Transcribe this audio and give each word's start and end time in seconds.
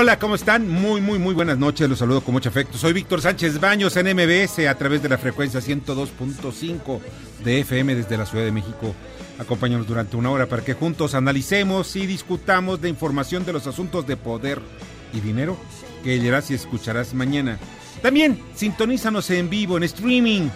Hola, 0.00 0.18
¿cómo 0.18 0.34
están? 0.34 0.66
Muy, 0.66 1.02
muy, 1.02 1.18
muy 1.18 1.34
buenas 1.34 1.58
noches. 1.58 1.86
Los 1.86 1.98
saludo 1.98 2.22
con 2.22 2.32
mucho 2.32 2.48
afecto. 2.48 2.78
Soy 2.78 2.94
Víctor 2.94 3.20
Sánchez 3.20 3.60
Baños 3.60 3.98
en 3.98 4.06
MBS 4.16 4.60
a 4.66 4.74
través 4.74 5.02
de 5.02 5.10
la 5.10 5.18
frecuencia 5.18 5.60
102.5 5.60 7.00
de 7.44 7.60
FM 7.60 7.94
desde 7.94 8.16
la 8.16 8.24
Ciudad 8.24 8.46
de 8.46 8.50
México. 8.50 8.94
Acompáñanos 9.38 9.86
durante 9.86 10.16
una 10.16 10.30
hora 10.30 10.46
para 10.46 10.64
que 10.64 10.72
juntos 10.72 11.14
analicemos 11.14 11.94
y 11.96 12.06
discutamos 12.06 12.80
de 12.80 12.88
información 12.88 13.44
de 13.44 13.52
los 13.52 13.66
asuntos 13.66 14.06
de 14.06 14.16
poder 14.16 14.62
y 15.12 15.20
dinero 15.20 15.58
que 16.02 16.16
leerás 16.16 16.50
y 16.50 16.54
escucharás 16.54 17.12
mañana. 17.12 17.58
También 18.00 18.42
sintonízanos 18.54 19.28
en 19.28 19.50
vivo, 19.50 19.76
en 19.76 19.82
streaming, 19.82 20.48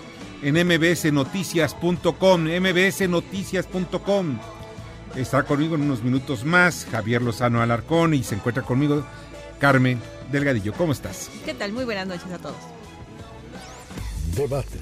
en 0.43 0.67
mbsnoticias.com, 0.67 2.45
mbsnoticias.com. 2.45 4.39
Estará 5.17 5.45
conmigo 5.45 5.75
en 5.75 5.83
unos 5.83 6.03
minutos 6.03 6.47
más 6.47 6.89
Javier 6.91 7.21
Lozano 7.21 7.61
Alarcón 7.61 8.15
y 8.15 8.25
se 8.25 8.37
encuentra 8.37 8.65
conmigo 8.65 9.05
Carmen 9.65 9.99
Delgadillo. 10.31 10.75
¿Cómo 10.75 10.93
estás? 10.93 11.31
¿Qué 11.43 11.55
tal? 11.55 11.73
Muy 11.73 11.87
buenas 11.87 12.07
noches 12.07 12.31
a 12.31 12.37
todos. 12.37 12.55
Debate. 14.37 14.79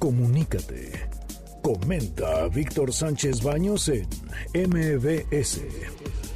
Comunícate. 0.00 1.08
Comenta 1.62 2.42
a 2.42 2.48
Víctor 2.48 2.92
Sánchez 2.92 3.40
Baños 3.40 3.88
en 3.88 4.08
MBS. 4.52 5.60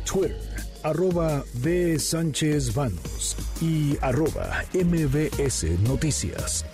Twitter, 0.05 0.37
arroba 0.85 1.43
B. 1.55 1.99
Sánchez 1.99 2.73
Baños 2.77 3.37
y 3.61 3.99
arroba 4.03 4.65
MBS 4.73 5.65
Noticias. 5.81 6.65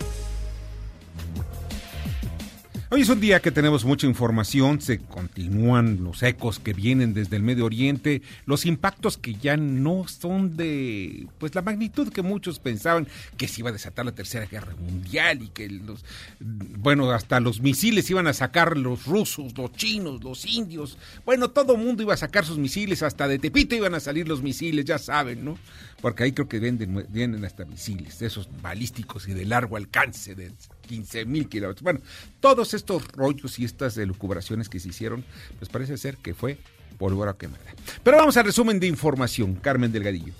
Hoy 2.91 3.01
es 3.01 3.09
un 3.09 3.19
día 3.19 3.39
que 3.39 3.51
tenemos 3.51 3.85
mucha 3.85 4.07
información, 4.07 4.81
se 4.81 4.97
continúan 4.97 6.03
los 6.03 6.23
ecos 6.23 6.57
que 6.57 6.73
vienen 6.73 7.13
desde 7.13 7.35
el 7.35 7.43
Medio 7.43 7.65
Oriente, 7.65 8.23
los 8.47 8.65
impactos 8.65 9.15
que 9.15 9.35
ya 9.35 9.57
no 9.57 10.07
son 10.07 10.57
de 10.57 11.27
pues 11.37 11.53
la 11.53 11.61
magnitud 11.61 12.11
que 12.11 12.23
muchos 12.23 12.57
pensaban 12.57 13.07
que 13.37 13.47
se 13.47 13.61
iba 13.61 13.69
a 13.69 13.73
desatar 13.73 14.05
la 14.05 14.15
Tercera 14.15 14.47
Guerra 14.47 14.75
Mundial 14.75 15.43
y 15.43 15.49
que 15.49 15.69
los 15.69 16.03
bueno, 16.39 17.11
hasta 17.11 17.39
los 17.39 17.61
misiles 17.61 18.09
iban 18.09 18.25
a 18.25 18.33
sacar 18.33 18.75
los 18.75 19.05
rusos, 19.05 19.55
los 19.55 19.71
chinos, 19.73 20.23
los 20.23 20.43
indios. 20.47 20.97
Bueno, 21.25 21.51
todo 21.51 21.77
mundo 21.77 22.01
iba 22.01 22.15
a 22.15 22.17
sacar 22.17 22.43
sus 22.43 22.57
misiles, 22.57 23.03
hasta 23.03 23.27
de 23.27 23.37
Tepito 23.37 23.75
iban 23.75 23.93
a 23.93 23.99
salir 23.99 24.27
los 24.27 24.41
misiles, 24.41 24.83
ya 24.83 24.97
saben, 24.97 25.45
¿no? 25.45 25.59
Porque 26.01 26.23
ahí 26.23 26.31
creo 26.31 26.49
que 26.49 26.57
venden, 26.57 27.05
vienen 27.09 27.45
hasta 27.45 27.65
misiles, 27.65 28.19
esos 28.23 28.49
balísticos 28.63 29.27
y 29.27 29.35
de 29.35 29.45
largo 29.45 29.77
alcance 29.77 30.33
de 30.33 30.47
15 30.89 31.25
mil 31.25 31.47
kilómetros. 31.47 31.83
Bueno, 31.83 32.01
todos 32.39 32.73
estos 32.73 33.07
rollos 33.09 33.59
y 33.59 33.65
estas 33.65 33.95
elucubraciones 33.97 34.69
que 34.69 34.79
se 34.79 34.89
hicieron, 34.89 35.23
pues 35.59 35.69
parece 35.69 35.97
ser 35.97 36.17
que 36.17 36.33
fue 36.33 36.57
pólvora 36.97 37.35
quemada. 37.35 37.63
Pero 38.03 38.17
vamos 38.17 38.35
al 38.37 38.45
resumen 38.45 38.79
de 38.79 38.87
información, 38.87 39.53
Carmen 39.55 39.91
Delgadillo. 39.91 40.33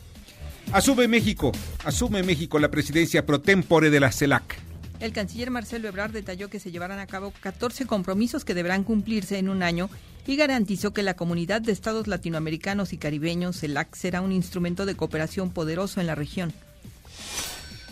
Asume 0.72 1.08
México, 1.08 1.52
asume 1.86 2.24
México 2.24 2.58
la 2.58 2.72
presidencia 2.72 3.26
pro 3.26 3.42
tempore 3.42 3.92
de 3.92 4.00
la 4.00 4.12
CELAC. 4.12 4.58
El 5.00 5.14
canciller 5.14 5.52
Marcelo 5.52 5.88
Ebrard 5.88 6.12
detalló 6.12 6.50
que 6.50 6.60
se 6.60 6.72
llevarán 6.72 7.00
a 7.00 7.08
cabo 7.08 7.32
14 7.42 7.86
compromisos 7.86 8.44
que 8.44 8.56
deberán 8.56 8.84
cumplirse 8.84 9.38
en 9.38 9.50
un 9.50 9.62
año 9.62 9.90
y 10.26 10.36
garantizó 10.36 10.92
que 10.94 11.04
la 11.04 11.16
comunidad 11.16 11.62
de 11.62 11.72
estados 11.72 12.08
latinoamericanos 12.08 12.92
y 12.92 12.98
caribeños, 12.98 13.60
CELAC, 13.60 13.96
será 13.96 14.22
un 14.22 14.32
instrumento 14.32 14.86
de 14.88 14.96
cooperación 14.96 15.52
poderoso 15.52 16.02
en 16.02 16.08
la 16.08 16.16
región. 16.16 16.54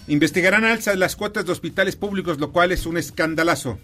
Investigarán 0.08 0.64
alza 0.64 0.92
de 0.92 0.98
las 0.98 1.16
cuotas 1.16 1.46
de 1.46 1.52
hospitales 1.52 1.96
públicos, 1.96 2.40
lo 2.40 2.52
cual 2.52 2.72
es 2.72 2.86
un 2.86 2.98
escandalazo. 2.98 3.78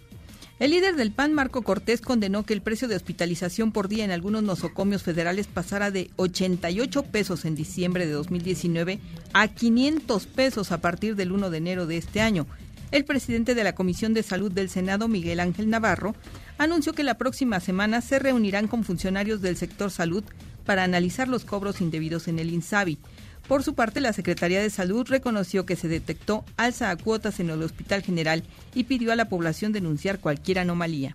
El 0.59 0.71
líder 0.71 0.95
del 0.95 1.11
PAN, 1.11 1.33
Marco 1.33 1.63
Cortés, 1.63 1.99
condenó 1.99 2.45
que 2.45 2.53
el 2.53 2.61
precio 2.61 2.87
de 2.87 2.95
hospitalización 2.95 3.71
por 3.71 3.89
día 3.89 4.05
en 4.05 4.11
algunos 4.11 4.43
nosocomios 4.43 5.03
federales 5.03 5.47
pasara 5.47 5.91
de 5.91 6.11
88 6.15 7.03
pesos 7.03 7.43
en 7.43 7.55
diciembre 7.55 8.05
de 8.05 8.13
2019 8.13 8.99
a 9.33 9.47
500 9.49 10.27
pesos 10.27 10.71
a 10.71 10.79
partir 10.79 11.15
del 11.15 11.33
1 11.33 11.49
de 11.49 11.57
enero 11.57 11.87
de 11.87 11.97
este 11.97 12.21
año. 12.21 12.47
El 12.91 13.03
presidente 13.03 13.55
de 13.55 13.63
la 13.63 13.75
Comisión 13.75 14.13
de 14.13 14.21
Salud 14.21 14.51
del 14.51 14.69
Senado, 14.69 15.07
Miguel 15.07 15.39
Ángel 15.39 15.69
Navarro, 15.69 16.15
anunció 16.59 16.93
que 16.93 17.03
la 17.03 17.17
próxima 17.17 17.59
semana 17.59 18.01
se 18.01 18.19
reunirán 18.19 18.67
con 18.67 18.83
funcionarios 18.83 19.41
del 19.41 19.57
sector 19.57 19.89
salud 19.89 20.23
para 20.65 20.83
analizar 20.83 21.27
los 21.27 21.43
cobros 21.43 21.81
indebidos 21.81 22.27
en 22.27 22.39
el 22.39 22.53
INSABI. 22.53 22.99
Por 23.47 23.63
su 23.63 23.75
parte, 23.75 23.99
la 23.99 24.13
Secretaría 24.13 24.61
de 24.61 24.69
Salud 24.69 25.05
reconoció 25.07 25.65
que 25.65 25.75
se 25.75 25.87
detectó 25.87 26.45
alza 26.55 26.89
a 26.89 26.95
cuotas 26.95 27.39
en 27.39 27.49
el 27.49 27.61
Hospital 27.61 28.01
General 28.01 28.43
y 28.73 28.85
pidió 28.85 29.11
a 29.11 29.15
la 29.15 29.29
población 29.29 29.73
denunciar 29.73 30.19
cualquier 30.19 30.59
anomalía. 30.59 31.13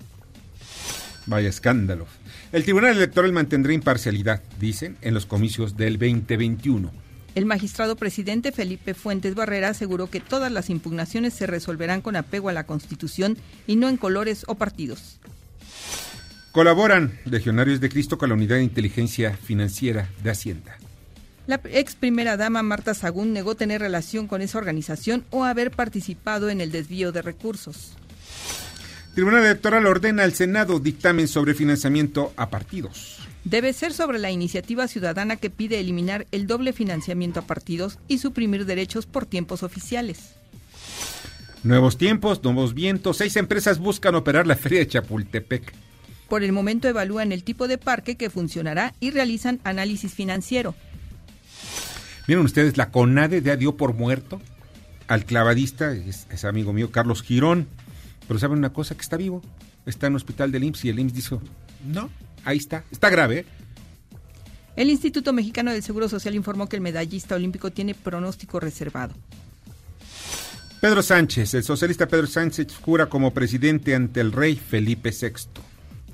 Vaya 1.27 1.49
escándalo. 1.49 2.07
El 2.53 2.65
Tribunal 2.65 2.97
Electoral 2.97 3.33
mantendrá 3.33 3.73
imparcialidad, 3.73 4.43
dicen, 4.59 4.97
en 5.03 5.15
los 5.15 5.27
comicios 5.27 5.77
del 5.77 5.99
2021. 5.99 6.91
El 7.35 7.47
magistrado 7.47 7.97
presidente 7.97 8.53
Felipe 8.53 8.95
Fuentes 8.95 9.35
Barrera 9.35 9.69
aseguró 9.69 10.11
que 10.11 10.21
todas 10.21 10.51
las 10.51 10.71
impugnaciones 10.71 11.35
se 11.35 11.47
resolverán 11.47 12.01
con 12.01 12.17
apego 12.17 12.49
a 12.49 12.53
la 12.53 12.65
Constitución 12.65 13.37
y 13.67 13.77
no 13.77 13.89
en 13.89 13.97
colores 13.97 14.45
o 14.49 14.55
partidos. 14.55 15.21
Colaboran 16.53 17.19
legionarios 17.27 17.81
de 17.81 17.91
Cristo 17.91 18.19
con 18.19 18.31
la 18.31 18.35
Unidad 18.35 18.57
de 18.57 18.65
Inteligencia 18.65 19.37
Financiera 19.37 20.09
de 20.23 20.31
Hacienda. 20.31 20.79
La 21.49 21.59
ex 21.65 21.95
primera 21.95 22.37
dama 22.37 22.63
Marta 22.63 22.93
Sagún 22.93 23.33
negó 23.33 23.55
tener 23.55 23.81
relación 23.81 24.27
con 24.27 24.43
esa 24.43 24.59
organización 24.59 25.25
o 25.31 25.45
haber 25.45 25.71
participado 25.71 26.51
en 26.51 26.61
el 26.61 26.71
desvío 26.71 27.11
de 27.11 27.23
recursos. 27.23 27.95
Tribunal 29.15 29.47
Electoral 29.47 29.87
ordena 29.87 30.25
al 30.25 30.35
Senado 30.35 30.79
dictamen 30.79 31.27
sobre 31.27 31.55
financiamiento 31.55 32.35
a 32.37 32.51
partidos. 32.51 33.21
Debe 33.45 33.73
ser 33.73 33.95
sobre 33.95 34.19
la 34.19 34.31
iniciativa 34.31 34.89
ciudadana 34.89 35.37
que 35.37 35.49
pide 35.49 35.81
eliminar 35.81 36.27
el 36.33 36.47
doble 36.47 36.75
financiamiento 36.75 37.41
a 37.41 37.47
partidos 37.47 37.99
y 38.09 38.19
suprimir 38.19 38.67
derechos 38.67 39.07
por 39.07 39.25
tiempos 39.25 39.63
oficiales. 39.63 40.35
Nuevos 41.63 41.97
tiempos, 41.97 42.45
nuevos 42.45 42.75
vientos. 42.75 43.17
Seis 43.17 43.37
empresas 43.37 43.79
buscan 43.79 44.15
operar 44.17 44.47
la 44.47 44.55
feria 44.55 44.81
de 44.81 44.89
Chapultepec. 44.89 45.73
Por 46.29 46.43
el 46.43 46.53
momento 46.53 46.89
evalúan 46.89 47.33
el 47.33 47.43
tipo 47.43 47.69
de 47.69 47.79
parque 47.79 48.17
que 48.17 48.29
funcionará 48.29 48.93
y 49.01 49.13
realizan 49.13 49.61
análisis 49.65 50.13
financiero. 50.13 50.75
Miren 52.29 52.45
ustedes, 52.45 52.77
la 52.77 52.91
CONADE 52.91 53.41
ya 53.41 53.57
dio 53.57 53.79
por 53.79 53.95
muerto 53.95 54.39
al 55.09 55.25
clavadista, 55.25 55.93
es, 55.93 56.45
amigo 56.45 56.75
mío, 56.75 56.93
Carlos 56.93 57.23
Girón. 57.23 57.67
Pero 58.29 58.39
¿saben 58.39 58.59
una 58.59 58.75
cosa? 58.75 58.95
Que 58.95 59.01
está 59.01 59.17
vivo. 59.17 59.43
Está 59.87 60.07
en 60.07 60.13
el 60.13 60.17
hospital 60.19 60.53
del 60.53 60.65
IMSS 60.65 60.85
y 60.85 60.89
el 60.91 60.99
IMSS 60.99 61.15
dijo, 61.15 61.43
no, 61.87 62.11
ahí 62.45 62.59
está, 62.59 62.85
está 62.93 63.09
grave. 63.09 63.39
¿eh? 63.39 63.47
El 64.77 64.91
Instituto 64.91 65.33
Mexicano 65.33 65.73
del 65.73 65.83
Seguro 65.83 66.07
Social 66.11 66.35
informó 66.35 66.69
que 66.69 66.77
el 66.77 66.83
medallista 66.83 67.35
olímpico 67.35 67.73
tiene 67.73 67.95
pronóstico 67.95 68.61
reservado. 68.61 69.15
Pedro 70.83 71.03
Sánchez, 71.03 71.55
el 71.55 71.65
socialista 71.65 72.07
Pedro 72.09 72.27
Sánchez, 72.27 72.77
jura 72.77 73.07
como 73.07 73.33
presidente 73.33 73.95
ante 73.95 74.21
el 74.21 74.33
rey 74.33 74.55
Felipe 74.55 75.11
VI. 75.19 75.49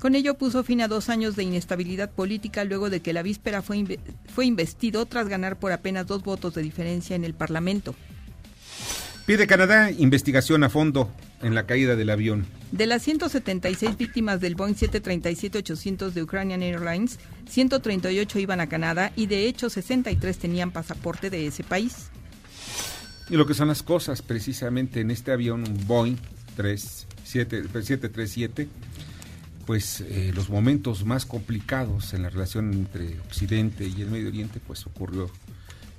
Con 0.05 0.13
ello 0.13 0.35
puso 0.35 0.63
fin 0.63 0.81
a 0.81 0.87
dos 0.87 1.09
años 1.09 1.35
de 1.35 1.41
inestabilidad 1.41 2.11
política 2.11 2.63
luego 2.63 2.91
de 2.91 2.99
que 2.99 3.11
la 3.11 3.23
víspera 3.23 3.63
fue, 3.63 3.97
fue 4.27 4.45
investido 4.45 5.07
tras 5.07 5.27
ganar 5.27 5.57
por 5.57 5.71
apenas 5.71 6.05
dos 6.05 6.21
votos 6.21 6.53
de 6.53 6.61
diferencia 6.61 7.15
en 7.15 7.23
el 7.23 7.33
Parlamento. 7.33 7.95
Pide 9.25 9.47
Canadá 9.47 9.89
investigación 9.89 10.63
a 10.63 10.69
fondo 10.69 11.09
en 11.41 11.55
la 11.55 11.65
caída 11.65 11.95
del 11.95 12.11
avión. 12.11 12.45
De 12.71 12.85
las 12.85 13.01
176 13.01 13.97
víctimas 13.97 14.39
del 14.41 14.53
Boeing 14.53 14.75
737-800 14.75 16.11
de 16.11 16.21
Ukrainian 16.21 16.61
Airlines, 16.61 17.17
138 17.49 18.37
iban 18.37 18.59
a 18.59 18.69
Canadá 18.69 19.11
y 19.15 19.25
de 19.25 19.47
hecho 19.47 19.71
63 19.71 20.37
tenían 20.37 20.69
pasaporte 20.69 21.31
de 21.31 21.47
ese 21.47 21.63
país. 21.63 22.11
Y 23.31 23.37
lo 23.37 23.47
que 23.47 23.55
son 23.55 23.69
las 23.69 23.81
cosas, 23.81 24.21
precisamente 24.21 25.01
en 25.01 25.09
este 25.09 25.31
avión, 25.31 25.63
un 25.67 25.87
Boeing 25.87 26.17
737, 26.55 28.69
pues 29.65 30.01
eh, 30.01 30.31
los 30.35 30.49
momentos 30.49 31.05
más 31.05 31.25
complicados 31.25 32.13
en 32.13 32.23
la 32.23 32.29
relación 32.29 32.73
entre 32.73 33.19
Occidente 33.21 33.87
y 33.87 34.01
el 34.01 34.09
Medio 34.09 34.27
Oriente, 34.27 34.59
pues 34.65 34.85
ocurrió 34.85 35.29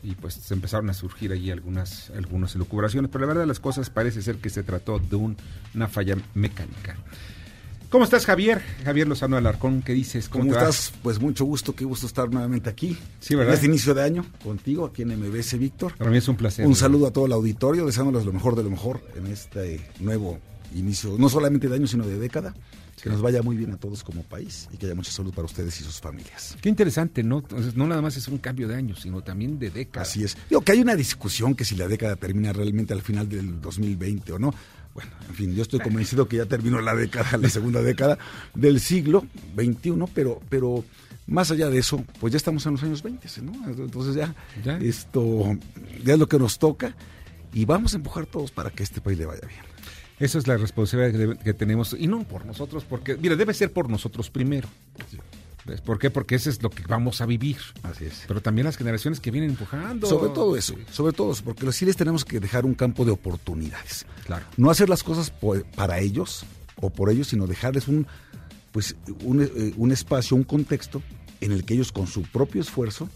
y 0.03 0.15
pues 0.15 0.35
se 0.35 0.55
empezaron 0.55 0.89
a 0.91 0.95
surgir 0.95 1.33
allí 1.33 1.51
algunas, 1.51 2.11
algunas 2.11 2.55
elucubraciones, 2.55 3.11
pero 3.11 3.23
la 3.23 3.29
verdad 3.29 3.43
de 3.43 3.49
las 3.49 3.61
cosas 3.61 3.91
parece 3.91 4.23
ser 4.23 4.37
que 4.37 4.51
se 4.51 4.63
trató 4.63 4.99
de 4.99 5.17
una 5.17 5.89
falla 5.89 6.17
mecánica. 6.35 6.97
¿Cómo 7.91 8.05
estás, 8.05 8.27
Javier? 8.27 8.63
Javier 8.85 9.07
Lozano 9.07 9.37
Alarcón, 9.37 9.81
¿qué 9.81 9.93
dices? 9.93 10.29
¿Cómo, 10.29 10.53
estás? 10.53 10.93
Pues 11.03 11.21
mucho 11.21 11.45
gusto, 11.45 11.75
qué 11.75 11.85
gusto 11.85 12.07
estar 12.07 12.29
nuevamente 12.29 12.69
aquí. 12.69 12.99
Sí, 13.21 13.35
¿verdad? 13.35 13.53
En 13.53 13.55
este 13.55 13.67
inicio 13.67 13.95
de 13.95 14.03
año, 14.03 14.27
contigo, 14.43 14.87
aquí 14.87 15.03
en 15.03 15.19
MBS, 15.19 15.57
Víctor. 15.59 15.97
Para 15.97 16.11
mí 16.11 16.19
es 16.19 16.29
un 16.29 16.37
placer. 16.37 16.67
Un 16.67 16.75
saludo 16.75 17.07
a 17.07 17.13
todo 17.13 17.27
el 17.27 17.33
auditorio, 17.33 17.87
deseándoles 17.87 18.27
lo 18.27 18.33
mejor 18.33 18.57
de 18.57 18.65
lo 18.65 18.71
mejor 18.71 19.03
en 19.17 19.29
este 19.29 19.89
nuevo 20.01 20.39
inicio, 20.75 21.17
no 21.17 21.29
solamente 21.29 21.69
de 21.69 21.77
año, 21.77 21.87
sino 21.87 22.07
de 22.07 22.19
década. 22.19 22.55
Que 23.02 23.10
nos 23.10 23.20
vaya 23.20 23.43
muy 23.43 23.56
bien 23.56 23.72
a 23.72 23.76
todos 23.76 24.02
como 24.02 24.22
país 24.22 24.69
y 24.72 24.78
que 24.78 24.87
haya 24.87 24.94
mucha 24.94 25.12
salud 25.12 25.32
para 25.32 25.44
ustedes 25.44 25.78
y 25.81 25.84
sus 25.84 26.00
familias. 26.00 26.56
Qué 26.60 26.69
interesante, 26.69 27.22
¿no? 27.22 27.38
Entonces, 27.38 27.76
no 27.76 27.87
nada 27.87 28.00
más 28.00 28.16
es 28.16 28.26
un 28.28 28.38
cambio 28.38 28.69
de 28.69 28.75
año, 28.75 28.96
sino 28.96 29.22
también 29.22 29.58
de 29.58 29.70
década. 29.70 30.02
Así 30.02 30.25
es. 30.25 30.37
Digo 30.48 30.62
que 30.62 30.72
hay 30.72 30.81
una 30.81 30.96
discusión 30.96 31.54
que 31.54 31.64
si 31.64 31.76
la 31.76 31.88
década 31.88 32.16
termina 32.16 32.52
realmente 32.52 32.94
al 32.94 33.02
final 33.02 33.28
del 33.28 33.60
2020 33.60 34.32
o 34.32 34.38
no. 34.38 34.54
Bueno, 34.94 35.10
en 35.28 35.34
fin, 35.34 35.54
yo 35.54 35.60
estoy 35.60 35.81
convencido 35.81 36.26
que 36.26 36.38
ya 36.38 36.46
terminó 36.46 36.81
la 36.81 36.94
década, 36.94 37.37
la 37.37 37.50
segunda 37.50 37.82
década 37.82 38.16
del 38.54 38.81
siglo 38.81 39.26
XXI, 39.54 39.93
pero, 40.14 40.40
pero 40.48 40.84
más 41.26 41.50
allá 41.50 41.69
de 41.69 41.78
eso, 41.78 42.02
pues 42.19 42.32
ya 42.32 42.38
estamos 42.38 42.64
en 42.64 42.72
los 42.72 42.82
años 42.82 43.02
20, 43.02 43.28
¿no? 43.43 43.52
Entonces 43.69 44.14
ya, 44.14 44.34
¿Ya? 44.64 44.78
esto 44.78 45.58
ya 46.02 46.14
es 46.14 46.19
lo 46.19 46.28
que 46.28 46.38
nos 46.38 46.58
toca 46.58 46.96
y 47.52 47.64
vamos 47.64 47.94
a 47.94 47.96
empujar 47.96 48.26
todos 48.26 48.50
para 48.50 48.70
que 48.70 48.82
este 48.82 49.00
país 49.00 49.19
le 49.19 49.26
vaya 49.26 49.46
bien. 49.46 49.75
Esa 50.19 50.39
es 50.39 50.47
la 50.47 50.57
responsabilidad 50.57 51.37
que, 51.37 51.45
que, 51.45 51.55
tenemos, 51.55 51.95
y 51.99 52.07
no 52.07 52.25
por 52.25 52.47
nosotros, 52.47 52.85
porque, 52.89 53.17
mira, 53.17 53.37
debe 53.37 53.53
ser 53.53 53.73
por 53.73 53.91
nosotros 53.91 54.31
primero. 54.31 54.69
Sí. 55.11 55.19
¿Por 55.85 55.99
qué? 55.99 56.11
Porque 56.11 56.37
eso 56.37 56.49
es 56.49 56.63
lo 56.63 56.71
que 56.71 56.85
vamos 56.87 57.21
a 57.21 57.27
vivir. 57.27 57.59
Así 57.83 58.05
es. 58.05 58.25
Pero 58.29 58.41
también 58.41 58.67
las 58.67 58.77
generaciones 58.77 59.21
que 59.21 59.31
vienen 59.31 59.51
empujando. 59.51 60.07
Sobre 60.07 60.33
todo 60.33 60.57
eso, 60.57 60.75
sobre 60.93 61.13
todo 61.13 61.33
eso, 61.33 61.45
porque 61.45 61.71
sí 61.73 61.85
les 61.85 61.97
tenemos 61.97 62.25
que 62.25 62.41
dejar 62.41 62.65
un 62.65 62.75
campo 62.75 63.05
de 63.05 63.11
oportunidades. 63.11 64.07
Claro. 64.27 64.47
No 64.57 64.71
hacer 64.71 64.89
las 64.89 65.03
cosas 65.03 65.33
para 65.75 65.99
ellos 65.99 66.45
o 66.77 66.91
por 66.91 67.11
ellos, 67.11 67.29
sino 67.29 67.47
dejarles 67.47 67.89
un, 67.89 68.07
pues, 68.73 68.97
un, 69.25 69.43
eh, 69.43 69.75
un 69.77 69.91
espacio, 69.91 70.37
un 70.37 70.45
contexto 70.45 71.03
en 71.41 71.53
el 71.53 71.65
que 71.65 71.75
ellos 71.75 71.93
con 71.93 72.07
su 72.07 72.23
propio 72.23 72.61
esfuerzo 72.61 73.09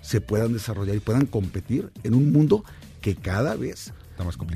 se 0.00 0.20
puedan 0.20 0.52
desarrollar 0.52 0.94
y 0.94 1.00
puedan 1.00 1.26
competir 1.26 1.90
en 2.04 2.14
un 2.14 2.32
mundo 2.32 2.64
que 3.00 3.16
cada 3.16 3.56
vez 3.56 3.92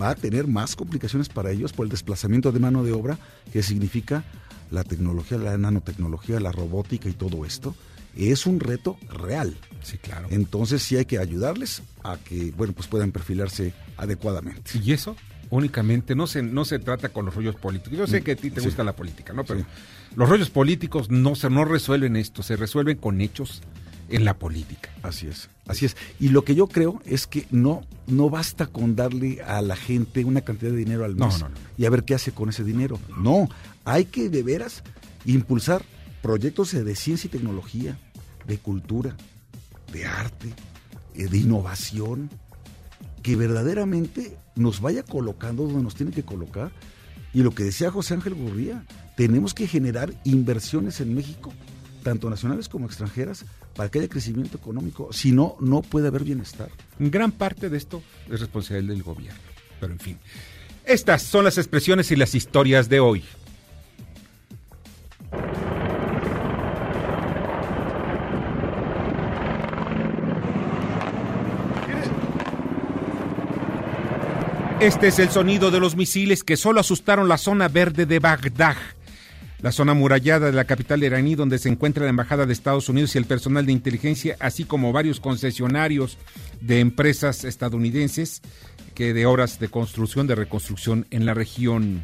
va 0.01 0.11
a 0.11 0.15
tener 0.15 0.47
más 0.47 0.77
complicaciones 0.77 1.29
para 1.29 1.51
ellos 1.51 1.73
por 1.73 1.87
el 1.87 1.91
desplazamiento 1.91 2.53
de 2.53 2.61
mano 2.61 2.83
de 2.85 2.93
obra 2.93 3.19
que 3.53 3.63
significa 3.63 4.25
la 4.71 4.85
tecnología, 4.85 5.39
la 5.39 5.57
nanotecnología, 5.59 6.39
la 6.41 6.53
robótica 6.53 7.09
y 7.09 7.13
todo 7.13 7.45
esto, 7.45 7.75
es 8.17 8.47
un 8.47 8.61
reto 8.61 8.97
real. 9.09 9.57
Sí, 9.83 9.99
claro. 9.99 10.29
Entonces 10.31 10.83
sí 10.83 10.97
hay 10.97 11.05
que 11.05 11.19
ayudarles 11.19 11.83
a 12.05 12.17
que, 12.19 12.53
bueno, 12.57 12.73
pues 12.73 12.87
puedan 12.89 13.13
perfilarse 13.13 13.73
adecuadamente. 13.97 14.71
Y 14.83 14.93
eso 14.93 15.17
únicamente 15.51 16.15
no 16.15 16.27
se 16.29 16.43
no 16.43 16.65
se 16.65 16.79
trata 16.79 17.09
con 17.09 17.27
los 17.27 17.35
rollos 17.35 17.57
políticos. 17.57 17.99
Yo 17.99 18.07
sé 18.07 18.23
que 18.23 18.33
a 18.33 18.37
ti 18.37 18.51
te 18.51 18.61
Sí. 18.61 18.67
gusta 18.67 18.85
la 18.85 18.95
política, 18.95 19.33
¿no? 19.33 19.43
Pero 19.45 19.61
Sí. 19.61 19.67
los 20.15 20.29
rollos 20.29 20.51
políticos 20.51 21.11
no 21.11 21.35
se 21.35 21.51
no 21.51 21.65
resuelven 21.65 22.15
esto, 22.17 22.43
se 22.45 22.55
resuelven 22.57 22.97
con 22.99 23.21
hechos 23.21 23.63
en 24.11 24.25
la 24.25 24.39
política. 24.39 24.91
Así 25.03 25.27
es, 25.27 25.49
así 25.67 25.87
es. 25.87 25.97
Y 26.19 26.29
lo 26.29 26.45
que 26.45 26.55
yo 26.55 26.67
creo 26.67 27.01
es 27.05 27.27
que 27.27 27.47
no, 27.51 27.83
no 28.07 28.29
basta 28.29 28.67
con 28.67 28.97
darle 28.97 29.41
a 29.43 29.63
la 29.63 29.77
gente 29.77 30.25
una 30.25 30.43
cantidad 30.43 30.73
de 30.73 30.77
dinero 30.77 31.05
al 31.05 31.15
mes 31.15 31.41
no, 31.41 31.49
no. 31.49 31.55
y 31.79 31.85
a 31.87 31.91
ver 31.91 32.05
qué 32.05 32.15
hace 32.15 32.33
con 32.33 32.49
ese 32.49 32.65
dinero. 32.65 32.99
No, 33.17 33.49
hay 33.85 34.07
que 34.07 34.29
de 34.29 34.43
veras 34.43 34.83
impulsar 35.25 35.85
proyectos 36.23 36.73
de 36.73 36.95
ciencia 36.97 37.29
y 37.29 37.31
tecnología, 37.31 37.99
de 38.47 38.59
cultura, 38.59 39.17
de 39.93 40.07
arte, 40.07 40.53
eh, 41.15 41.29
de 41.29 41.39
innovación, 41.39 42.31
que 43.23 43.37
verdaderamente 43.37 44.37
nos 44.57 44.81
vaya 44.81 45.03
colocando 45.03 45.65
donde 45.65 45.83
nos 45.83 45.95
tiene 45.95 46.13
que 46.13 46.25
colocar. 46.25 46.73
Y 47.33 47.43
lo 47.43 47.53
que 47.53 47.65
decía 47.65 47.91
José 47.91 48.15
Ángel 48.15 48.35
Gurría, 48.35 48.85
tenemos 49.17 49.55
que 49.55 49.67
generar 49.67 50.13
inversiones 50.25 51.01
en 51.01 51.15
México, 51.15 51.53
tanto 52.01 52.29
nacionales 52.29 52.69
como 52.69 52.87
extranjeras, 52.87 53.45
para 53.75 53.91
que 53.91 54.01
haya 54.01 54.09
crecimiento 54.09 54.57
económico. 54.57 55.13
Si 55.13 55.33
no, 55.33 55.57
no 55.61 55.83
puede 55.83 56.09
haber 56.09 56.25
bienestar. 56.25 56.71
Gran 56.99 57.33
parte 57.33 57.69
de 57.69 57.77
esto 57.77 58.03
es 58.31 58.41
responsabilidad 58.41 58.95
del 58.95 59.03
gobierno. 59.03 59.41
Pero 59.81 59.93
en 59.93 59.99
fin, 59.99 60.19
estas 60.85 61.23
son 61.23 61.45
las 61.45 61.59
expresiones 61.59 62.11
y 62.11 62.17
las 62.17 62.35
historias 62.35 62.89
de 62.89 63.01
hoy. 63.01 63.25
Este 74.81 75.09
es 75.09 75.19
el 75.19 75.29
sonido 75.29 75.71
de 75.71 75.79
los 75.79 75.95
misiles 75.95 76.43
que 76.43 76.57
solo 76.57 76.81
asustaron 76.81 77.29
la 77.29 77.37
zona 77.37 77.69
verde 77.69 78.07
de 78.07 78.19
Bagdad, 78.19 78.77
la 79.63 79.73
zona 79.73 79.93
amurallada 79.93 80.47
de 80.47 80.53
la 80.53 80.65
capital 80.65 81.03
iraní 81.03 81.35
donde 81.35 81.59
se 81.59 81.69
encuentra 81.69 82.05
la 82.05 82.11
embajada 82.11 82.47
de 82.47 82.53
Estados 82.53 82.89
Unidos 82.89 83.15
y 83.15 83.19
el 83.19 83.27
personal 83.27 83.67
de 83.67 83.73
inteligencia, 83.73 84.37
así 84.41 84.65
como 84.65 84.93
varios 84.93 85.21
concesionarios 85.21 86.19
de 86.61 86.81
empresas 86.81 87.45
estadounidenses 87.45 88.43
que 88.95 89.13
de 89.13 89.27
obras 89.27 89.59
de 89.61 89.69
construcción, 89.69 90.27
de 90.27 90.35
reconstrucción 90.35 91.07
en 91.11 91.27
la 91.27 91.35
región. 91.35 92.03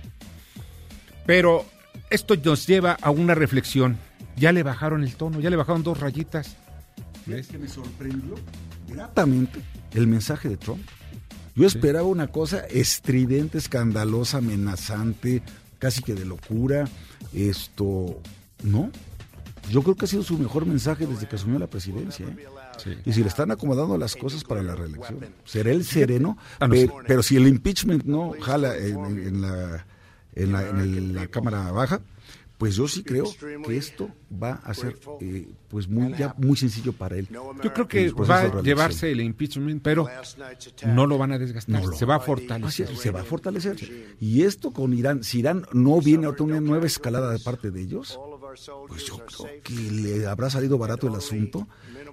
Pero 1.27 1.65
esto 2.11 2.37
nos 2.37 2.67
lleva 2.67 2.97
a 3.01 3.11
una 3.11 3.35
reflexión. 3.35 3.99
Ya 4.37 4.53
le 4.53 4.63
bajaron 4.63 5.03
el 5.03 5.17
tono, 5.17 5.41
ya 5.41 5.51
le 5.51 5.57
bajaron 5.57 5.83
dos 5.83 5.99
rayitas. 5.99 6.57
¿Ves? 7.27 7.49
que 7.49 7.59
me 7.59 7.69
sorprendió 7.69 8.37
gratamente 8.89 9.61
el 9.93 10.07
mensaje 10.07 10.49
de 10.49 10.57
Trump. 10.57 10.81
Yo 11.57 11.67
esperaba 11.67 12.07
una 12.07 12.29
cosa 12.29 12.59
estridente, 12.67 13.59
escandalosa, 13.59 14.39
amenazante, 14.39 15.43
casi 15.79 16.03
que 16.03 16.15
de 16.15 16.25
locura. 16.25 16.89
Esto, 17.35 18.21
no. 18.63 18.91
Yo 19.71 19.83
creo 19.83 19.97
que 19.97 20.05
ha 20.05 20.09
sido 20.09 20.23
su 20.23 20.39
mejor 20.39 20.65
mensaje 20.65 21.07
desde 21.07 21.27
que 21.27 21.35
asumió 21.37 21.59
la 21.59 21.67
presidencia. 21.67 22.25
¿eh? 22.27 22.47
Sí. 22.79 22.97
Y 23.05 23.13
si 23.13 23.23
le 23.23 23.29
están 23.29 23.51
acomodando 23.51 23.99
las 23.99 24.15
cosas 24.15 24.45
para 24.45 24.63
la 24.63 24.77
reelección, 24.77 25.19
será 25.45 25.71
el 25.73 25.85
sereno. 25.85 26.39
Ah, 26.61 26.69
no, 26.69 26.75
pe- 26.75 26.87
sí. 26.87 26.93
pero, 27.07 27.23
si 27.23 27.37
el 27.37 27.49
impeachment 27.49 28.05
no 28.05 28.33
jala 28.41 28.77
en, 28.77 29.05
en- 29.05 29.19
en 29.27 29.43
la, 29.43 29.87
en, 30.35 30.53
la, 30.53 30.69
en 30.69 30.79
el- 30.81 31.15
la 31.15 31.27
Cámara 31.27 31.73
Baja, 31.73 32.01
pues 32.59 32.77
yo 32.77 32.89
sí 32.89 33.03
creo 33.03 33.27
que 33.65 33.77
esto 33.77 34.11
va 34.43 34.55
a 34.65 34.73
ser 34.73 34.99
eh, 35.21 35.49
pues 35.69 35.89
muy, 35.89 36.15
ya 36.15 36.35
muy 36.39 36.57
sencillo 36.57 36.93
para 36.93 37.17
él. 37.17 37.29
Yo 37.63 37.73
creo 37.73 37.87
que 37.87 38.11
va 38.13 38.41
a 38.41 38.63
llevarse 38.63 39.11
el 39.13 39.21
impeachment, 39.21 39.83
pero 39.83 40.09
no 40.87 41.07
lo 41.07 41.19
van 41.19 41.33
a 41.33 41.39
desgastar, 41.39 41.83
No 41.83 41.89
lo 41.89 41.97
se 41.97 42.07
va 42.07 42.17
a 42.17 42.21
fortalecer. 42.21 42.91
es, 42.91 42.99
se 42.99 43.11
va 43.11 43.21
a 43.21 43.25
fortalecer. 43.25 43.77
Y 44.21 44.43
esto 44.43 44.73
con 44.73 44.95
Irán, 44.95 45.23
si 45.23 45.41
Irán 45.41 45.67
no 45.73 46.01
viene 46.01 46.27
ahorita 46.27 46.45
una 46.45 46.61
nueva 46.61 46.87
escalada 46.87 47.31
de 47.31 47.39
parte 47.41 47.71
de 47.71 47.83
ellos, 47.83 48.19
pues 48.89 49.05
yo 49.05 49.19
creo 49.27 49.63
que 49.63 49.75
le 49.75 50.27
habrá 50.27 50.51
salido 50.51 50.79
barato 50.79 51.09
el 51.09 51.15
asunto 51.15 51.67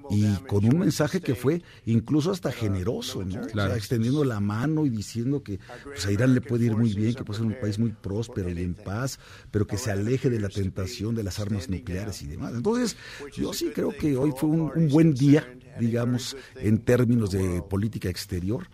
y 0.09 0.25
con 0.47 0.65
un 0.65 0.79
mensaje 0.79 1.21
que 1.21 1.35
fue 1.35 1.61
incluso 1.85 2.31
hasta 2.31 2.51
generoso, 2.51 3.23
¿no? 3.23 3.41
O 3.41 3.49
sea, 3.49 3.75
extendiendo 3.75 4.23
la 4.23 4.39
mano 4.39 4.85
y 4.85 4.89
diciendo 4.89 5.43
que 5.43 5.59
pues, 5.83 6.05
a 6.05 6.11
Irán 6.11 6.33
le 6.33 6.41
puede 6.41 6.65
ir 6.65 6.75
muy 6.75 6.93
bien, 6.93 7.13
que 7.13 7.23
puede 7.23 7.39
ser 7.39 7.47
un 7.47 7.59
país 7.59 7.79
muy 7.79 7.91
próspero 7.91 8.49
y 8.49 8.61
en 8.61 8.73
paz, 8.73 9.19
pero 9.51 9.65
que 9.67 9.77
se 9.77 9.91
aleje 9.91 10.29
de 10.29 10.39
la 10.39 10.49
tentación 10.49 11.15
de 11.15 11.23
las 11.23 11.39
armas 11.39 11.69
nucleares 11.69 12.21
y 12.21 12.27
demás. 12.27 12.53
Entonces, 12.53 12.97
yo 13.35 13.53
sí 13.53 13.71
creo 13.73 13.89
que 13.89 14.17
hoy 14.17 14.33
fue 14.35 14.49
un, 14.49 14.71
un 14.75 14.89
buen 14.89 15.13
día, 15.13 15.47
digamos, 15.79 16.35
en 16.55 16.79
términos 16.79 17.31
de 17.31 17.61
política 17.61 18.09
exterior. 18.09 18.67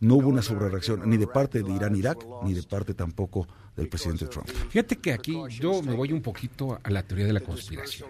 No 0.00 0.16
hubo 0.16 0.28
una 0.28 0.42
sobrereacción 0.42 1.08
ni 1.08 1.16
de 1.16 1.26
parte 1.26 1.62
de 1.62 1.72
Irán-Irak, 1.72 2.18
ni 2.44 2.52
de 2.52 2.62
parte 2.62 2.94
tampoco 2.94 3.46
del 3.76 3.88
presidente 3.88 4.26
Trump. 4.26 4.48
Fíjate 4.70 4.96
que 4.96 5.12
aquí 5.12 5.36
yo 5.60 5.82
me 5.82 5.94
voy 5.94 6.12
un 6.12 6.22
poquito 6.22 6.78
a 6.82 6.90
la 6.90 7.02
teoría 7.02 7.26
de 7.26 7.32
la 7.32 7.40
conspiración. 7.40 8.08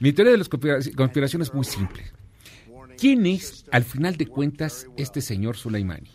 Mi 0.00 0.12
teoría 0.12 0.32
de 0.32 0.38
la 0.38 0.44
conspira- 0.44 0.78
conspiración 0.96 1.42
es 1.42 1.54
muy 1.54 1.64
simple. 1.64 2.04
¿Quién 2.98 3.26
es, 3.26 3.64
al 3.70 3.84
final 3.84 4.16
de 4.16 4.26
cuentas, 4.26 4.86
este 4.96 5.20
señor 5.20 5.56
Soleimani? 5.56 6.10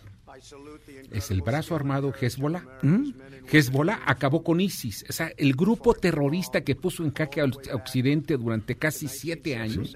Es 1.12 1.32
el 1.32 1.42
brazo 1.42 1.76
armado 1.76 2.14
Hezbollah. 2.20 2.64
Hezbollah 3.52 4.02
acabó 4.06 4.44
con 4.44 4.60
ISIS, 4.62 5.06
o 5.10 5.14
sea, 5.14 5.32
el 5.38 5.54
grupo 5.54 5.94
terrorista 5.94 6.62
que 6.62 6.76
puso 6.76 7.04
en 7.04 7.14
jaque 7.14 7.42
al 7.42 7.54
Occidente 7.74 8.38
durante 8.38 8.76
casi 8.76 9.08
siete 9.08 9.56
años. 9.56 9.96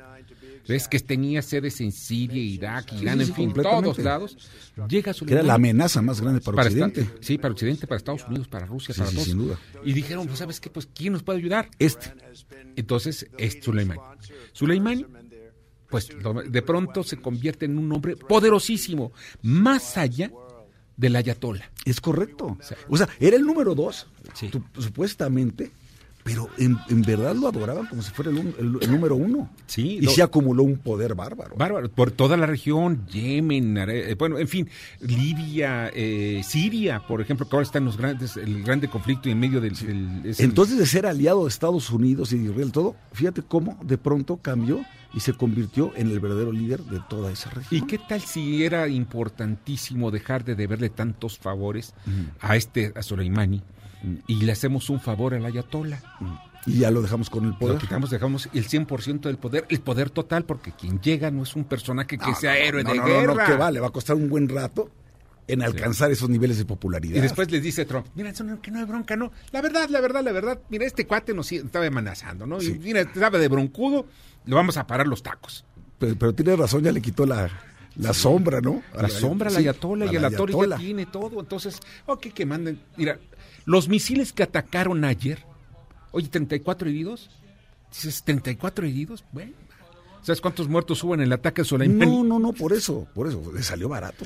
¿Ves? 0.68 0.88
Que 0.88 1.00
tenía 1.00 1.42
sedes 1.42 1.82
en 1.82 1.92
Siria, 1.92 2.42
Irak, 2.42 2.94
Irán, 2.94 3.18
sí, 3.18 3.22
en 3.22 3.28
sí, 3.28 3.34
fin, 3.34 3.46
completamente. 3.48 3.84
todos 3.92 4.00
lados. 4.00 4.38
Llega 4.88 5.14
Que 5.14 5.34
era 5.34 5.44
la 5.44 5.56
amenaza 5.56 6.02
más 6.02 6.22
grande 6.22 6.40
para, 6.42 6.56
para 6.58 6.70
Occidente. 6.70 7.02
esta- 7.02 7.18
sí, 7.22 7.38
para 7.38 7.54
Occidente, 7.54 7.88
para 7.88 7.98
Estados 7.98 8.26
Unidos, 8.28 8.48
para 8.48 8.66
Rusia, 8.66 8.94
para 8.98 9.10
todos. 9.12 9.24
sin 9.24 9.38
duda. 9.38 9.60
Y 9.84 9.94
dijeron, 9.94 10.28
pues, 10.28 10.40
¿sabes 10.40 10.60
qué? 10.60 10.70
Pues, 10.70 10.88
¿quién 10.94 11.14
nos 11.14 11.24
puede 11.24 11.40
ayudar? 11.40 11.70
Este. 11.80 12.14
Entonces, 12.76 13.28
es 13.38 13.58
Suleimani. 13.62 14.00
Suleimani, 14.54 15.06
pues, 15.90 16.10
de 16.50 16.62
pronto 16.62 17.04
se 17.04 17.18
convierte 17.18 17.66
en 17.66 17.78
un 17.78 17.92
hombre 17.92 18.16
poderosísimo, 18.16 19.12
más 19.42 19.98
allá 19.98 20.32
del 20.96 21.16
ayatola. 21.16 21.70
Es 21.86 22.00
correcto. 22.00 22.58
O 22.88 22.96
sea, 22.98 23.10
era 23.20 23.36
el 23.36 23.44
número 23.44 23.74
dos, 23.76 24.08
Sí. 24.36 24.50
supuestamente, 24.78 25.72
pero 26.24 26.50
en, 26.58 26.78
en 26.90 27.02
verdad 27.02 27.36
lo 27.36 27.48
adoraban 27.48 27.88
como 27.88 28.02
si 28.02 28.12
fuera 28.12 28.32
el, 28.32 28.38
un- 28.38 28.56
el- 28.60 28.78
el 28.84 28.92
número 28.92 29.16
uno. 29.16 29.50
Sí, 29.66 29.98
Y 30.02 30.06
no- 30.06 30.12
se 30.12 30.22
acumuló 30.22 30.64
un 30.64 30.78
poder 30.78 31.16
bárbaro. 31.16 31.56
Bárbaro, 31.56 31.90
por 31.90 32.12
toda 32.12 32.38
la 32.38 32.46
región, 32.46 33.06
Yemen, 33.08 33.78
eh, 33.78 34.16
bueno, 34.18 34.38
en 34.38 34.48
fin, 34.48 34.70
Libia, 35.00 35.92
eh, 35.94 36.42
Siria, 36.44 37.00
por 37.08 37.22
ejemplo, 37.22 37.48
que 37.48 37.56
ahora 37.56 37.66
están 37.66 37.86
los 37.86 37.98
grandes, 37.98 38.38
el 38.38 38.64
grande 38.64 38.88
conflicto 38.88 39.30
y 39.30 39.32
en 39.34 39.40
medio 39.40 39.62
del... 39.62 39.74
del- 39.76 40.22
es 40.26 40.40
el- 40.40 40.46
Entonces, 40.46 40.78
de 40.78 40.86
ser 40.86 41.06
aliado 41.06 41.44
de 41.44 41.50
Estados 41.50 41.90
Unidos 41.92 42.32
y 42.34 42.38
de 42.40 42.46
Israel, 42.52 42.72
todo, 42.72 42.96
fíjate 43.14 43.42
cómo 43.42 43.78
de 43.84 43.98
pronto 43.98 44.38
cambió 44.38 44.82
y 45.14 45.20
se 45.20 45.34
convirtió 45.34 45.92
en 45.96 46.10
el 46.10 46.20
verdadero 46.20 46.52
líder 46.54 46.82
de 46.84 47.00
toda 47.10 47.32
esa 47.32 47.50
región. 47.50 47.84
¿Y 47.84 47.86
qué 47.88 47.98
tal 47.98 48.22
si 48.22 48.64
era 48.64 48.88
importantísimo 48.88 50.10
dejar 50.12 50.46
de 50.46 50.56
deberle 50.56 50.90
tantos 50.90 51.38
favores 51.38 51.94
a 52.40 52.56
este, 52.56 52.94
a 52.96 53.02
Soleimani, 53.04 53.62
y 54.28 54.36
le 54.42 54.52
hacemos 54.52 54.90
un 54.90 55.00
favor 55.00 55.34
al 55.34 55.46
ayatola? 55.46 56.02
Y 56.66 56.80
ya 56.80 56.92
lo 56.92 57.02
dejamos 57.02 57.30
con 57.30 57.44
el 57.46 57.50
Lo 57.52 57.58
poder. 57.58 57.78
quitamos, 57.78 58.10
dejamos 58.10 58.50
el 58.54 58.68
100% 58.68 59.22
del 59.22 59.38
poder, 59.38 59.66
el 59.70 59.82
poder 59.82 60.10
total, 60.12 60.46
porque 60.46 60.72
quien 60.72 61.00
llega 61.02 61.32
no 61.32 61.44
es 61.44 61.56
un 61.56 61.64
personaje 61.64 62.18
que 62.18 62.26
No, 62.28 62.36
sea 62.36 62.54
no, 62.54 62.58
héroe 62.60 62.84
no, 62.84 62.92
de 62.92 62.98
no, 62.98 63.04
no, 63.04 63.10
guerra. 63.10 63.34
No, 63.34 63.46
que 63.46 63.58
vale, 63.58 63.80
va 63.80 63.88
a 63.88 63.92
costar 63.92 64.16
un 64.16 64.30
buen 64.30 64.48
rato 64.48 64.90
en 65.48 65.64
alcanzar 65.64 66.12
esos 66.12 66.30
niveles 66.30 66.58
de 66.60 66.66
popularidad. 66.66 67.18
Y 67.18 67.20
después 67.20 67.50
les 67.52 67.64
dice 67.64 67.84
Trump, 67.86 68.06
mira, 68.16 68.30
eso 68.30 68.44
no, 68.44 68.62
que 68.62 68.70
no 68.72 68.80
hay 68.80 68.86
bronca, 68.86 69.16
no. 69.16 69.32
La 69.52 69.62
verdad, 69.62 69.90
la 69.90 70.00
verdad, 70.02 70.24
la 70.24 70.32
verdad, 70.32 70.60
mira, 70.70 70.86
este 70.86 71.06
cuate 71.08 71.34
nos 71.34 71.52
estaba 71.52 71.86
amenazando, 71.88 72.46
¿no? 72.46 72.62
Sí. 72.62 72.74
Y 72.76 72.80
mira, 72.80 73.02
estaba 73.02 73.38
de 73.40 73.48
broncudo, 73.48 74.06
le 74.46 74.56
vamos 74.56 74.78
a 74.78 74.86
parar 74.86 75.08
los 75.08 75.24
tacos. 75.24 75.66
Pero, 75.98 76.16
pero 76.16 76.34
tienes 76.34 76.58
razón, 76.60 76.84
ya 76.84 76.92
le 76.92 77.02
quitó 77.02 77.26
la, 77.26 77.50
la 77.96 78.14
sombra, 78.14 78.62
¿no? 78.62 78.82
A 78.96 79.02
La 79.02 79.10
sombra, 79.10 79.50
la 79.50 79.60
ayatola 79.60 80.06
y 80.06 80.16
el 80.16 80.22
la 80.22 80.28
Atori 80.30 80.54
ya 80.54 80.78
tiene 80.78 81.06
todo. 81.08 81.40
Entonces, 81.40 81.80
ok, 82.06 82.28
que 82.28 82.46
manden. 82.46 82.80
Mira, 82.96 83.20
los 83.66 83.88
misiles 83.90 84.34
que 84.34 84.44
atacaron 84.44 85.04
ayer, 85.06 85.40
oye, 86.12 86.28
34 86.28 86.90
heridos. 86.90 87.30
Dices, 87.92 88.24
34 88.24 88.86
heridos, 88.86 89.24
bueno. 89.32 89.52
¿Sabes 90.22 90.40
cuántos 90.40 90.68
muertos 90.70 91.04
hubo 91.04 91.14
en 91.16 91.22
el 91.22 91.34
ataque 91.34 91.62
a 91.62 91.66
Soleimani? 91.66 92.06
No, 92.10 92.24
no, 92.24 92.40
no, 92.40 92.54
por 92.54 92.74
eso, 92.74 93.08
por 93.14 93.28
eso, 93.28 93.52
le 93.54 93.64
salió 93.64 93.90
barato. 93.90 94.24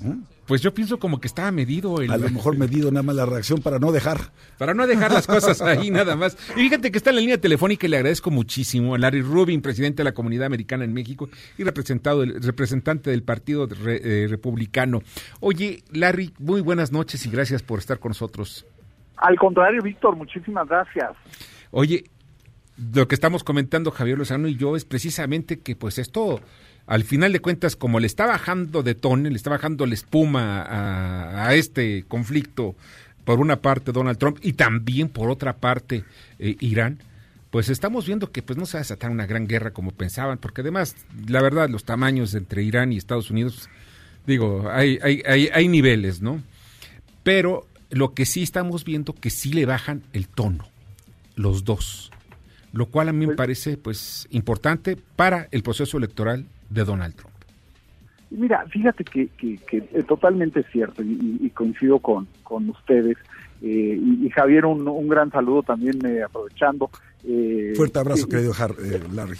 ¿no? 0.00 0.22
Pues 0.46 0.60
yo 0.62 0.72
pienso 0.74 0.98
como 0.98 1.20
que 1.20 1.28
estaba 1.28 1.50
medido 1.52 2.00
el, 2.00 2.10
A 2.10 2.16
lo 2.16 2.28
mejor 2.30 2.56
medido 2.56 2.90
nada 2.90 3.02
más 3.04 3.14
la 3.14 3.26
reacción 3.26 3.60
para 3.60 3.78
no 3.78 3.92
dejar. 3.92 4.32
Para 4.58 4.72
no 4.74 4.86
dejar 4.86 5.12
las 5.12 5.26
cosas 5.26 5.60
ahí 5.62 5.90
nada 5.90 6.16
más. 6.16 6.36
Y 6.56 6.60
fíjate 6.60 6.90
que 6.90 6.98
está 6.98 7.10
en 7.10 7.16
la 7.16 7.20
línea 7.20 7.40
telefónica 7.40 7.86
y 7.86 7.90
le 7.90 7.96
agradezco 7.98 8.30
muchísimo 8.30 8.94
a 8.94 8.98
Larry 8.98 9.22
Rubin, 9.22 9.62
presidente 9.62 9.98
de 9.98 10.04
la 10.04 10.14
Comunidad 10.14 10.46
Americana 10.46 10.84
en 10.84 10.92
México 10.92 11.28
y 11.58 11.64
representado, 11.64 12.24
representante 12.24 13.10
del 13.10 13.22
Partido 13.22 13.66
Re- 13.66 14.24
eh, 14.24 14.26
Republicano. 14.28 15.02
Oye, 15.40 15.84
Larry, 15.92 16.32
muy 16.38 16.60
buenas 16.60 16.90
noches 16.92 17.24
y 17.26 17.30
gracias 17.30 17.62
por 17.62 17.78
estar 17.78 17.98
con 18.00 18.10
nosotros. 18.10 18.64
Al 19.22 19.38
contrario, 19.38 19.80
Víctor, 19.82 20.16
muchísimas 20.16 20.68
gracias. 20.68 21.12
Oye, 21.70 22.04
lo 22.92 23.06
que 23.06 23.14
estamos 23.14 23.44
comentando 23.44 23.92
Javier 23.92 24.18
Lozano 24.18 24.48
y 24.48 24.56
yo 24.56 24.74
es 24.74 24.84
precisamente 24.84 25.60
que 25.60 25.76
pues 25.76 25.98
esto, 25.98 26.40
al 26.86 27.04
final 27.04 27.32
de 27.32 27.38
cuentas, 27.38 27.76
como 27.76 28.00
le 28.00 28.08
está 28.08 28.26
bajando 28.26 28.82
de 28.82 28.96
tono, 28.96 29.28
le 29.28 29.36
está 29.36 29.50
bajando 29.50 29.86
la 29.86 29.94
espuma 29.94 30.66
a, 31.46 31.54
este 31.54 32.04
conflicto, 32.08 32.74
por 33.24 33.38
una 33.38 33.60
parte 33.60 33.92
Donald 33.92 34.18
Trump 34.18 34.38
y 34.42 34.54
también 34.54 35.08
por 35.08 35.30
otra 35.30 35.52
parte 35.52 36.02
eh, 36.40 36.56
Irán, 36.58 36.98
pues 37.52 37.68
estamos 37.68 38.06
viendo 38.08 38.32
que 38.32 38.42
pues 38.42 38.58
no 38.58 38.66
se 38.66 38.76
va 38.76 38.80
a 38.80 38.82
desatar 38.82 39.12
una 39.12 39.26
gran 39.26 39.46
guerra 39.46 39.70
como 39.70 39.92
pensaban, 39.92 40.38
porque 40.38 40.62
además, 40.62 40.96
la 41.28 41.40
verdad, 41.40 41.68
los 41.68 41.84
tamaños 41.84 42.34
entre 42.34 42.64
Irán 42.64 42.92
y 42.92 42.96
Estados 42.96 43.30
Unidos, 43.30 43.70
digo, 44.26 44.68
hay, 44.68 44.98
hay, 45.00 45.22
hay, 45.28 45.48
hay 45.52 45.68
niveles, 45.68 46.20
¿no? 46.20 46.42
Pero 47.22 47.68
lo 47.92 48.12
que 48.14 48.26
sí 48.26 48.42
estamos 48.42 48.84
viendo 48.84 49.12
que 49.14 49.30
sí 49.30 49.52
le 49.52 49.64
bajan 49.66 50.02
el 50.12 50.26
tono, 50.28 50.64
los 51.36 51.64
dos, 51.64 52.10
lo 52.72 52.86
cual 52.86 53.08
a 53.08 53.12
mí 53.12 53.26
me 53.26 53.34
parece 53.34 53.76
pues 53.76 54.26
importante 54.30 54.96
para 55.16 55.46
el 55.52 55.62
proceso 55.62 55.96
electoral 55.98 56.46
de 56.70 56.84
Donald 56.84 57.14
Trump. 57.14 57.32
Mira, 58.30 58.64
fíjate 58.70 59.04
que, 59.04 59.28
que, 59.36 59.58
que 59.58 59.84
es 59.92 60.06
totalmente 60.06 60.64
cierto 60.72 61.02
y, 61.02 61.38
y 61.42 61.50
coincido 61.50 61.98
con, 61.98 62.26
con 62.42 62.68
ustedes. 62.70 63.16
Eh, 63.60 64.00
y, 64.02 64.26
y 64.26 64.30
Javier, 64.30 64.64
un, 64.64 64.88
un 64.88 65.06
gran 65.08 65.30
saludo 65.30 65.62
también 65.62 66.04
eh, 66.06 66.22
aprovechando. 66.22 66.90
Eh, 67.24 67.74
Fuerte 67.76 67.98
abrazo, 67.98 68.26
y- 68.26 68.30
querido 68.30 68.52
Har- 68.54 68.74
eh, 68.82 69.00
Larry. 69.12 69.36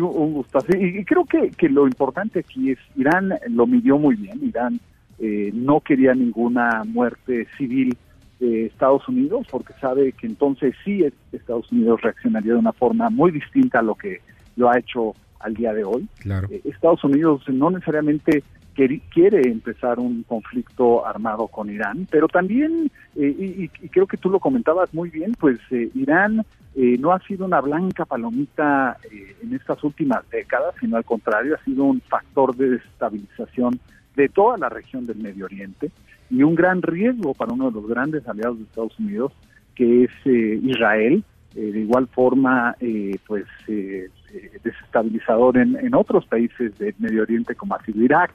un-. 0.00 0.44
Sí, 0.66 0.78
y 0.80 1.00
y 1.00 1.04
creo 1.04 1.26
que, 1.26 1.50
que 1.50 1.68
lo 1.68 1.86
importante 1.86 2.38
aquí 2.40 2.70
es, 2.70 2.78
Irán 2.96 3.34
lo 3.50 3.66
midió 3.66 3.98
muy 3.98 4.16
bien, 4.16 4.40
Irán 4.42 4.80
eh, 5.18 5.50
no 5.54 5.80
quería 5.80 6.14
ninguna 6.14 6.82
muerte 6.84 7.46
civil 7.56 7.96
de 8.40 8.66
Estados 8.66 9.08
Unidos 9.08 9.46
porque 9.50 9.72
sabe 9.80 10.12
que 10.12 10.26
entonces 10.26 10.74
sí 10.84 11.02
es- 11.04 11.12
Estados 11.32 11.70
Unidos 11.72 12.00
reaccionaría 12.02 12.52
de 12.54 12.58
una 12.58 12.72
forma 12.72 13.10
muy 13.10 13.30
distinta 13.30 13.78
a 13.78 13.82
lo 13.82 13.94
que 13.94 14.20
lo 14.56 14.70
ha 14.70 14.78
hecho 14.78 15.14
al 15.40 15.54
día 15.54 15.72
de 15.72 15.84
hoy. 15.84 16.08
Claro. 16.18 16.48
Eh, 16.50 16.60
Estados 16.64 17.04
Unidos 17.04 17.42
no 17.48 17.70
necesariamente 17.70 18.42
quiere 18.74 19.42
empezar 19.48 20.00
un 20.00 20.24
conflicto 20.24 21.06
armado 21.06 21.46
con 21.46 21.70
Irán, 21.70 22.08
pero 22.10 22.26
también, 22.26 22.90
eh, 23.14 23.36
y, 23.38 23.44
y- 23.64 23.70
y 23.82 23.88
creo 23.88 24.08
que 24.08 24.16
tú 24.16 24.30
lo 24.30 24.40
comentabas 24.40 24.92
muy 24.92 25.10
bien, 25.10 25.32
pues 25.38 25.58
eh, 25.70 25.90
Irán 25.94 26.44
eh, 26.74 26.96
no 26.98 27.12
ha 27.12 27.20
sido 27.20 27.44
una 27.44 27.60
blanca 27.60 28.04
palomita 28.04 28.96
eh, 29.12 29.36
en 29.44 29.54
estas 29.54 29.84
últimas 29.84 30.28
décadas, 30.28 30.74
sino 30.80 30.96
al 30.96 31.04
contrario, 31.04 31.54
ha 31.54 31.64
sido 31.64 31.84
un 31.84 32.00
factor 32.00 32.56
de 32.56 32.70
desestabilización 32.70 33.78
de 34.16 34.28
toda 34.28 34.56
la 34.58 34.68
región 34.68 35.06
del 35.06 35.16
Medio 35.18 35.46
Oriente 35.46 35.90
y 36.30 36.42
un 36.42 36.54
gran 36.54 36.82
riesgo 36.82 37.34
para 37.34 37.52
uno 37.52 37.70
de 37.70 37.74
los 37.80 37.86
grandes 37.86 38.26
aliados 38.28 38.58
de 38.58 38.64
Estados 38.64 38.98
Unidos, 38.98 39.32
que 39.74 40.04
es 40.04 40.10
eh, 40.24 40.60
Israel, 40.62 41.22
eh, 41.54 41.60
de 41.72 41.80
igual 41.80 42.06
forma, 42.08 42.76
eh, 42.80 43.16
pues 43.26 43.44
eh, 43.68 44.08
eh, 44.32 44.50
desestabilizador 44.62 45.58
en, 45.58 45.76
en 45.76 45.94
otros 45.94 46.26
países 46.26 46.76
del 46.78 46.94
Medio 46.98 47.22
Oriente 47.22 47.54
como 47.54 47.74
ha 47.74 47.84
sido 47.84 48.02
Irak. 48.02 48.32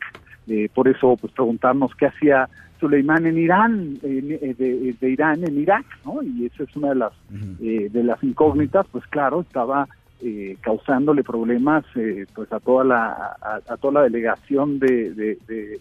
Eh, 0.48 0.69
por 0.74 0.88
eso, 0.88 1.15
pues 1.19 1.31
preguntarnos 1.33 1.93
qué 1.95 2.07
hacía 2.07 2.50
Suleimán 2.79 3.25
en 3.25 3.38
Irán, 3.38 4.00
eh, 4.01 4.55
de, 4.57 4.95
de 5.00 5.09
Irán 5.09 5.43
en 5.43 5.59
Irak, 5.59 5.86
¿no? 6.05 6.24
Y 6.24 6.45
esa 6.45 6.63
es 6.63 6.75
una 6.75 6.89
de 6.89 6.95
las 6.95 7.13
eh, 7.62 7.89
de 7.91 8.03
las 8.03 8.24
incógnitas, 8.24 8.88
pues 8.91 9.05
claro, 9.07 9.41
estaba 9.41 9.88
eh, 10.21 10.57
causándole 10.61 11.23
problemas, 11.23 11.85
eh, 11.95 12.25
pues 12.35 12.51
a 12.51 12.59
toda 12.59 12.83
la 12.83 13.35
a, 13.41 13.77
toda 13.77 13.93
la 13.93 14.01
delegación 14.03 14.79
de, 14.79 15.13
de- 15.13 15.38
de 15.47 15.79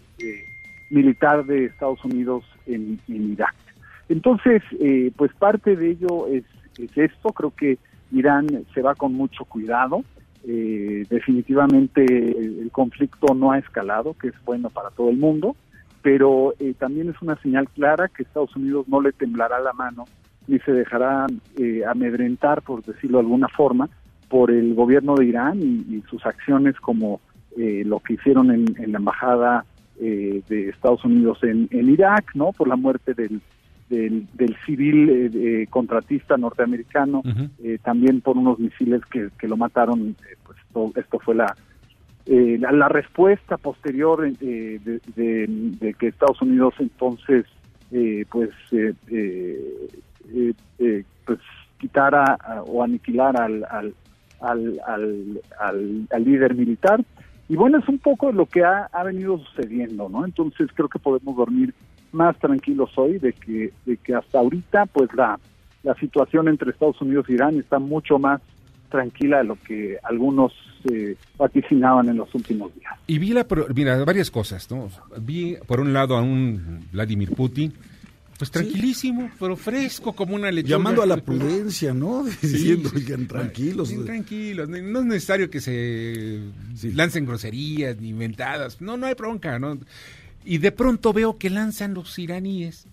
militar 0.89 1.45
de 1.45 1.65
Estados 1.65 2.03
Unidos 2.05 2.43
en, 2.65 2.99
en 3.07 3.33
Irak. 3.33 3.53
Entonces, 4.09 4.63
eh, 4.79 5.11
pues 5.15 5.31
parte 5.35 5.75
de 5.75 5.91
ello 5.91 6.27
es, 6.27 6.43
es 6.79 6.97
esto. 6.97 7.29
Creo 7.29 7.51
que 7.55 7.77
Irán 8.11 8.47
se 8.73 8.81
va 8.81 8.95
con 8.95 9.13
mucho 9.13 9.45
cuidado. 9.45 10.03
Eh, 10.47 11.05
definitivamente 11.09 12.03
el, 12.05 12.59
el 12.61 12.71
conflicto 12.71 13.35
no 13.35 13.51
ha 13.51 13.59
escalado, 13.59 14.15
que 14.19 14.29
es 14.29 14.33
bueno 14.45 14.69
para 14.69 14.89
todo 14.89 15.09
el 15.09 15.17
mundo, 15.17 15.55
pero 16.01 16.53
eh, 16.59 16.73
también 16.79 17.09
es 17.09 17.21
una 17.21 17.35
señal 17.41 17.67
clara 17.69 18.07
que 18.07 18.23
Estados 18.23 18.55
Unidos 18.55 18.87
no 18.87 19.01
le 19.01 19.11
temblará 19.11 19.59
la 19.59 19.73
mano 19.73 20.05
ni 20.47 20.57
se 20.59 20.71
dejará 20.71 21.27
eh, 21.59 21.83
amedrentar, 21.85 22.63
por 22.63 22.83
decirlo 22.83 23.19
de 23.19 23.23
alguna 23.25 23.47
forma, 23.49 23.87
por 24.29 24.51
el 24.51 24.73
gobierno 24.75 25.15
de 25.15 25.25
Irán 25.25 25.59
y, 25.61 25.95
y 25.97 26.03
sus 26.09 26.25
acciones 26.25 26.75
como 26.79 27.19
eh, 27.57 27.83
lo 27.85 27.99
que 27.99 28.13
hicieron 28.13 28.51
en, 28.51 28.65
en 28.79 28.91
la 28.91 28.99
embajada 28.99 29.65
eh, 29.99 30.41
de 30.47 30.69
Estados 30.69 31.03
Unidos 31.03 31.39
en, 31.43 31.67
en 31.71 31.89
Irak, 31.89 32.31
¿no? 32.35 32.51
Por 32.53 32.67
la 32.67 32.75
muerte 32.77 33.13
del, 33.13 33.41
del, 33.89 34.27
del 34.33 34.55
civil 34.65 35.09
eh, 35.09 35.31
eh, 35.33 35.67
contratista 35.69 36.37
norteamericano, 36.37 37.21
eh, 37.63 37.79
también 37.83 38.21
por 38.21 38.37
unos 38.37 38.59
misiles 38.59 39.01
que, 39.11 39.29
que 39.37 39.47
lo 39.47 39.57
mataron, 39.57 40.15
eh, 40.29 40.35
pues 40.45 40.57
esto, 40.65 40.91
esto 40.95 41.19
fue 41.19 41.35
la, 41.35 41.55
eh, 42.27 42.57
la, 42.59 42.71
la 42.71 42.87
respuesta 42.87 43.57
posterior 43.57 44.25
eh, 44.25 44.79
de, 44.83 45.01
de- 45.15 45.47
de 45.79 45.93
que 45.95 46.07
Estados 46.07 46.41
Unidos 46.41 46.75
entonces 46.79 47.45
eh, 47.91 48.23
pues 48.31 48.51
eh, 48.71 48.93
eh, 49.09 49.87
eh, 50.33 50.53
eh, 50.77 51.03
pues 51.25 51.39
quitara 51.79 52.37
o 52.67 52.83
aniquilara 52.83 53.45
al, 53.45 53.65
al, 53.69 53.93
al, 54.41 54.79
al, 54.87 55.41
al- 55.59 56.23
líder 56.23 56.55
militar 56.55 57.03
y 57.47 57.55
bueno 57.55 57.79
es 57.79 57.87
un 57.87 57.99
poco 57.99 58.31
lo 58.31 58.45
que 58.45 58.63
ha, 58.63 58.85
ha 58.91 59.03
venido 59.03 59.39
sucediendo 59.39 60.09
no 60.09 60.25
entonces 60.25 60.69
creo 60.73 60.87
que 60.89 60.99
podemos 60.99 61.35
dormir 61.35 61.73
más 62.11 62.37
tranquilos 62.39 62.91
hoy 62.97 63.19
de 63.19 63.33
que 63.33 63.71
de 63.85 63.97
que 63.97 64.15
hasta 64.15 64.39
ahorita 64.39 64.85
pues 64.87 65.09
la 65.13 65.39
la 65.83 65.95
situación 65.95 66.47
entre 66.47 66.71
Estados 66.71 67.01
Unidos 67.01 67.25
e 67.29 67.33
Irán 67.33 67.57
está 67.57 67.79
mucho 67.79 68.19
más 68.19 68.41
tranquila 68.89 69.37
de 69.37 69.43
lo 69.45 69.55
que 69.55 69.97
algunos 70.03 70.51
eh, 70.91 71.15
en 72.09 72.17
los 72.17 72.33
últimos 72.35 72.73
días. 72.75 72.93
Y 73.07 73.19
vi 73.19 73.29
la, 73.33 73.45
mira, 73.73 74.03
varias 74.03 74.31
cosas, 74.31 74.69
¿no? 74.71 74.89
Vi 75.21 75.57
por 75.67 75.79
un 75.79 75.93
lado 75.93 76.17
a 76.17 76.21
un 76.21 76.85
Vladimir 76.91 77.31
Putin, 77.31 77.73
pues 78.39 78.49
tranquilísimo, 78.51 79.29
pero 79.37 79.57
fresco 79.57 80.13
como 80.13 80.33
una 80.33 80.49
lechuga. 80.49 80.77
Llamando 80.77 81.01
a 81.01 81.05
la 81.05 81.17
prudencia, 81.17 81.93
¿no? 81.93 82.23
Diciendo, 82.41 82.89
oigan, 82.95 83.27
tranquilos. 83.27 83.89
Sí, 83.89 83.97
tranquilos, 83.97 84.69
no 84.69 84.77
es 84.99 85.05
necesario 85.05 85.49
que 85.49 85.59
se 85.59 86.39
Sí. 86.73 86.93
lancen 86.93 87.25
groserías 87.25 87.97
ni 87.99 88.09
inventadas. 88.09 88.79
No, 88.79 88.95
no 88.95 89.05
hay 89.07 89.13
bronca, 89.13 89.59
¿no? 89.59 89.77
Y 90.45 90.59
de 90.59 90.71
pronto 90.71 91.11
veo 91.11 91.37
que 91.37 91.49
lanzan 91.49 91.93
los 91.93 92.17
iraníes, 92.17 92.85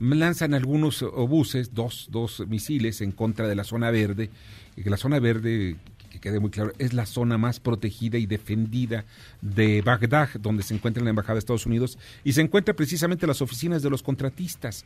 lanzan 0.00 0.52
algunos 0.52 1.02
obuses, 1.02 1.72
dos, 1.74 2.08
dos 2.10 2.44
misiles 2.46 3.00
en 3.00 3.10
contra 3.12 3.48
de 3.48 3.56
la 3.56 3.64
zona 3.64 3.90
verde, 3.90 4.28
y 4.76 4.82
que 4.82 4.90
la 4.90 4.98
zona 4.98 5.18
verde, 5.18 5.76
que 6.20 6.28
quede 6.28 6.40
muy 6.40 6.50
claro, 6.50 6.72
es 6.78 6.92
la 6.92 7.06
zona 7.06 7.38
más 7.38 7.60
protegida 7.60 8.18
y 8.18 8.26
defendida 8.26 9.04
de 9.40 9.82
Bagdad, 9.82 10.28
donde 10.38 10.62
se 10.62 10.74
encuentra 10.74 11.02
la 11.02 11.10
Embajada 11.10 11.34
de 11.34 11.40
Estados 11.40 11.66
Unidos, 11.66 11.98
y 12.24 12.32
se 12.32 12.40
encuentra 12.40 12.74
precisamente 12.74 13.26
las 13.26 13.42
oficinas 13.42 13.82
de 13.82 13.90
los 13.90 14.02
contratistas. 14.02 14.84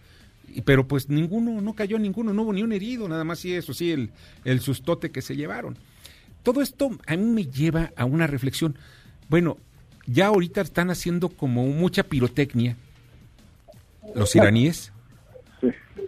Pero 0.64 0.86
pues 0.86 1.08
ninguno, 1.08 1.60
no 1.60 1.74
cayó 1.74 1.98
ninguno, 1.98 2.32
no 2.32 2.42
hubo 2.42 2.52
ni 2.52 2.62
un 2.62 2.72
herido, 2.72 3.08
nada 3.08 3.24
más 3.24 3.44
y 3.44 3.54
eso, 3.54 3.74
sí, 3.74 3.90
el, 3.90 4.10
el 4.44 4.60
sustote 4.60 5.10
que 5.10 5.22
se 5.22 5.36
llevaron. 5.36 5.76
Todo 6.42 6.60
esto 6.62 6.90
a 7.06 7.16
mí 7.16 7.24
me 7.24 7.46
lleva 7.46 7.92
a 7.96 8.04
una 8.04 8.26
reflexión. 8.26 8.76
Bueno, 9.28 9.56
ya 10.06 10.26
ahorita 10.26 10.60
están 10.60 10.90
haciendo 10.90 11.30
como 11.30 11.66
mucha 11.66 12.02
pirotecnia 12.02 12.76
los 14.14 14.36
iraníes 14.36 14.92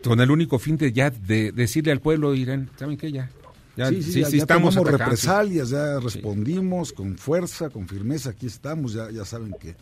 con 0.04 0.20
el 0.20 0.30
único 0.30 0.58
fin 0.58 0.76
de 0.76 0.92
ya 0.92 1.10
de 1.10 1.52
decirle 1.52 1.92
al 1.92 2.00
pueblo 2.00 2.34
Irán, 2.34 2.70
¿saben 2.76 2.96
qué? 2.96 3.10
Ya, 3.10 3.30
ya 3.76 3.88
sí, 3.88 4.02
sí, 4.02 4.20
ya, 4.22 4.28
estamos 4.28 4.74
represalias, 4.74 5.70
ya 5.70 6.00
respondimos 6.00 6.92
con 6.92 7.16
fuerza, 7.16 7.70
con 7.70 7.86
firmeza, 7.86 8.30
aquí 8.30 8.46
estamos, 8.46 8.94
ya, 8.94 9.10
ya 9.10 9.24
saben 9.24 9.54
que 9.60 9.74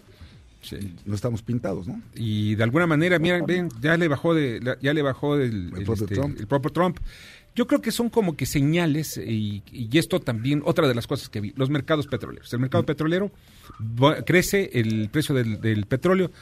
no 1.05 1.15
estamos 1.15 1.43
pintados, 1.43 1.87
¿no? 1.87 2.01
Y 2.15 2.55
de 2.55 2.65
alguna 2.65 2.87
manera, 2.87 3.19
miren, 3.19 3.45
ven, 3.47 3.69
ya 3.81 3.97
le 3.97 4.09
bajó 4.09 4.35
de, 4.35 4.77
ya 4.81 4.95
le 4.95 5.03
bajó 5.03 5.37
el, 5.37 5.71
propio 5.71 5.95
este, 5.95 6.15
Trump. 6.15 6.41
el 6.41 6.47
propio 6.47 6.71
Trump. 6.71 6.99
Yo 7.55 7.69
creo 7.69 7.81
que 7.81 7.93
son 7.93 8.11
como 8.11 8.37
que 8.37 8.47
señales, 8.47 9.17
y, 9.17 9.63
esto 9.93 10.21
también, 10.21 10.63
otra 10.65 10.89
de 10.89 10.95
las 10.95 11.07
cosas 11.07 11.29
que 11.29 11.41
vi, 11.41 11.53
los 11.57 11.71
mercados 11.71 12.09
petroleros. 12.09 12.53
El 12.53 12.59
mercado 12.59 12.85
petrolero 12.85 13.31
crece 14.27 14.71
el 14.73 15.09
precio 15.09 15.35
del, 15.37 15.87
petróleo 15.87 16.33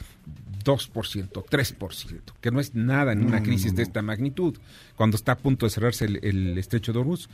2%, 0.63 1.45
3%, 1.45 2.21
que 2.41 2.51
no 2.51 2.59
es 2.59 2.75
nada 2.75 3.11
en 3.11 3.25
una 3.25 3.43
crisis 3.43 3.75
de 3.75 3.83
esta 3.83 4.01
magnitud, 4.01 4.57
cuando 4.95 5.15
está 5.15 5.33
a 5.33 5.37
punto 5.37 5.65
de 5.65 5.69
cerrarse 5.69 6.05
el, 6.05 6.57
estrecho 6.57 6.93
de 6.93 6.99
Hormuz. 6.99 7.29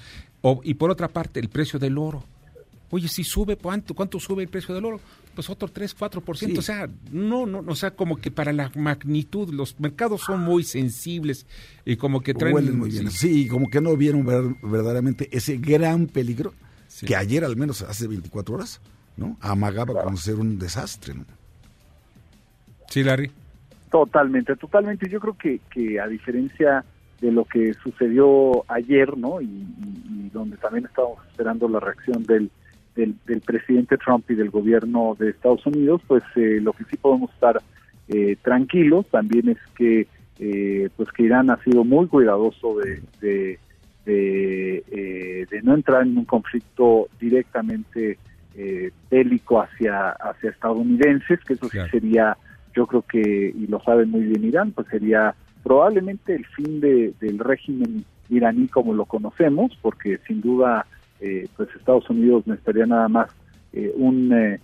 y 0.63 0.73
por 0.75 0.89
otra 0.89 1.07
parte, 1.07 1.39
el 1.39 1.49
precio 1.49 1.79
del 1.79 1.97
oro. 1.97 2.23
Oye, 2.91 3.07
si 3.07 3.23
sube, 3.23 3.55
¿cuánto, 3.55 3.93
¿cuánto 3.93 4.19
sube 4.19 4.41
el 4.41 4.49
precio 4.49 4.73
del 4.73 4.85
oro? 4.85 4.99
pues 5.39 5.49
otro 5.49 5.69
3, 5.69 5.95
4%. 5.97 6.57
O 6.57 6.61
sea, 6.61 6.89
no, 7.13 7.45
no, 7.45 7.63
o 7.65 7.75
sea, 7.75 7.91
como 7.91 8.17
que 8.17 8.29
para 8.29 8.51
la 8.51 8.71
magnitud, 8.75 9.53
los 9.53 9.79
mercados 9.79 10.19
son 10.19 10.41
muy 10.41 10.65
sensibles 10.65 11.45
y 11.85 11.95
como 11.95 12.19
que 12.19 12.33
traen... 12.33 12.77
muy 12.77 12.89
bien. 12.89 13.09
Sí, 13.09 13.47
como 13.47 13.69
que 13.69 13.79
no 13.79 13.95
vieron 13.95 14.25
verdaderamente 14.25 15.29
ese 15.31 15.55
gran 15.55 16.07
peligro 16.07 16.53
que 17.05 17.15
ayer, 17.15 17.45
al 17.45 17.55
menos 17.55 17.83
hace 17.83 18.07
24 18.07 18.55
horas, 18.55 18.81
¿no? 19.15 19.37
Amagaba 19.39 20.03
con 20.03 20.17
ser 20.17 20.35
un 20.35 20.59
desastre, 20.59 21.13
¿no? 21.13 21.25
Sí, 22.89 23.03
Larry. 23.03 23.31
Totalmente, 23.91 24.55
totalmente. 24.55 25.09
Yo 25.09 25.19
creo 25.19 25.37
que, 25.37 25.59
que 25.71 25.99
a 25.99 26.07
diferencia 26.07 26.83
de 27.21 27.31
lo 27.31 27.45
que 27.45 27.73
sucedió 27.73 28.63
ayer, 28.67 29.17
¿no? 29.17 29.41
y 29.41 30.29
donde 30.31 30.57
también 30.57 30.85
estábamos 30.85 31.25
esperando 31.27 31.67
la 31.67 31.79
reacción 31.79 32.23
del 32.23 32.49
del, 33.05 33.41
presidente 33.41 33.97
Trump 33.97 34.29
y 34.29 34.35
del 34.35 34.49
gobierno 34.49 35.15
de 35.19 35.29
Estados 35.29 35.65
Unidos, 35.65 36.01
pues 36.07 36.23
eh, 36.35 36.59
lo 36.61 36.73
que 36.73 36.83
sí 36.85 36.97
podemos 36.97 37.31
estar 37.31 37.61
eh, 38.07 38.35
tranquilos 38.41 39.05
también 39.07 39.49
es 39.49 39.57
que 39.75 40.07
eh, 40.39 40.89
pues 40.95 41.09
que 41.11 41.23
Irán 41.23 41.49
ha 41.49 41.61
sido 41.63 41.83
muy 41.83 42.07
cuidadoso 42.07 42.77
de, 42.79 43.01
de, 43.21 43.59
de, 44.05 45.61
no 45.63 45.75
entrar 45.75 46.03
en 46.03 46.17
un 46.17 46.25
conflicto 46.25 47.09
directamente 47.19 48.17
bélico 49.09 49.61
hacia 49.61 50.09
hacia 50.11 50.49
estadounidenses, 50.49 51.39
que 51.45 51.53
eso 51.53 51.69
sí 51.69 51.77
sería, 51.91 52.35
yo 52.75 52.87
creo 52.87 53.01
que 53.01 53.53
y 53.55 53.67
lo 53.67 53.81
sabe 53.81 54.05
muy 54.05 54.21
bien 54.21 54.43
Irán, 54.43 54.71
pues 54.71 54.87
sería 54.87 55.35
probablemente 55.63 56.35
el 56.35 56.45
fin 56.45 56.79
del 56.79 57.39
régimen 57.39 58.05
iraní 58.29 58.67
como 58.67 58.93
lo 58.93 59.05
conocemos, 59.05 59.77
porque 59.81 60.19
sin 60.27 60.41
duda 60.41 60.85
eh, 61.19 61.47
pues 61.57 61.69
Estados 61.75 62.09
Unidos 62.09 62.47
necesitaría 62.47 62.85
nada 62.85 63.09
más 63.09 63.29
eh, 63.73 63.91
un 63.95 64.31
eh, 64.33 64.59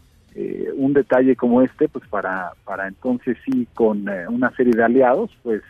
un 0.76 0.94
detalle 0.94 1.36
como 1.36 1.62
este 1.62 1.90
pues 1.90 2.08
para 2.08 2.52
para 2.64 2.88
entonces 2.88 3.38
sí 3.46 3.68
con 3.74 4.06
una 4.30 4.52
serie 4.52 4.74
de 4.74 4.84
aliados 4.84 5.32
pues 5.44 5.62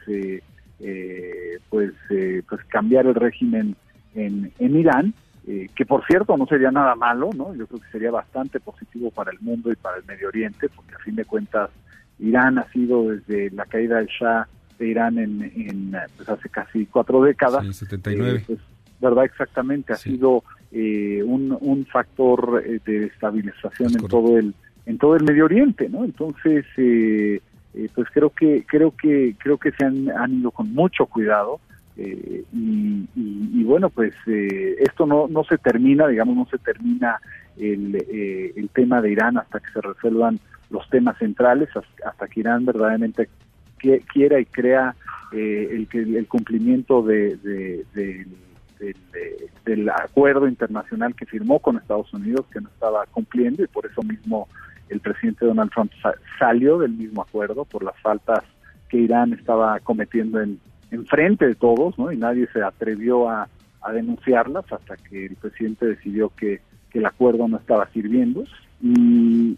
pues 1.69 1.91
pues 2.47 2.65
cambiar 2.67 3.05
el 3.05 3.15
régimen 3.15 3.75
en, 4.15 4.51
en 4.57 4.75
Irán 4.75 5.13
que 5.75 5.86
por 5.86 6.03
cierto 6.05 6.36
no 6.36 6.47
sería 6.47 6.71
nada 6.71 6.95
malo 6.95 7.29
no 7.36 7.53
yo 7.53 7.67
creo 7.67 7.79
que 7.79 7.91
sería 7.91 8.09
bastante 8.09 8.59
positivo 8.59 9.12
para 9.12 9.31
el 9.31 9.39
mundo 9.39 9.71
y 9.71 9.75
para 9.75 9.97
el 9.97 10.05
Medio 10.05 10.29
Oriente 10.29 10.67
porque 10.69 10.95
a 10.95 10.99
fin 10.99 11.15
de 11.15 11.25
cuentas 11.25 11.69
Irán 12.19 12.58
ha 12.58 12.71
sido 12.71 13.10
desde 13.10 13.51
la 13.51 13.65
caída 13.65 13.97
del 13.97 14.08
Shah 14.08 14.47
de 14.80 14.88
Irán 14.88 15.17
en, 15.17 15.41
en 15.43 15.95
pues 16.17 16.28
hace 16.30 16.49
casi 16.49 16.86
cuatro 16.86 17.21
décadas. 17.21 17.65
Sí, 17.65 17.73
79 17.73 18.43
pues, 18.45 18.60
verdad 18.99 19.25
exactamente 19.25 19.93
ha 19.93 19.97
sido 19.97 20.43
eh, 20.71 21.21
un, 21.23 21.58
un, 21.60 21.86
factor 21.86 22.63
eh, 22.65 22.80
de 22.86 23.06
estabilización 23.06 23.91
en 23.91 24.08
todo 24.08 24.38
el 24.38 24.54
en 24.86 24.97
todo 24.97 25.15
el 25.15 25.23
Medio 25.23 25.45
Oriente, 25.45 25.89
¿no? 25.89 26.06
Entonces, 26.06 26.65
eh, 26.78 27.41
pues 27.93 28.08
creo 28.13 28.30
que 28.30 28.63
creo 28.67 28.91
que 28.95 29.36
creo 29.39 29.58
que 29.58 29.71
se 29.71 29.86
han, 29.86 30.10
han 30.10 30.39
ido 30.39 30.51
con 30.51 30.73
mucho 30.73 31.08
cuidado 31.08 31.60
y, 31.97 33.08
y, 33.15 33.63
bueno, 33.63 33.89
pues 33.89 34.13
esto 34.28 35.06
no 35.06 35.28
no 35.30 35.45
se 35.45 35.58
termina, 35.58 36.08
digamos, 36.08 36.36
no 36.36 36.45
se 36.45 36.58
termina 36.58 37.19
el, 37.58 37.95
el 38.56 38.69
tema 38.73 39.01
de 39.01 39.12
Irán 39.12 39.38
hasta 39.38 39.62
que 39.62 39.71
se 39.71 39.80
resuelvan 39.80 40.39
los 40.69 40.89
temas 40.89 41.17
centrales, 41.17 41.69
hasta 42.06 42.28
que 42.28 42.39
Irán 42.41 42.65
verdaderamente 42.65 43.30
quiera 43.78 44.39
y 44.39 44.45
crea 44.45 44.95
el, 45.32 45.88
el 45.93 46.28
cumplimiento 46.28 47.04
de, 47.04 47.38
de, 47.38 47.86
de 47.93 48.25
del, 49.63 49.89
acuerdo 49.89 50.47
internacional 50.47 51.15
que 51.15 51.25
firmó 51.25 51.60
con 51.60 51.78
Estados 51.78 52.13
Unidos 52.13 52.45
que 52.51 52.62
no 52.62 52.69
estaba 52.69 53.06
cumpliendo 53.08 53.63
y 53.63 53.67
por 53.67 53.86
eso 53.86 54.01
mismo 54.04 54.47
el 54.89 54.99
presidente 54.99 55.45
Donald 55.45 55.71
Trump 55.71 55.91
salió 56.38 56.78
del 56.78 56.91
mismo 56.91 57.21
acuerdo 57.21 57.65
por 57.65 57.84
las 57.84 57.99
faltas 58.01 58.43
que 58.89 58.97
Irán 58.97 59.34
estaba 59.34 59.80
cometiendo 59.80 60.41
en, 60.41 60.60
en 60.91 61.06
frente 61.06 61.47
de 61.47 61.56
todos. 61.56 61.95
Y 62.13 62.17
nadie 62.17 62.47
se 62.51 62.62
atrevió 62.62 63.30
a, 63.30 63.47
denunciarlas 63.93 64.65
hasta 64.71 64.97
que 64.97 65.28
el 65.28 65.36
presidente 65.36 65.86
decidió 65.86 66.30
que, 66.30 66.60
el 66.93 67.06
acuerdo 67.06 67.45
no 67.49 67.58
estaba 67.58 67.89
sirviendo. 67.91 68.45
Y, 68.81 69.57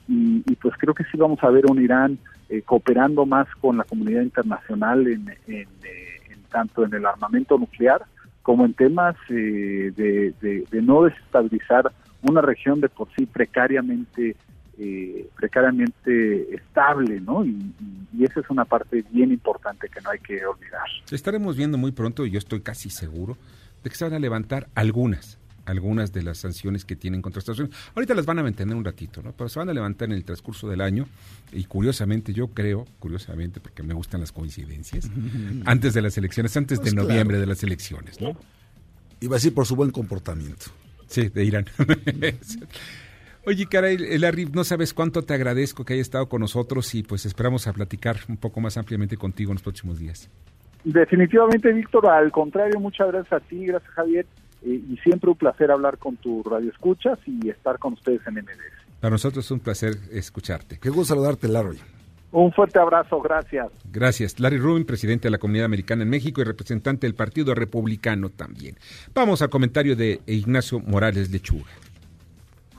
pues 0.62 0.76
creo 0.78 0.94
que 0.94 1.04
sí 1.06 1.18
vamos 1.18 1.40
a 1.44 1.50
ver 1.50 1.66
un 1.70 1.82
Irán 1.82 2.18
eh, 2.50 2.62
cooperando 2.62 3.26
más 3.26 3.48
con 3.62 3.78
la 3.78 3.84
comunidad 3.84 4.22
internacional 4.22 5.08
en, 5.08 5.30
en, 5.48 5.68
eh, 5.84 6.38
tanto 6.50 6.86
en 6.86 6.94
el 6.94 7.06
armamento 7.06 7.58
nuclear 7.58 8.02
como 8.48 8.66
en 8.66 8.74
temas 8.74 9.16
eh, 9.30 9.92
de, 9.94 10.82
no 10.82 11.04
desestabilizar 11.04 11.92
una 12.22 12.42
región 12.42 12.80
de 12.80 12.88
por 12.88 13.10
sí 13.14 13.26
precariamente 13.26 14.38
eh, 14.80 15.28
precariamente 15.36 16.56
estable, 16.56 17.20
¿no? 17.20 17.44
Y, 17.44 17.74
esa 18.24 18.40
es 18.40 18.50
una 18.50 18.64
parte 18.64 19.04
bien 19.12 19.32
importante 19.32 19.90
que 19.90 20.00
no 20.02 20.10
hay 20.10 20.20
que 20.20 20.44
olvidar. 20.46 20.88
Estaremos 21.12 21.58
viendo 21.58 21.78
muy 21.78 21.92
pronto, 21.92 22.26
y 22.26 22.32
yo 22.32 22.40
estoy 22.40 22.62
casi 22.62 22.90
seguro, 22.90 23.38
de 23.84 23.90
que 23.90 23.96
se 23.96 24.06
van 24.06 24.14
a 24.14 24.20
levantar 24.20 24.68
algunas, 24.76 25.38
algunas 25.68 26.14
de 26.14 26.24
las 26.24 26.38
sanciones 26.40 26.86
que 26.86 26.96
tienen 26.96 27.22
contra 27.22 27.40
Estados 27.40 27.60
Unidos. 27.60 27.78
Ahorita 27.94 28.16
las 28.16 28.26
van 28.26 28.40
a 28.40 28.44
mantener 28.44 28.76
un 28.76 28.86
ratito, 28.86 29.22
¿no? 29.22 29.34
Pero 29.34 29.50
se 29.50 29.60
van 29.60 29.70
a 29.70 29.74
levantar 29.74 30.08
en 30.08 30.16
el 30.16 30.24
transcurso 30.24 30.68
del 30.70 30.82
año 30.82 31.06
y 31.52 31.66
curiosamente 31.66 32.34
yo 32.34 32.48
creo, 32.48 32.86
curiosamente 33.00 33.60
porque 33.60 33.84
me 33.84 33.94
gustan 33.94 34.22
las 34.22 34.32
coincidencias, 34.32 35.10
antes 35.66 35.94
de 35.94 36.02
las 36.02 36.18
elecciones, 36.18 36.56
antes 36.56 36.80
de 36.80 36.92
pues 36.92 36.96
noviembre 36.96 37.38
de 37.38 37.46
las 37.46 37.62
elecciones, 37.64 38.20
¿no? 38.22 38.38
Iba 39.20 39.36
a 39.36 39.38
decir 39.38 39.54
por 39.54 39.66
su 39.66 39.76
buen 39.76 39.92
comportamiento. 39.92 40.68
Sí, 41.08 41.30
de 41.30 41.44
Irán. 41.44 41.66
Oye, 43.46 43.66
caray, 43.66 43.98
Larry, 44.18 44.46
no 44.46 44.64
sabes 44.64 44.94
cuánto 44.94 45.24
te 45.24 45.34
agradezco 45.34 45.86
que 45.86 45.94
haya 45.94 46.02
estado 46.02 46.28
con 46.28 46.42
nosotros 46.42 46.94
y 46.96 47.04
pues 47.04 47.26
esperamos 47.26 47.68
a 47.68 47.74
platicar 47.74 48.18
un 48.28 48.38
poco 48.38 48.60
más 48.62 48.78
ampliamente 48.78 49.18
contigo 49.18 49.52
en 49.52 49.56
los 49.56 49.64
próximos 49.64 50.00
días. 50.00 50.30
Definitivamente, 50.84 51.74
Víctor, 51.74 52.10
al 52.10 52.32
contrario, 52.32 52.80
muchas 52.80 53.08
gracias 53.08 53.34
a 53.34 53.40
ti, 53.40 53.66
gracias 53.66 53.92
Javier 53.94 54.26
eh, 54.64 54.82
y 54.90 54.98
siempre 54.98 55.30
un 55.30 55.38
placer 55.38 55.72
hablar 55.72 55.98
con 55.98 56.16
tu 56.18 56.44
radio 56.44 56.70
escuchas 56.70 57.20
y 57.26 57.50
estar 57.50 57.80
con 57.80 57.94
ustedes 57.94 58.22
en 58.28 58.36
MDS. 58.36 59.00
Para 59.00 59.12
nosotros 59.12 59.46
es 59.46 59.52
un 59.52 59.60
placer 59.60 59.94
escucharte. 60.12 60.80
Qué 60.80 60.90
gusto 60.90 61.14
saludarte, 61.14 61.48
Larry. 61.48 61.80
Un 62.32 62.52
fuerte 62.52 62.78
abrazo, 62.78 63.22
gracias. 63.22 63.72
Gracias. 63.92 64.40
Larry 64.40 64.58
Rubin, 64.58 64.86
presidente 64.86 65.28
de 65.28 65.32
la 65.32 65.38
Comunidad 65.38 65.66
Americana 65.66 66.04
en 66.04 66.10
México 66.10 66.42
y 66.42 66.44
representante 66.44 67.08
del 67.08 67.16
Partido 67.16 67.56
Republicano 67.56 68.30
también. 68.30 68.76
Vamos 69.14 69.42
al 69.42 69.50
comentario 69.50 69.96
de 69.96 70.20
Ignacio 70.28 70.80
Morales 70.80 71.32
Lechuga. 71.32 71.72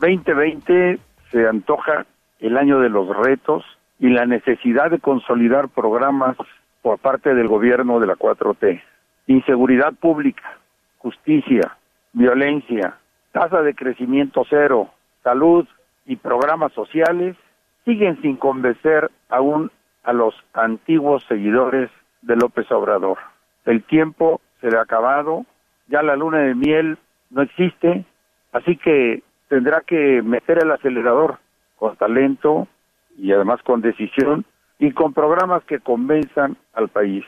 2020 0.01 0.99
se 1.33 1.47
antoja 1.47 2.07
el 2.41 2.57
año 2.57 2.81
de 2.81 2.89
los 2.89 3.09
retos 3.17 3.65
y 3.99 4.11
la 4.11 4.27
necesidad 4.27 4.91
de 4.91 5.01
consolidar 5.01 5.69
programas 5.69 6.37
por 6.83 6.99
parte 6.99 7.35
del 7.35 7.49
gobierno 7.49 7.99
de 8.01 8.07
la 8.07 8.15
4T. 8.15 8.81
Inseguridad 9.27 9.93
pública, 9.95 10.59
justicia, 10.99 11.77
violencia, 12.13 12.97
tasa 13.33 13.63
de 13.63 13.75
crecimiento 13.75 14.45
cero, 14.49 14.91
salud 15.23 15.67
y 16.07 16.17
programas 16.17 16.73
sociales 16.73 17.37
siguen 17.85 18.21
sin 18.23 18.37
convencer 18.37 19.11
aún 19.29 19.71
a 20.03 20.13
los 20.13 20.35
antiguos 20.55 21.25
seguidores 21.29 21.91
de 22.23 22.37
López 22.37 22.71
Obrador. 22.71 23.19
El 23.65 23.83
tiempo 23.85 24.41
se 24.61 24.71
le 24.71 24.79
ha 24.79 24.83
acabado, 24.83 25.45
ya 25.89 26.03
la 26.03 26.17
luna 26.17 26.39
de 26.39 26.55
miel 26.55 26.99
no 27.31 27.43
existe, 27.43 28.05
así 28.53 28.77
que 28.77 29.23
tendrá 29.49 29.83
que 29.83 30.23
meter 30.23 30.63
el 30.63 30.71
acelerador 30.71 31.39
con 31.77 31.97
talento 31.97 32.69
y 33.17 33.33
además 33.33 33.63
con 33.63 33.81
decisión 33.81 34.45
y 34.79 34.93
con 34.93 35.13
programas 35.13 35.65
que 35.65 35.81
convenzan 35.81 36.57
al 36.73 36.89
país. 36.89 37.25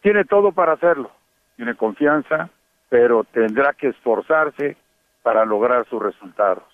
Tiene 0.00 0.24
todo 0.24 0.52
para 0.52 0.72
hacerlo, 0.72 1.10
tiene 1.56 1.74
confianza, 1.74 2.50
pero 2.88 3.24
tendrá 3.24 3.74
que 3.74 3.88
esforzarse 3.88 4.76
para 5.22 5.44
lograr 5.44 5.86
sus 5.88 6.02
resultados. 6.02 6.64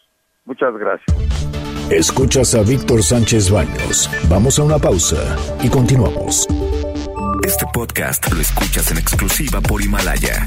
Muchas 0.45 0.77
gracias. 0.77 1.17
Escuchas 1.91 2.55
a 2.55 2.63
Víctor 2.63 3.03
Sánchez 3.03 3.51
Baños. 3.51 4.11
Vamos 4.29 4.59
a 4.59 4.63
una 4.63 4.79
pausa 4.79 5.37
y 5.63 5.69
continuamos. 5.69 6.47
Este 7.45 7.67
podcast 7.75 8.33
lo 8.33 8.41
escuchas 8.41 8.91
en 8.91 8.99
exclusiva 8.99 9.61
por 9.61 9.83
Himalaya. 9.83 10.47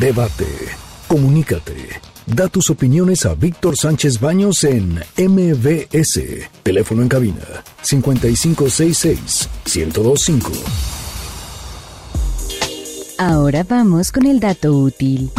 Debate. 0.00 0.46
Comunícate. 1.06 2.00
Da 2.26 2.48
tus 2.48 2.70
opiniones 2.70 3.24
a 3.24 3.34
Víctor 3.34 3.76
Sánchez 3.76 4.20
Baños 4.20 4.64
en 4.64 4.96
MBS. 5.16 6.50
Teléfono 6.64 7.02
en 7.02 7.08
cabina 7.08 7.44
5566 7.82 9.48
1025. 9.64 11.05
Ahora 13.18 13.64
vamos 13.66 14.12
con 14.12 14.26
el 14.26 14.40
dato 14.40 14.74
útil. 14.74 15.30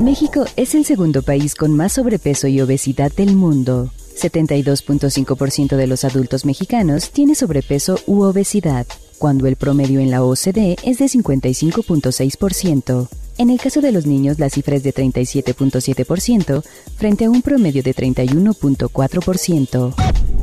México 0.00 0.44
es 0.54 0.76
el 0.76 0.84
segundo 0.84 1.22
país 1.22 1.56
con 1.56 1.74
más 1.74 1.94
sobrepeso 1.94 2.46
y 2.46 2.60
obesidad 2.60 3.10
del 3.12 3.34
mundo. 3.34 3.90
72.5% 4.16 5.74
de 5.76 5.88
los 5.88 6.04
adultos 6.04 6.44
mexicanos 6.44 7.10
tiene 7.10 7.34
sobrepeso 7.34 7.98
u 8.06 8.22
obesidad, 8.22 8.86
cuando 9.18 9.48
el 9.48 9.56
promedio 9.56 9.98
en 9.98 10.12
la 10.12 10.22
OCDE 10.22 10.76
es 10.84 10.98
de 10.98 11.06
55.6%. 11.06 13.08
En 13.38 13.50
el 13.50 13.58
caso 13.58 13.80
de 13.80 13.90
los 13.90 14.06
niños, 14.06 14.38
la 14.38 14.48
cifra 14.48 14.76
es 14.76 14.84
de 14.84 14.94
37.7% 14.94 16.62
frente 16.96 17.24
a 17.24 17.30
un 17.30 17.42
promedio 17.42 17.82
de 17.82 17.92
31.4%. 17.92 20.35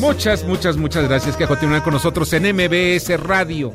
Muchas, 0.00 0.44
muchas, 0.44 0.78
muchas 0.78 1.06
gracias 1.06 1.36
que 1.36 1.46
continúan 1.46 1.82
con 1.82 1.92
nosotros 1.92 2.32
en 2.32 2.44
MBS 2.54 3.20
Radio. 3.20 3.70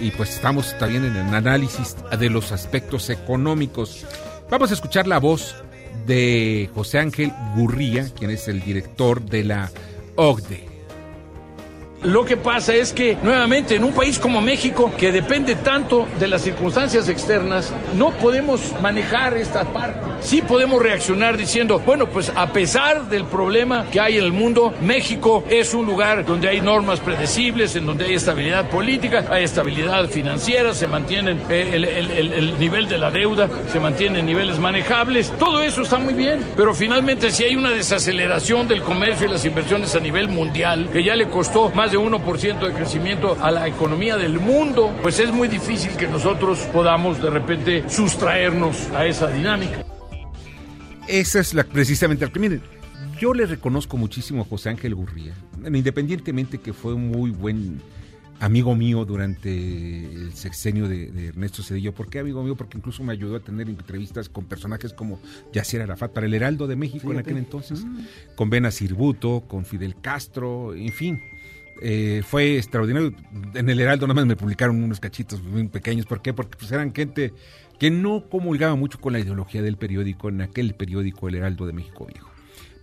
Y 0.00 0.10
pues 0.10 0.34
estamos 0.34 0.76
también 0.78 1.04
en 1.04 1.14
el 1.14 1.32
análisis 1.32 1.96
de 2.18 2.28
los 2.28 2.50
aspectos 2.50 3.08
económicos. 3.08 4.04
Vamos 4.50 4.72
a 4.72 4.74
escuchar 4.74 5.06
la 5.06 5.18
voz 5.18 5.54
de 6.06 6.68
José 6.74 6.98
Ángel 6.98 7.32
Gurría, 7.54 8.08
quien 8.18 8.32
es 8.32 8.48
el 8.48 8.60
director 8.62 9.22
de 9.22 9.44
la 9.44 9.70
OCDE. 10.16 10.69
Lo 12.02 12.24
que 12.24 12.38
pasa 12.38 12.74
es 12.74 12.94
que, 12.94 13.18
nuevamente, 13.22 13.74
en 13.76 13.84
un 13.84 13.92
país 13.92 14.18
como 14.18 14.40
México, 14.40 14.90
que 14.96 15.12
depende 15.12 15.54
tanto 15.56 16.08
de 16.18 16.28
las 16.28 16.40
circunstancias 16.40 17.10
externas, 17.10 17.74
no 17.94 18.10
podemos 18.12 18.72
manejar 18.80 19.36
esta 19.36 19.64
parte. 19.64 20.00
Sí 20.20 20.40
podemos 20.40 20.82
reaccionar 20.82 21.36
diciendo, 21.36 21.78
bueno, 21.84 22.06
pues 22.06 22.32
a 22.34 22.52
pesar 22.52 23.08
del 23.10 23.24
problema 23.24 23.86
que 23.90 24.00
hay 24.00 24.16
en 24.16 24.24
el 24.24 24.32
mundo, 24.32 24.72
México 24.80 25.44
es 25.50 25.74
un 25.74 25.84
lugar 25.84 26.24
donde 26.24 26.48
hay 26.48 26.62
normas 26.62 27.00
predecibles, 27.00 27.76
en 27.76 27.84
donde 27.84 28.06
hay 28.06 28.14
estabilidad 28.14 28.70
política, 28.70 29.26
hay 29.30 29.44
estabilidad 29.44 30.08
financiera, 30.08 30.72
se 30.72 30.86
mantiene 30.86 31.36
el, 31.50 31.84
el, 31.84 31.84
el, 31.84 32.32
el 32.32 32.58
nivel 32.58 32.88
de 32.88 32.96
la 32.96 33.10
deuda, 33.10 33.48
se 33.70 33.78
mantiene 33.78 34.20
en 34.20 34.26
niveles 34.26 34.58
manejables. 34.58 35.32
Todo 35.38 35.62
eso 35.62 35.82
está 35.82 35.98
muy 35.98 36.14
bien, 36.14 36.44
pero 36.56 36.74
finalmente 36.74 37.30
si 37.30 37.44
hay 37.44 37.56
una 37.56 37.70
desaceleración 37.70 38.68
del 38.68 38.82
comercio 38.82 39.26
y 39.26 39.30
las 39.30 39.44
inversiones 39.44 39.94
a 39.94 40.00
nivel 40.00 40.28
mundial, 40.28 40.88
que 40.90 41.04
ya 41.04 41.14
le 41.14 41.28
costó 41.28 41.70
más 41.70 41.89
de 41.90 41.98
1% 41.98 42.66
de 42.66 42.72
crecimiento 42.72 43.36
a 43.40 43.50
la 43.50 43.66
economía 43.66 44.16
del 44.16 44.38
mundo, 44.38 44.94
pues 45.02 45.18
es 45.18 45.32
muy 45.32 45.48
difícil 45.48 45.90
que 45.96 46.06
nosotros 46.06 46.60
podamos 46.72 47.20
de 47.20 47.30
repente 47.30 47.88
sustraernos 47.88 48.88
a 48.90 49.06
esa 49.06 49.28
dinámica. 49.28 49.84
Esa 51.08 51.40
es 51.40 51.54
la, 51.54 51.64
precisamente 51.64 52.24
la 52.24 52.32
que 52.32 52.38
miren. 52.38 52.62
Yo 53.18 53.34
le 53.34 53.44
reconozco 53.44 53.96
muchísimo 53.96 54.42
a 54.42 54.44
José 54.44 54.70
Ángel 54.70 54.94
Gurría, 54.94 55.34
independientemente 55.66 56.58
que 56.58 56.72
fue 56.72 56.94
un 56.94 57.08
muy 57.08 57.30
buen 57.30 57.80
amigo 58.38 58.74
mío 58.74 59.04
durante 59.04 59.50
el 59.50 60.32
sexenio 60.32 60.88
de, 60.88 61.10
de, 61.10 61.26
Ernesto 61.28 61.62
Cedillo. 61.62 61.92
¿Por 61.92 62.08
qué 62.08 62.20
amigo 62.20 62.42
mío? 62.42 62.56
Porque 62.56 62.78
incluso 62.78 63.02
me 63.02 63.12
ayudó 63.12 63.36
a 63.36 63.40
tener 63.40 63.68
entrevistas 63.68 64.28
con 64.28 64.46
personajes 64.46 64.92
como 64.92 65.20
Yasser 65.52 65.82
Arafat 65.82 66.12
para 66.12 66.26
el 66.26 66.34
Heraldo 66.34 66.66
de 66.66 66.76
México 66.76 67.08
Fíjate. 67.08 67.14
en 67.14 67.20
aquel 67.20 67.36
entonces, 67.36 67.84
mm. 67.84 67.98
con 68.36 68.48
Bena 68.48 68.70
Sirbuto, 68.70 69.44
con 69.46 69.64
Fidel 69.64 69.96
Castro, 70.00 70.74
en 70.74 70.92
fin. 70.92 71.20
Eh, 71.80 72.22
fue 72.26 72.56
extraordinario. 72.56 73.14
En 73.54 73.68
el 73.68 73.80
Heraldo 73.80 74.06
nada 74.06 74.14
más 74.14 74.26
me 74.26 74.36
publicaron 74.36 74.82
unos 74.82 75.00
cachitos 75.00 75.42
muy 75.42 75.66
pequeños. 75.68 76.06
¿Por 76.06 76.20
qué? 76.20 76.32
Porque 76.34 76.56
pues, 76.58 76.70
eran 76.72 76.94
gente 76.94 77.32
que 77.78 77.90
no 77.90 78.28
comulgaba 78.28 78.74
mucho 78.74 79.00
con 79.00 79.14
la 79.14 79.20
ideología 79.20 79.62
del 79.62 79.76
periódico, 79.76 80.28
en 80.28 80.42
aquel 80.42 80.74
periódico 80.74 81.28
El 81.28 81.36
Heraldo 81.36 81.66
de 81.66 81.72
México 81.72 82.06
Viejo. 82.06 82.30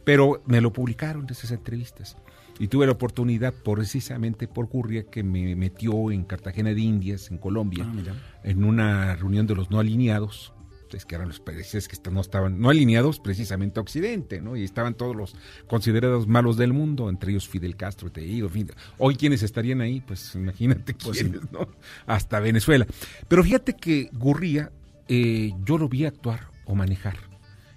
Pero 0.03 0.41
me 0.47 0.61
lo 0.61 0.73
publicaron 0.73 1.27
esas 1.29 1.51
entrevistas. 1.51 2.17
Y 2.59 2.69
tuve 2.69 2.87
la 2.87 2.93
oportunidad, 2.93 3.53
precisamente 3.53 4.47
por 4.47 4.67
Curria, 4.67 5.03
que 5.03 5.21
me 5.21 5.55
metió 5.55 6.11
en 6.11 6.23
Cartagena 6.23 6.73
de 6.73 6.81
Indias, 6.81 7.29
en 7.29 7.37
Colombia, 7.37 7.85
ah, 7.87 8.13
en 8.43 8.63
una 8.63 9.15
reunión 9.15 9.45
de 9.45 9.53
los 9.53 9.69
no 9.69 9.79
alineados, 9.79 10.53
es 10.95 11.05
que 11.05 11.15
eran 11.15 11.27
los 11.27 11.39
países 11.39 11.87
que 11.87 11.97
no 12.09 12.21
estaban, 12.21 12.59
no 12.59 12.69
alineados 12.69 13.19
precisamente 13.19 13.79
a 13.79 13.81
Occidente, 13.81 14.41
¿no? 14.41 14.55
Y 14.55 14.63
estaban 14.63 14.93
todos 14.93 15.15
los 15.15 15.35
considerados 15.67 16.27
malos 16.27 16.55
del 16.55 16.71
mundo, 16.71 17.09
entre 17.09 17.31
ellos 17.31 17.47
Fidel 17.49 17.75
Castro, 17.75 18.11
te 18.11 18.21
digo, 18.21 18.49
hoy 18.97 19.15
quienes 19.15 19.43
estarían 19.43 19.81
ahí, 19.81 20.01
pues 20.01 20.35
imagínate 20.35 20.93
pues 20.93 21.19
quiénes, 21.19 21.41
sí. 21.41 21.47
¿no? 21.51 21.67
Hasta 22.05 22.39
Venezuela. 22.39 22.87
Pero 23.27 23.43
fíjate 23.43 23.73
que 23.73 24.09
Gurría, 24.13 24.71
eh, 25.07 25.51
yo 25.65 25.77
lo 25.77 25.89
vi 25.89 26.05
actuar 26.05 26.47
o 26.65 26.75
manejar 26.75 27.17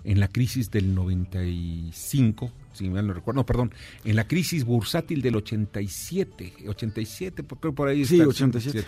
en 0.04 0.20
la 0.20 0.28
crisis 0.28 0.70
del 0.70 0.94
95, 0.94 2.52
si 2.72 2.88
mal 2.88 3.06
no 3.06 3.12
recuerdo, 3.12 3.40
no, 3.40 3.46
perdón, 3.46 3.72
en 4.04 4.16
la 4.16 4.26
crisis 4.26 4.64
bursátil 4.64 5.22
del 5.22 5.36
87, 5.36 6.54
87, 6.68 7.44
creo 7.60 7.74
por 7.74 7.88
ahí 7.88 8.02
está. 8.02 8.14
Sí, 8.14 8.20
87. 8.20 8.84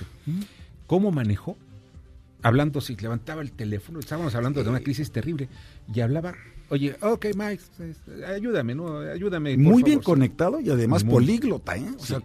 ¿Cómo 0.87 1.11
manejó? 1.11 1.57
Hablando, 2.43 2.81
si 2.81 2.97
levantaba 2.97 3.41
el 3.43 3.53
teléfono, 3.53 4.01
estábamos 4.01 4.35
hablando 4.35 4.63
de 4.65 4.69
una 4.71 4.81
crisis 4.81 5.13
terrible, 5.13 5.49
y 5.95 6.01
hablaba, 6.01 6.35
oye, 6.71 6.97
ok, 7.01 7.27
Mike, 7.37 7.63
ayúdame, 8.27 8.75
¿no? 8.75 8.99
Ayúdame. 8.99 9.57
Muy 9.57 9.67
favor, 9.67 9.85
bien 9.85 9.99
sí. 10.01 10.05
conectado 10.05 10.61
y 10.61 10.69
además 10.71 11.05
Muy. 11.05 11.15
políglota, 11.15 11.77
¿eh? 11.77 11.87
O 11.97 12.01
Sí. 12.05 12.09
sea, 12.09 12.23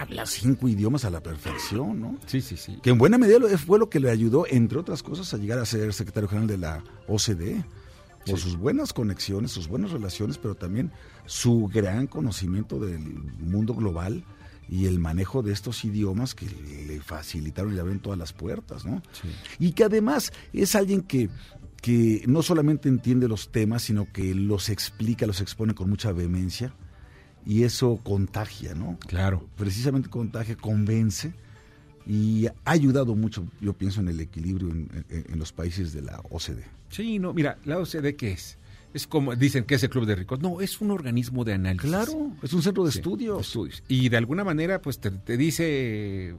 habla 0.00 0.26
cinco 0.26 0.68
idiomas 0.68 1.04
a 1.04 1.10
la 1.10 1.22
perfección, 1.22 2.00
¿no? 2.00 2.18
Sí, 2.26 2.40
sí, 2.40 2.56
sí. 2.56 2.78
Que 2.82 2.90
en 2.90 2.98
buena 2.98 3.18
medida 3.18 3.38
fue 3.56 3.78
lo 3.78 3.88
que 3.88 4.00
le 4.00 4.10
ayudó, 4.10 4.46
entre 4.48 4.78
otras 4.78 5.02
cosas, 5.02 5.32
a 5.32 5.36
llegar 5.38 5.58
a 5.60 5.64
ser 5.64 5.92
secretario 5.92 6.28
general 6.28 6.48
de 6.48 6.58
la 6.58 6.84
OCDE. 7.06 7.64
Por 8.26 8.38
Sí. 8.38 8.44
sus 8.44 8.56
buenas 8.56 8.92
conexiones, 8.92 9.50
sus 9.50 9.66
buenas 9.66 9.90
relaciones, 9.90 10.38
pero 10.38 10.54
también 10.54 10.92
su 11.26 11.68
gran 11.72 12.06
conocimiento 12.06 12.78
del 12.78 13.00
mundo 13.40 13.74
global 13.74 14.24
y 14.72 14.86
el 14.86 14.98
manejo 14.98 15.42
de 15.42 15.52
estos 15.52 15.84
idiomas 15.84 16.34
que 16.34 16.46
le 16.86 16.98
facilitaron 17.02 17.72
y 17.72 17.74
le 17.74 17.80
abrieron 17.82 18.00
todas 18.02 18.18
las 18.18 18.32
puertas, 18.32 18.86
¿no? 18.86 19.02
Sí. 19.12 19.28
Y 19.58 19.72
que 19.72 19.84
además 19.84 20.32
es 20.54 20.74
alguien 20.74 21.02
que, 21.02 21.28
que 21.82 22.24
no 22.26 22.42
solamente 22.42 22.88
entiende 22.88 23.28
los 23.28 23.52
temas, 23.52 23.82
sino 23.82 24.10
que 24.10 24.34
los 24.34 24.70
explica, 24.70 25.26
los 25.26 25.42
expone 25.42 25.74
con 25.74 25.90
mucha 25.90 26.10
vehemencia 26.12 26.72
y 27.44 27.64
eso 27.64 28.00
contagia, 28.02 28.74
¿no? 28.74 28.96
Claro. 29.06 29.46
Precisamente 29.58 30.08
contagia, 30.08 30.56
convence 30.56 31.34
y 32.06 32.46
ha 32.46 32.54
ayudado 32.64 33.14
mucho, 33.14 33.44
yo 33.60 33.74
pienso, 33.74 34.00
en 34.00 34.08
el 34.08 34.20
equilibrio 34.20 34.70
en, 34.70 34.88
en- 35.10 35.26
en 35.34 35.38
los 35.38 35.52
países 35.52 35.92
de 35.92 36.00
la 36.02 36.20
OCDE. 36.30 36.64
Sí, 36.88 37.18
no, 37.18 37.34
mira, 37.34 37.58
la 37.66 37.78
OCDE, 37.78 38.16
¿qué 38.16 38.32
es? 38.32 38.56
Es 38.94 39.06
como, 39.06 39.34
dicen 39.34 39.64
que 39.64 39.76
es 39.76 39.82
el 39.82 39.90
Club 39.90 40.04
de 40.06 40.14
Ricos. 40.14 40.40
No, 40.40 40.60
es 40.60 40.80
un 40.80 40.90
organismo 40.90 41.44
de 41.44 41.54
análisis. 41.54 41.88
Claro, 41.88 42.30
es 42.42 42.52
un 42.52 42.62
centro 42.62 42.84
de 42.84 42.92
Sí, 42.92 42.98
estudios. 42.98 43.36
de 43.36 43.42
estudios. 43.42 43.82
Y 43.88 44.08
de 44.10 44.16
alguna 44.18 44.44
manera, 44.44 44.80
pues 44.82 44.98
te, 44.98 45.10
te 45.10 45.36
dice, 45.36 46.34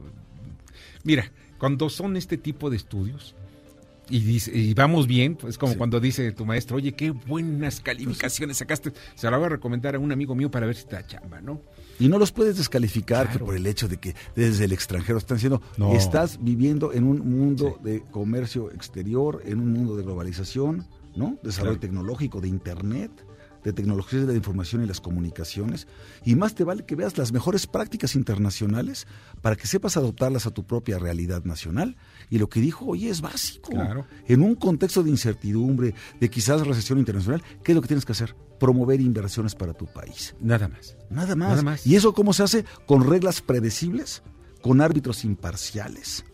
mira, 1.04 1.32
cuando 1.58 1.90
son 1.90 2.16
este 2.18 2.38
tipo 2.38 2.70
de 2.70 2.78
estudios 2.78 3.36
y, 4.10 4.20
dice, 4.20 4.56
y 4.56 4.74
vamos 4.74 5.08
bien, 5.08 5.36
pues 5.36 5.58
como 5.58 5.72
Sí. 5.74 5.78
cuando 5.78 6.00
dice 6.00 6.32
tu 6.34 6.46
maestro, 6.46 6.78
oye, 6.78 6.92
qué 6.92 7.12
buenas 7.12 7.80
calificaciones 7.80 8.58
sacaste, 8.58 8.92
se 9.16 9.32
la 9.32 9.38
voy 9.38 9.46
a 9.48 9.50
recomendar 9.50 9.96
a 9.96 10.00
un 10.00 10.12
amigo 10.12 10.36
mío 10.36 10.52
para 10.52 10.66
ver 10.68 10.76
si 10.76 10.86
te 10.86 10.96
da 10.96 11.08
chamba, 11.08 11.42
¿no? 11.42 11.62
Y 12.00 12.08
no 12.10 12.20
los 12.20 12.32
puedes 12.32 12.58
descalificar 12.58 13.32
que 13.32 13.40
por 13.40 13.56
el 13.56 13.66
hecho 13.66 13.88
de 13.88 13.98
que 13.98 14.14
desde 14.36 14.66
el 14.66 14.74
extranjero 14.74 15.18
están 15.18 15.38
diciendo, 15.38 15.62
No. 15.78 15.94
estás 15.96 16.38
viviendo 16.44 16.92
en 16.92 17.06
un 17.06 17.20
mundo 17.20 17.80
Sí. 17.84 17.90
de 17.90 18.02
comercio 18.12 18.72
exterior, 18.72 19.42
en 19.46 19.60
un 19.60 19.72
mundo 19.74 19.96
de 19.96 20.04
globalización, 20.04 20.86
¿no? 21.16 21.38
Desarrollo 21.44 21.74
Claro. 21.74 21.80
tecnológico, 21.80 22.42
de 22.42 22.48
internet. 22.50 23.12
de 23.64 23.72
tecnologías 23.72 24.24
de 24.28 24.34
la 24.34 24.38
información 24.38 24.84
y 24.84 24.88
las 24.88 25.00
comunicaciones, 25.00 25.88
y 26.26 26.36
más 26.36 26.54
te 26.54 26.66
vale 26.66 26.84
que 26.86 26.96
veas 26.98 27.18
las 27.18 27.32
mejores 27.32 27.66
prácticas 27.66 28.14
internacionales 28.14 29.08
para 29.42 29.56
que 29.56 29.68
sepas 29.68 29.96
adoptarlas 29.96 30.46
a 30.46 30.52
tu 30.52 30.66
propia 30.68 31.00
realidad 31.00 31.46
nacional. 31.46 31.96
Y 32.30 32.40
lo 32.40 32.50
que 32.50 32.60
dijo 32.60 32.84
hoy 32.88 33.08
es 33.08 33.22
básico. 33.22 33.72
En 34.28 34.42
un 34.42 34.56
contexto 34.56 35.02
de 35.02 35.12
incertidumbre, 35.12 35.96
de 36.20 36.30
quizás 36.30 36.68
recesión 36.68 37.00
internacional, 37.00 37.42
¿qué 37.64 37.72
es 37.72 37.76
lo 37.78 37.82
que 37.82 37.88
tienes 37.88 38.04
que 38.04 38.12
hacer? 38.12 38.36
Promover 38.60 39.00
inversiones 39.00 39.56
para 39.56 39.72
tu 39.74 39.86
país. 39.86 40.36
Nada 40.42 40.68
más. 40.68 40.98
Nada 41.10 41.34
más. 41.38 41.50
Nada 41.52 41.62
más. 41.62 41.88
¿Y 41.88 41.96
eso 41.96 42.14
cómo 42.14 42.34
se 42.34 42.44
hace? 42.44 42.66
Con 42.86 43.10
reglas 43.10 43.40
predecibles, 43.42 44.24
con 44.62 44.82
árbitros 44.82 45.24
imparciales, 45.24 46.26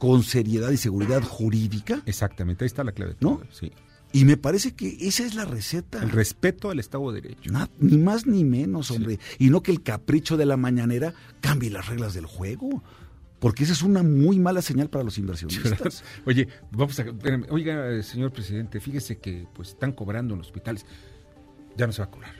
con 0.00 0.24
seriedad 0.24 0.72
y 0.72 0.76
seguridad 0.78 1.22
jurídica. 1.22 2.02
Exactamente, 2.06 2.64
ahí 2.64 2.66
está 2.66 2.82
la 2.82 2.90
clave. 2.90 3.14
¿No? 3.20 3.40
Sí. 3.52 3.70
Y 4.12 4.24
me 4.24 4.36
parece 4.36 4.74
que 4.74 4.96
esa 5.00 5.24
es 5.24 5.34
la 5.34 5.44
receta. 5.44 6.02
El 6.02 6.10
respeto 6.10 6.70
al 6.70 6.78
Estado 6.78 7.10
de 7.12 7.22
Derecho. 7.22 7.50
ni 7.78 7.98
más 7.98 8.26
ni 8.26 8.44
menos, 8.44 8.90
hombre. 8.90 9.18
Y 9.38 9.50
no 9.50 9.62
que 9.62 9.72
el 9.72 9.82
capricho 9.82 10.36
de 10.36 10.46
la 10.46 10.56
mañanera 10.56 11.14
cambie 11.40 11.70
las 11.70 11.86
reglas 11.86 12.12
del 12.14 12.26
juego. 12.26 12.82
Porque 13.38 13.64
esa 13.64 13.72
es 13.72 13.82
una 13.82 14.04
muy 14.04 14.38
mala 14.38 14.62
señal 14.62 14.88
para 14.88 15.02
los 15.02 15.18
inversionistas. 15.18 16.04
Oye, 16.26 16.46
vamos 16.70 17.00
a. 17.00 17.06
Oiga, 17.50 18.00
señor 18.04 18.32
presidente, 18.32 18.78
fíjese 18.78 19.18
que 19.18 19.48
pues 19.52 19.70
están 19.70 19.92
cobrando 19.92 20.34
en 20.34 20.38
los 20.38 20.46
hospitales. 20.46 20.86
Ya 21.76 21.86
no 21.86 21.92
se 21.92 22.02
va 22.02 22.06
a 22.06 22.10
cobrar. 22.10 22.34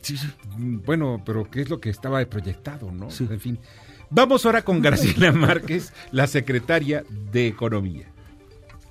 Sí, 0.00 0.16
sí. 0.16 0.26
Bueno, 0.58 1.22
pero 1.24 1.48
¿qué 1.48 1.60
es 1.60 1.70
lo 1.70 1.80
que 1.80 1.90
estaba 1.90 2.24
proyectado, 2.24 2.90
no? 2.90 3.10
Sí. 3.10 3.28
En 3.30 3.38
fin. 3.38 3.58
Vamos 4.10 4.44
ahora 4.44 4.62
con 4.62 4.82
Graciela 4.82 5.30
Márquez, 5.30 5.92
la 6.10 6.26
secretaria 6.26 7.04
de 7.32 7.46
Economía. 7.46 8.11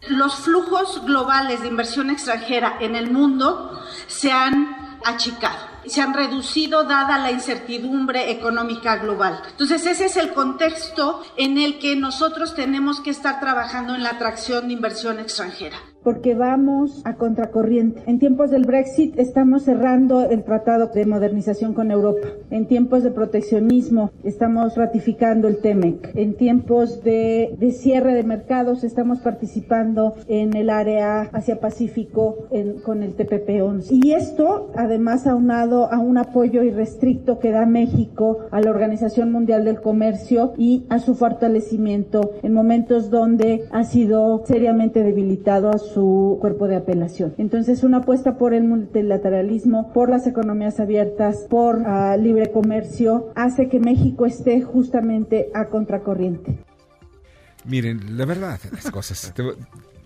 Los 0.07 0.35
flujos 0.35 1.03
globales 1.05 1.61
de 1.61 1.67
inversión 1.67 2.09
extranjera 2.09 2.77
en 2.79 2.95
el 2.95 3.11
mundo 3.11 3.81
se 4.07 4.31
han 4.31 4.99
achicado 5.05 5.70
se 5.85 6.01
han 6.01 6.13
reducido 6.13 6.83
dada 6.83 7.17
la 7.17 7.31
incertidumbre 7.31 8.31
económica 8.31 8.97
global. 8.97 9.41
Entonces, 9.51 9.85
ese 9.85 10.05
es 10.05 10.17
el 10.17 10.33
contexto 10.33 11.23
en 11.37 11.57
el 11.57 11.79
que 11.79 11.95
nosotros 11.95 12.55
tenemos 12.55 12.99
que 13.01 13.09
estar 13.09 13.39
trabajando 13.39 13.95
en 13.95 14.03
la 14.03 14.11
atracción 14.11 14.67
de 14.67 14.73
inversión 14.73 15.19
extranjera 15.19 15.77
porque 16.03 16.35
vamos 16.35 17.01
a 17.05 17.15
contracorriente. 17.15 18.01
En 18.07 18.19
tiempos 18.19 18.49
del 18.49 18.65
Brexit 18.65 19.17
estamos 19.19 19.63
cerrando 19.63 20.29
el 20.29 20.43
tratado 20.43 20.87
de 20.87 21.05
modernización 21.05 21.73
con 21.73 21.91
Europa. 21.91 22.27
En 22.49 22.67
tiempos 22.67 23.03
de 23.03 23.11
proteccionismo 23.11 24.11
estamos 24.23 24.75
ratificando 24.75 25.47
el 25.47 25.57
TEMEC. 25.57 26.11
En 26.15 26.35
tiempos 26.35 27.03
de, 27.03 27.55
cierre 27.71 28.13
de 28.13 28.23
mercados 28.23 28.83
estamos 28.83 29.19
participando 29.19 30.15
en 30.27 30.55
el 30.55 30.69
área 30.69 31.29
Asia-Pacífico 31.31 32.47
con 32.83 33.03
el 33.03 33.15
TPP-11. 33.15 33.87
Y 33.91 34.13
esto, 34.13 34.71
además, 34.75 35.27
aunado 35.27 35.70
a 35.71 35.99
un 35.99 36.17
apoyo 36.17 36.63
irrestricto 36.63 37.39
que 37.39 37.51
da 37.51 37.65
México 37.65 38.47
a 38.51 38.59
la 38.61 38.69
Organización 38.69 39.31
Mundial 39.31 39.65
del 39.65 39.81
Comercio 39.81 40.53
y 40.57 40.85
a 40.89 40.99
su 40.99 41.15
fortalecimiento 41.15 42.33
en 42.43 42.53
momentos 42.53 43.09
donde 43.09 43.67
ha 43.71 43.83
sido 43.83 44.43
seriamente 44.45 45.03
debilitado 45.03 45.69
a 45.69 45.77
su 45.77 46.37
cuerpo 46.41 46.67
de 46.67 46.75
apelación. 46.75 47.33
Entonces, 47.37 47.83
una 47.83 47.97
apuesta 47.97 48.37
por 48.37 48.53
el 48.53 48.63
multilateralismo, 48.63 49.91
por 49.93 50.09
las 50.09 50.27
economías 50.27 50.79
abiertas, 50.79 51.47
por 51.49 51.77
uh, 51.77 52.17
libre 52.19 52.51
comercio, 52.51 53.31
hace 53.35 53.69
que 53.69 53.79
México 53.79 54.25
esté 54.25 54.61
justamente 54.61 55.49
a 55.53 55.67
contracorriente. 55.67 56.57
Miren, 57.65 58.17
la 58.17 58.25
verdad, 58.25 58.59
las 58.71 58.89
cosas. 58.89 59.33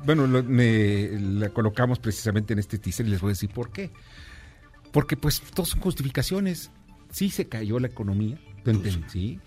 bueno, 0.06 0.28
me 0.28 1.10
la 1.20 1.50
colocamos 1.50 2.00
precisamente 2.00 2.54
en 2.54 2.60
este 2.60 2.78
teaser 2.78 3.08
y 3.08 3.10
les 3.12 3.22
voy 3.22 3.30
a 3.30 3.32
decir 3.32 3.50
por 3.54 3.72
qué. 3.72 3.92
Porque, 4.96 5.18
pues, 5.18 5.42
todas 5.42 5.72
son 5.72 5.82
justificaciones. 5.82 6.72
Sí 7.12 7.30
se 7.30 7.50
cayó 7.50 7.80
la 7.80 7.88
economía, 7.88 8.40
¿sí? 9.12 9.42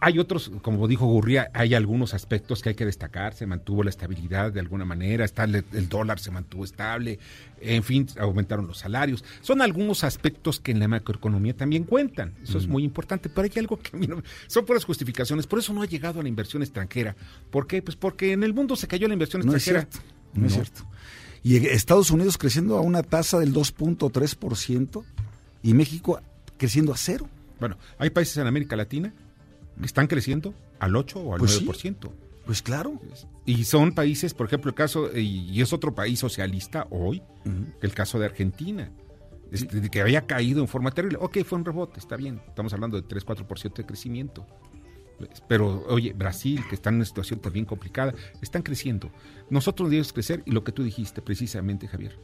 Hay 0.00 0.18
otros, 0.18 0.50
como 0.60 0.88
dijo 0.88 1.06
Gurría, 1.06 1.52
hay 1.54 1.74
algunos 1.74 2.14
aspectos 2.14 2.62
que 2.62 2.70
hay 2.70 2.74
que 2.74 2.84
destacar. 2.84 3.32
Se 3.34 3.46
mantuvo 3.46 3.84
la 3.84 3.90
estabilidad 3.90 4.50
de 4.50 4.58
alguna 4.58 4.84
manera, 4.84 5.24
está 5.24 5.44
el, 5.44 5.88
dólar 5.88 6.18
se 6.18 6.32
mantuvo 6.32 6.64
estable, 6.64 7.20
en 7.60 7.84
fin, 7.84 8.08
aumentaron 8.18 8.66
los 8.66 8.78
salarios. 8.78 9.24
Son 9.40 9.62
algunos 9.62 10.02
aspectos 10.02 10.58
que 10.58 10.72
en 10.72 10.80
la 10.80 10.88
macroeconomía 10.88 11.54
también 11.56 11.84
cuentan. 11.84 12.34
Eso 12.42 12.58
es 12.58 12.66
muy 12.66 12.82
importante. 12.82 13.28
Pero 13.28 13.42
hay 13.42 13.56
algo 13.56 13.78
que 13.78 13.96
a 13.96 14.00
mí 14.00 14.08
no. 14.08 14.20
Son 14.48 14.66
puras 14.66 14.84
justificaciones. 14.84 15.46
Por 15.46 15.60
eso 15.60 15.72
no 15.72 15.82
ha 15.82 15.86
llegado 15.86 16.18
a 16.18 16.24
la 16.24 16.28
inversión 16.28 16.60
extranjera. 16.64 17.14
¿Por 17.52 17.68
qué? 17.68 17.82
Pues 17.82 17.96
porque 17.96 18.32
en 18.32 18.42
el 18.42 18.52
mundo 18.52 18.74
se 18.74 18.88
cayó 18.88 19.06
la 19.06 19.14
inversión 19.14 19.42
extranjera. 19.42 19.78
Es 19.78 19.88
cierto, 19.90 20.08
no, 20.34 20.46
es 20.48 20.54
cierto. 20.54 20.88
Y 21.42 21.56
Estados 21.56 22.10
Unidos 22.10 22.38
creciendo 22.38 22.76
a 22.78 22.80
una 22.80 23.02
tasa 23.02 23.38
del 23.38 23.54
2.3% 23.54 25.04
y 25.62 25.74
México 25.74 26.20
creciendo 26.56 26.92
a 26.92 26.96
cero. 26.96 27.28
Bueno, 27.60 27.76
hay 27.98 28.10
países 28.10 28.36
en 28.36 28.46
América 28.46 28.76
Latina 28.76 29.12
están 29.84 30.06
creciendo 30.06 30.54
al 30.78 30.96
8 30.96 31.20
o 31.20 31.34
al 31.34 31.40
9%. 31.40 31.64
Pues, 31.66 31.96
pues 32.44 32.62
claro. 32.62 33.00
Y 33.44 33.64
son 33.64 33.92
países, 33.92 34.34
por 34.34 34.46
ejemplo, 34.46 34.70
el 34.70 34.74
caso, 34.74 35.10
y 35.16 35.60
es 35.60 35.72
otro 35.72 35.94
país 35.94 36.18
socialista 36.18 36.86
hoy, 36.90 37.22
el 37.80 37.94
caso 37.94 38.18
de 38.18 38.26
Argentina, 38.26 38.90
este, 39.50 39.88
que 39.88 40.00
había 40.00 40.26
caído 40.26 40.60
en 40.60 40.68
forma 40.68 40.90
terrible. 40.90 41.18
Ok, 41.20 41.38
fue 41.44 41.58
un 41.58 41.64
rebote, 41.64 42.00
está 42.00 42.16
bien, 42.16 42.40
estamos 42.48 42.72
hablando 42.72 43.00
de 43.00 43.06
3, 43.06 43.24
4% 43.26 43.74
de 43.74 43.86
crecimiento. 43.86 44.46
Pero, 45.48 45.84
oye, 45.88 46.12
Brasil, 46.12 46.62
que 46.68 46.74
está 46.74 46.90
en 46.90 46.96
una 46.96 47.04
situación 47.04 47.40
también 47.40 47.64
complicada, 47.64 48.14
están 48.40 48.62
creciendo. 48.62 49.10
Nosotros 49.50 49.90
debemos 49.90 50.12
crecer 50.12 50.42
y 50.46 50.52
lo 50.52 50.64
que 50.64 50.72
tú 50.72 50.82
dijiste 50.82 51.22
precisamente, 51.22 51.88
Javier, 51.88 52.18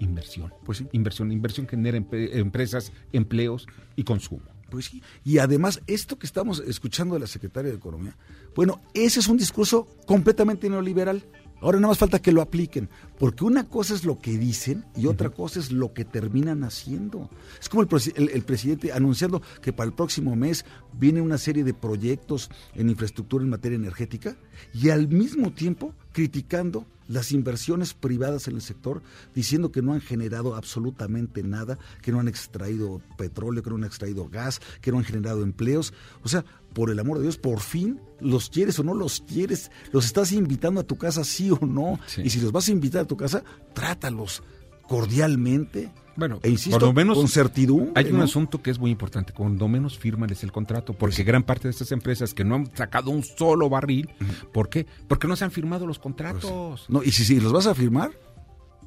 inversión. 0.00 0.52
Pues 0.64 0.78
sí. 0.78 0.88
Inversión, 0.92 1.30
inversión 1.30 1.68
genera 1.68 1.96
empresas, 1.96 2.92
empleos 3.12 3.66
y 3.96 4.04
consumo. 4.04 4.42
Pues 4.70 4.86
sí. 4.86 5.02
Y 5.24 5.38
además, 5.38 5.80
esto 5.86 6.18
que 6.18 6.26
estamos 6.26 6.60
escuchando 6.60 7.14
de 7.14 7.20
la 7.20 7.26
secretaria 7.26 7.70
de 7.70 7.76
Economía, 7.76 8.16
bueno, 8.54 8.80
ese 8.94 9.20
es 9.20 9.28
un 9.28 9.36
discurso 9.36 9.86
completamente 10.06 10.68
neoliberal. 10.68 11.24
Ahora 11.60 11.78
nada 11.78 11.88
más 11.88 11.98
falta 11.98 12.20
que 12.20 12.32
lo 12.32 12.40
apliquen, 12.40 12.88
porque 13.18 13.44
una 13.44 13.64
cosa 13.64 13.94
es 13.94 14.04
lo 14.04 14.18
que 14.18 14.38
dicen 14.38 14.84
y 14.96 15.06
otra 15.06 15.28
cosa 15.30 15.60
es 15.60 15.70
lo 15.70 15.92
que 15.92 16.04
terminan 16.04 16.64
haciendo. 16.64 17.28
Es 17.60 17.68
como 17.68 17.82
el, 17.82 18.30
el, 18.30 18.42
presidente 18.42 18.92
anunciando 18.92 19.42
que 19.60 19.72
para 19.72 19.88
el 19.88 19.94
próximo 19.94 20.36
mes 20.36 20.64
viene 20.98 21.20
una 21.20 21.38
serie 21.38 21.64
de 21.64 21.74
proyectos 21.74 22.50
en 22.74 22.88
infraestructura 22.88 23.44
en 23.44 23.50
materia 23.50 23.76
energética 23.76 24.36
y 24.72 24.88
al 24.88 25.08
mismo 25.08 25.52
tiempo 25.52 25.94
criticando 26.12 26.86
las 27.10 27.32
inversiones 27.32 27.92
privadas 27.92 28.46
en 28.46 28.54
el 28.54 28.62
sector, 28.62 29.02
diciendo 29.34 29.72
que 29.72 29.82
no 29.82 29.92
han 29.92 30.00
generado 30.00 30.54
absolutamente 30.54 31.42
nada, 31.42 31.78
que 32.02 32.12
no 32.12 32.20
han 32.20 32.28
extraído 32.28 33.02
petróleo, 33.18 33.62
que 33.62 33.70
no 33.70 33.76
han 33.76 33.84
extraído 33.84 34.28
gas, 34.28 34.60
que 34.80 34.92
no 34.92 34.98
han 34.98 35.04
generado 35.04 35.42
empleos. 35.42 35.92
O 36.22 36.28
sea, 36.28 36.44
por 36.72 36.88
el 36.88 36.98
amor 37.00 37.18
de 37.18 37.24
Dios, 37.24 37.36
por 37.36 37.60
fin, 37.60 38.00
los 38.20 38.48
quieres 38.48 38.78
o 38.78 38.84
no 38.84 38.94
los 38.94 39.20
quieres, 39.22 39.72
los 39.92 40.06
estás 40.06 40.30
invitando 40.30 40.80
a 40.80 40.84
tu 40.84 40.96
casa 40.96 41.24
sí 41.24 41.50
o 41.50 41.58
no. 41.66 41.98
Y 42.22 42.30
si 42.30 42.40
los 42.40 42.52
vas 42.52 42.68
a 42.68 42.72
invitar 42.72 43.02
a 43.02 43.08
tu 43.08 43.16
casa, 43.16 43.42
trátalos 43.74 44.42
cordialmente, 44.86 45.92
bueno, 46.16 46.40
e 46.42 46.50
insisto, 46.50 46.92
menos, 46.92 47.18
con 47.18 47.28
certidumbre. 47.28 47.92
Hay 47.94 48.12
un 48.12 48.20
asunto 48.20 48.62
que 48.62 48.70
es 48.70 48.78
muy 48.78 48.90
importante, 48.90 49.32
cuando 49.32 49.68
menos 49.68 49.98
firmales 49.98 50.42
el 50.42 50.52
contrato, 50.52 50.92
porque 50.92 51.16
pues 51.16 51.26
gran 51.26 51.42
parte 51.42 51.68
de 51.68 51.72
estas 51.72 51.92
empresas 51.92 52.34
que 52.34 52.44
no 52.44 52.56
han 52.56 52.76
sacado 52.76 53.10
un 53.10 53.22
solo 53.22 53.68
barril, 53.68 54.10
¿por 54.52 54.68
qué? 54.68 54.86
Porque 55.08 55.26
no 55.26 55.36
se 55.36 55.44
han 55.44 55.50
firmado 55.50 55.86
los 55.86 55.98
contratos. 55.98 56.50
Pues 56.50 56.90
no, 56.90 57.02
y 57.02 57.10
si, 57.12 57.24
si 57.24 57.40
los 57.40 57.52
vas 57.52 57.66
a 57.66 57.74
firmar, 57.74 58.10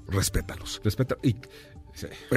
respétalos. 0.08 0.82
Respeta 0.84 1.18
y 1.24 1.36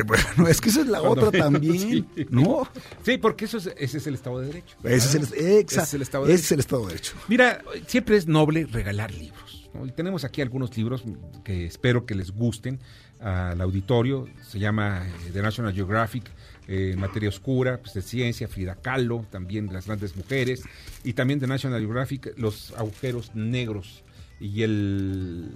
Bueno, 0.05 0.49
es 0.49 0.61
que 0.61 0.69
esa 0.69 0.83
es 0.83 0.87
la 0.87 1.03
otra 1.03 1.31
también, 1.31 2.07
¿no? 2.31 2.69
Sí, 3.03 3.19
porque 3.19 3.47
eso 3.47 3.59
es, 3.59 3.71
ese 3.77 3.99
es 3.99 4.07
el 4.07 4.15
Estado 4.15 4.41
de 4.41 4.47
Derecho. 4.47 4.77
Ese, 4.85 5.19
es 5.19 5.33
el, 5.33 5.59
exacto, 5.61 5.97
Estado 5.97 6.27
de 6.27 6.35
ese 6.35 6.45
es 6.45 6.53
el 6.53 6.61
Estado 6.61 6.83
de 6.83 6.89
Derecho. 6.89 7.15
Mira, 7.29 7.63
siempre 7.87 8.17
es 8.17 8.27
noble 8.27 8.67
regalar 8.67 9.13
libros. 9.13 9.71
Y 9.85 9.91
tenemos 9.93 10.25
aquí 10.25 10.41
algunos 10.41 10.77
libros 10.77 11.05
que 11.45 11.67
espero 11.67 12.07
que 12.07 12.15
les 12.15 12.31
gusten 12.31 12.81
al 13.21 13.61
auditorio. 13.61 14.29
Se 14.43 14.59
llama 14.59 15.07
eh, 15.07 15.31
The 15.33 15.43
National 15.43 15.73
Geographic, 15.73 16.25
eh, 16.69 16.95
Materia 16.99 17.29
Oscura, 17.29 17.79
pues, 17.79 17.95
de 17.95 18.03
ciencia, 18.03 18.49
Frida 18.49 18.77
Kahlo, 18.77 19.27
también 19.31 19.73
las 19.73 19.87
grandes 19.87 20.17
mujeres, 20.17 20.63
y 21.05 21.13
también 21.13 21.41
The 21.41 21.47
National 21.47 21.81
Geographic, 21.81 22.35
los 22.37 22.73
agujeros 22.73 23.35
negros 23.35 24.03
y 24.41 24.63
el, 24.63 25.51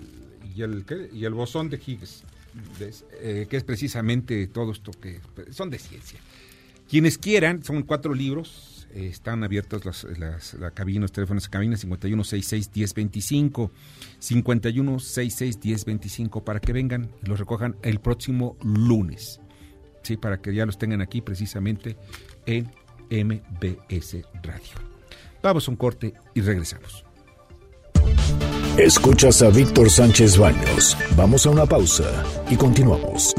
y 0.57 0.63
el, 0.63 0.85
Y 1.13 1.25
el 1.25 1.35
bosón 1.35 1.69
de 1.69 1.81
Higgs, 1.85 2.25
eh, 3.21 3.47
que 3.49 3.57
es 3.57 3.65
precisamente 3.65 4.47
todo 4.49 4.73
esto 4.73 4.93
que 4.93 5.21
son 5.51 5.71
de 5.71 5.79
ciencia. 5.79 6.21
Quienes 6.89 7.19
quieran, 7.19 7.63
son 7.63 7.83
cuatro 7.83 8.15
libros, 8.15 8.80
están 8.95 9.45
abiertos 9.45 9.85
las, 9.85 10.05
las, 10.19 10.55
la 10.55 10.71
cabina, 10.71 11.03
los 11.03 11.13
teléfonos 11.13 11.45
de 11.45 11.51
cabina 11.51 11.77
5166-1025, 11.77 13.71
5166-1025 14.21 16.43
para 16.45 16.61
que 16.61 16.73
vengan 16.73 17.11
y 17.23 17.27
los 17.27 17.39
recojan 17.39 17.77
el 17.83 18.01
próximo 18.01 18.57
lunes. 18.63 19.39
Sí, 20.03 20.17
para 20.17 20.41
que 20.41 20.55
ya 20.55 20.65
los 20.67 20.79
tengan 20.79 21.03
aquí 21.03 21.21
precisamente 21.21 21.97
en 22.47 22.73
MBS 23.11 24.17
Radio. 24.43 24.75
Vamos 25.43 25.69
a 25.69 25.71
un 25.71 25.77
corte 25.77 26.15
y 26.35 26.41
regresamos. 26.41 27.05
Escuchas 28.79 29.43
a 29.43 29.51
Víctor 29.51 29.91
Sánchez 29.91 30.39
Baños. 30.39 30.97
Vamos 31.17 31.45
a 31.47 31.51
una 31.51 31.67
pausa 31.67 32.25
y 32.49 32.57
continuamos. 32.57 33.35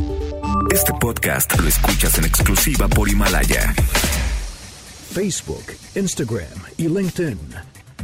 Este 0.72 0.94
podcast 1.00 1.60
lo 1.60 1.68
escuchas 1.68 2.20
en 2.20 2.26
exclusiva 2.26 2.88
por 2.88 3.10
Himalaya. 3.10 3.74
Facebook, 5.12 5.65
Instagram 5.95 6.47
y 6.78 6.88
LinkedIn. 6.88 7.38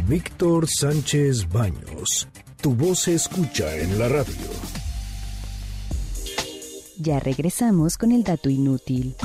Víctor 0.10 0.67
Sánchez 0.67 1.48
Baños. 1.48 2.28
Tu 2.60 2.76
voz 2.76 3.04
se 3.04 3.15
escucha 3.15 3.74
en 3.78 3.98
la 3.98 4.10
radio. 4.10 4.36
Ya 7.00 7.22
regresamos 7.22 7.98
con 7.98 8.12
el 8.12 8.24
dato 8.24 8.50
inútil. 8.50 9.15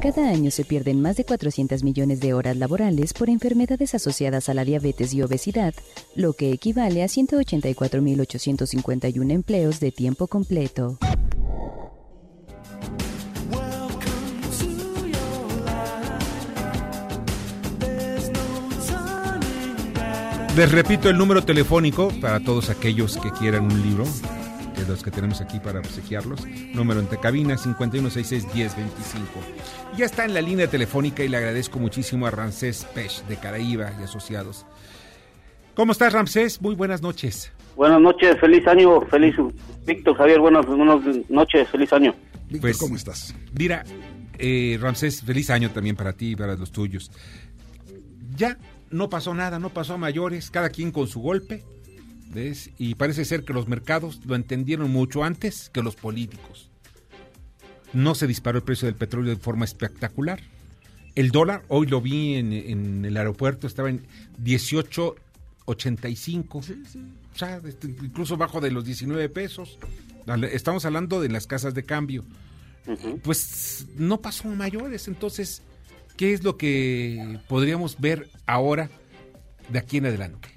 Cada 0.00 0.30
año 0.30 0.50
se 0.50 0.64
pierden 0.64 1.02
más 1.02 1.16
de 1.16 1.24
400 1.24 1.82
millones 1.82 2.20
de 2.20 2.32
horas 2.32 2.56
laborales 2.56 3.12
por 3.12 3.28
enfermedades 3.28 3.94
asociadas 3.94 4.48
a 4.48 4.54
la 4.54 4.64
diabetes 4.64 5.12
y 5.12 5.20
obesidad, 5.20 5.74
lo 6.14 6.32
que 6.32 6.50
equivale 6.50 7.02
a 7.02 7.08
184.851 7.08 9.32
empleos 9.32 9.80
de 9.80 9.92
tiempo 9.92 10.28
completo. 10.28 10.96
Les 20.58 20.72
repito 20.72 21.08
el 21.08 21.16
número 21.16 21.44
telefónico 21.44 22.08
para 22.20 22.40
todos 22.40 22.68
aquellos 22.68 23.16
que 23.18 23.30
quieran 23.30 23.66
un 23.66 23.80
libro, 23.80 24.02
de 24.76 24.88
los 24.88 25.04
que 25.04 25.12
tenemos 25.12 25.40
aquí 25.40 25.60
para 25.60 25.78
obsequiarlos. 25.78 26.44
Número 26.74 26.98
entre 26.98 27.20
cabina 27.20 27.54
5166-1025. 27.54 28.74
Ya 29.96 30.04
está 30.04 30.24
en 30.24 30.34
la 30.34 30.40
línea 30.40 30.66
telefónica 30.66 31.22
y 31.22 31.28
le 31.28 31.36
agradezco 31.36 31.78
muchísimo 31.78 32.26
a 32.26 32.32
Ramsés 32.32 32.88
Pech 32.92 33.24
de 33.28 33.36
Caraíba 33.36 33.92
y 34.00 34.02
Asociados. 34.02 34.66
¿Cómo 35.76 35.92
estás, 35.92 36.12
Ramsés? 36.12 36.60
Muy 36.60 36.74
buenas 36.74 37.02
noches. 37.02 37.52
Buenas 37.76 38.00
noches, 38.00 38.40
feliz 38.40 38.66
año, 38.66 39.00
feliz 39.02 39.36
Víctor 39.86 40.16
Javier, 40.16 40.40
buenas, 40.40 40.66
buenas 40.66 41.00
noches, 41.28 41.68
feliz 41.68 41.92
año. 41.92 42.16
Víctor, 42.48 42.60
Pues, 42.62 42.78
¿cómo 42.78 42.96
estás? 42.96 43.32
Mira, 43.56 43.84
eh, 44.36 44.76
Ramsés, 44.80 45.22
feliz 45.22 45.50
año 45.50 45.70
también 45.70 45.94
para 45.94 46.14
ti 46.14 46.32
y 46.32 46.36
para 46.36 46.56
los 46.56 46.72
tuyos. 46.72 47.12
Ya 48.36 48.58
no 48.90 49.10
pasó 49.10 49.34
nada, 49.34 49.58
no 49.58 49.70
pasó 49.70 49.94
a 49.94 49.98
mayores, 49.98 50.50
cada 50.50 50.70
quien 50.70 50.92
con 50.92 51.08
su 51.08 51.20
golpe, 51.20 51.64
¿ves? 52.30 52.70
Y 52.78 52.94
parece 52.94 53.24
ser 53.24 53.44
que 53.44 53.52
los 53.52 53.68
mercados 53.68 54.20
lo 54.24 54.34
entendieron 54.34 54.90
mucho 54.90 55.24
antes 55.24 55.70
que 55.70 55.82
los 55.82 55.96
políticos. 55.96 56.70
No 57.92 58.14
se 58.14 58.26
disparó 58.26 58.58
el 58.58 58.64
precio 58.64 58.86
del 58.86 58.96
petróleo 58.96 59.34
de 59.34 59.40
forma 59.40 59.64
espectacular. 59.64 60.40
El 61.14 61.30
dólar, 61.30 61.64
hoy 61.68 61.86
lo 61.86 62.00
vi 62.00 62.34
en, 62.34 62.52
en 62.52 63.04
el 63.04 63.16
aeropuerto, 63.16 63.66
estaba 63.66 63.90
en 63.90 64.06
18.85. 64.42 66.54
O 66.54 67.38
sea, 67.38 67.60
este, 67.64 67.88
incluso 67.88 68.36
bajo 68.36 68.60
de 68.60 68.70
los 68.70 68.84
19 68.84 69.28
pesos. 69.28 69.78
Estamos 70.52 70.84
hablando 70.84 71.20
de 71.20 71.28
las 71.28 71.46
casas 71.46 71.74
de 71.74 71.84
cambio. 71.84 72.24
Pues 73.22 73.86
no 73.96 74.20
pasó 74.20 74.48
a 74.48 74.54
mayores, 74.54 75.08
entonces, 75.08 75.62
¿qué 76.18 76.34
es 76.34 76.44
lo 76.44 76.58
que 76.58 77.38
podríamos 77.48 77.98
ver 77.98 78.26
ahora 78.46 78.90
de 79.68 79.78
aquí 79.78 79.98
en 79.98 80.06
adelante? 80.06 80.48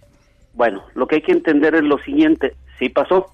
Bueno, 0.54 0.84
lo 0.96 1.08
que 1.08 1.18
hay 1.18 1.22
que 1.22 1.32
entender 1.32 1.76
es 1.76 1.84
lo 1.84 2.00
siguiente, 2.00 2.56
sí 2.80 2.90
pasó, 2.90 3.28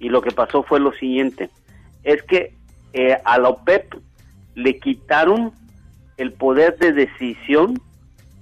y 0.00 0.08
lo 0.08 0.22
que 0.22 0.32
pasó 0.32 0.64
fue 0.64 0.80
lo 0.80 0.92
siguiente, 0.94 1.50
es 2.02 2.22
que 2.24 2.54
eh, 2.94 3.16
a 3.24 3.38
la 3.38 3.50
OPEP 3.50 3.94
le 4.54 4.78
quitaron 4.80 5.52
el 6.16 6.32
poder 6.32 6.76
de 6.78 6.92
decisión 6.92 7.80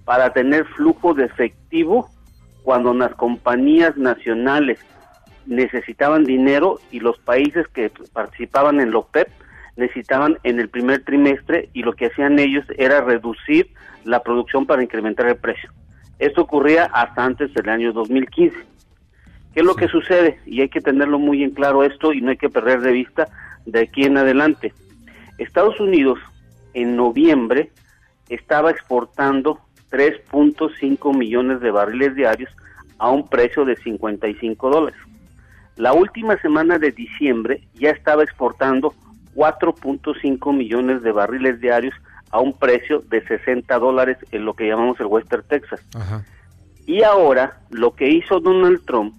para 0.05 0.33
tener 0.33 0.65
flujo 0.65 1.13
de 1.13 1.25
efectivo 1.25 2.09
cuando 2.63 2.95
las 2.95 3.15
compañías 3.17 3.97
nacionales 3.97 4.79
necesitaban 5.47 6.25
dinero 6.25 6.79
y 6.91 7.01
los 7.01 7.19
países 7.19 7.67
que 7.69 7.91
participaban 8.13 8.81
en 8.81 8.93
la 8.93 8.99
OPEP 8.99 9.29
necesitaban 9.81 10.39
en 10.45 10.61
el 10.61 10.69
primer 10.69 11.05
trimestre 11.05 11.71
y 11.73 11.83
lo 11.83 11.95
que 11.95 12.07
hacían 12.07 12.39
ellos 12.39 12.65
era 12.79 13.01
reducir 13.01 13.73
la 14.05 14.23
producción 14.23 14.67
para 14.67 14.83
incrementar 14.83 15.27
el 15.27 15.37
precio. 15.37 15.73
Esto 16.19 16.43
ocurría 16.43 16.85
hasta 16.85 17.25
antes 17.25 17.53
del 17.55 17.69
año 17.69 17.93
2015. 17.93 18.57
¿Qué 19.53 19.61
es 19.61 19.67
lo 19.67 19.75
que 19.75 19.89
sucede? 19.89 20.39
Y 20.47 20.61
hay 20.61 20.69
que 20.69 20.81
tenerlo 20.81 21.19
muy 21.19 21.43
en 21.43 21.51
claro 21.51 21.83
esto 21.83 22.13
y 22.13 22.21
no 22.21 22.31
hay 22.31 22.37
que 22.37 22.51
perder 22.51 22.83
de 22.83 22.93
vista 22.93 23.29
de 23.67 23.81
aquí 23.81 24.05
en 24.05 24.17
adelante. 24.17 24.73
Estados 25.39 25.81
Unidos 25.81 26.19
en 26.75 26.95
noviembre 26.95 27.71
estaba 28.29 28.71
exportando 28.71 29.59
3.5 29.91 31.17
millones 31.17 31.61
de 31.61 31.71
barriles 31.71 32.15
diarios 32.15 32.51
a 32.99 33.11
un 33.11 33.29
precio 33.29 33.65
de 33.65 33.77
55 33.77 34.71
dólares. 34.71 35.01
La 35.77 35.95
última 35.95 36.37
semana 36.43 36.79
de 36.79 36.93
diciembre 36.93 37.63
ya 37.75 37.91
estaba 37.91 38.23
exportando 38.23 38.95
4.5 39.35 40.57
millones 40.57 41.03
de 41.03 41.13
barriles 41.13 41.61
diarios 41.61 41.95
a 42.31 42.41
un 42.41 42.53
precio 42.53 43.01
de 43.09 43.27
60 43.27 43.79
dólares 43.79 44.19
en 44.31 44.45
lo 44.45 44.55
que 44.55 44.69
llamamos 44.69 44.99
el 45.01 45.07
Western 45.07 45.45
Texas. 45.49 45.81
Ajá. 45.95 46.25
Y 46.87 47.03
ahora 47.03 47.61
lo 47.71 47.95
que 47.95 48.09
hizo 48.09 48.41
Donald 48.41 48.85
Trump 48.85 49.15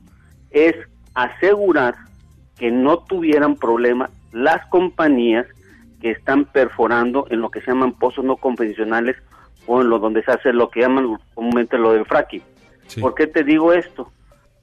es 0.50 0.76
asegurar 1.14 1.96
que 2.58 2.72
no 2.72 3.00
tuvieran 3.00 3.56
problema 3.56 4.10
las 4.32 4.66
compañías 4.68 5.48
que 6.02 6.12
están 6.12 6.46
perforando 6.46 7.28
en 7.30 7.42
lo 7.42 7.50
que 7.50 7.62
se 7.62 7.68
llaman 7.68 7.94
pozos 7.94 8.26
no 8.26 8.36
convencionales 8.38 9.16
o 9.68 9.82
en 9.82 9.90
lo 9.90 10.00
donde 10.00 10.24
se 10.24 10.32
hace 10.32 10.54
lo 10.54 10.70
que 10.70 10.82
llaman 10.82 11.18
comúnmente 11.34 11.78
lo 11.78 11.94
del 11.94 12.06
fracking. 12.06 12.42
¿Por 13.00 13.16
qué 13.16 13.28
te 13.28 13.44
digo 13.44 13.72
esto? 13.72 14.12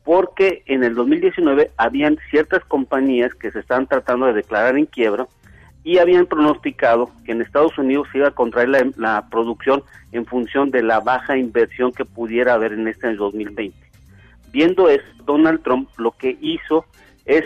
Porque 0.04 0.62
en 0.66 0.84
el 0.84 0.94
2019 0.94 1.70
habían 1.76 2.18
ciertas 2.30 2.64
compañías 2.64 3.34
que 3.34 3.50
se 3.50 3.61
estaban 3.61 3.87
tratando 3.87 4.26
de 4.26 4.32
declarar 4.32 4.76
en 4.76 4.87
quiebra 4.87 5.26
y 5.85 5.99
habían 5.99 6.27
pronosticado 6.27 7.11
que 7.25 7.33
en 7.33 7.43
Estados 7.43 7.79
Unidos 7.79 8.09
se 8.12 8.19
iba 8.19 8.29
a 8.29 8.33
contraer 8.33 8.93
la, 8.97 9.29
producción 9.31 9.83
en 10.12 10.27
función 10.27 10.71
de 10.71 10.83
la 10.83 11.01
baja 11.01 11.37
inversión 11.37 11.93
que 11.93 12.05
pudiera 12.05 12.55
haber 12.55 12.73
en 12.73 12.88
este 12.88 13.07
año 13.07 13.19
2020. 13.19 13.77
Viendo 14.51 14.88
eso, 14.88 15.07
Donald 15.25 15.62
Trump 15.62 15.88
lo 15.99 16.12
que 16.12 16.37
hizo 16.41 16.85
es 17.25 17.45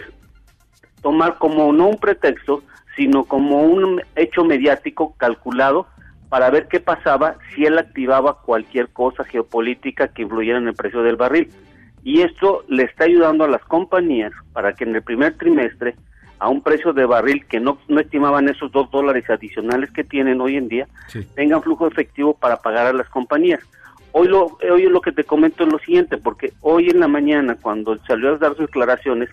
tomar 1.03 1.39
como 1.39 1.73
no 1.73 1.89
un 1.89 1.99
pretexto, 1.99 2.63
sino 2.97 3.25
como 3.25 3.63
un 3.63 4.01
hecho 4.17 4.45
mediático 4.45 5.15
calculado 5.17 5.87
para 6.29 6.49
ver 6.51 6.69
qué 6.69 6.81
pasaba 6.81 7.37
si 7.55 7.65
él 7.65 7.79
activaba 7.79 8.41
cualquier 8.41 8.89
cosa 8.89 9.25
geopolítica 9.25 10.09
que 10.09 10.23
influyera 10.23 10.59
en 10.59 10.69
el 10.69 10.75
precio 10.75 11.03
del 11.03 11.17
barril. 11.17 11.51
Y 12.05 12.23
esto 12.23 12.65
le 12.69 12.85
está 12.85 13.05
ayudando 13.05 13.45
a 13.45 13.49
las 13.49 13.63
compañías 13.65 14.33
para 14.53 14.73
que 14.73 14.85
en 14.85 14.95
el 14.95 15.03
primer 15.03 15.37
trimestre, 15.37 15.95
a 16.43 16.49
un 16.49 16.61
precio 16.61 16.93
de 16.93 17.07
barril 17.07 17.47
que 17.47 17.61
no, 17.61 17.79
no 17.87 18.01
estimaban 18.01 18.49
esos 18.49 18.73
dos 18.73 18.91
dólares 18.91 19.31
adicionales 19.31 19.93
que 19.93 20.03
tienen 20.03 20.41
hoy 20.41 20.57
en 20.57 20.67
día, 20.67 20.89
tengan 21.37 21.63
flujo 21.63 21.87
efectivo 21.87 22.35
para 22.35 22.57
pagar 22.57 22.89
a 22.89 22.93
las 22.93 23.09
compañías. 23.09 23.61
Hoy 24.11 24.27
lo, 24.27 24.59
hoy 24.69 24.89
lo 24.89 25.01
que 25.01 25.13
te 25.13 25.23
comento 25.23 25.63
es 25.63 25.73
lo 25.73 25.79
siguiente, 25.79 26.17
porque 26.17 26.53
hoy 26.61 26.91
en 26.91 26.99
la 26.99 27.07
mañana, 27.07 27.57
cuando 27.63 27.97
salió 28.09 28.35
a 28.35 28.39
dar 28.39 28.57
sus 28.57 28.67
declaraciones, 28.67 29.31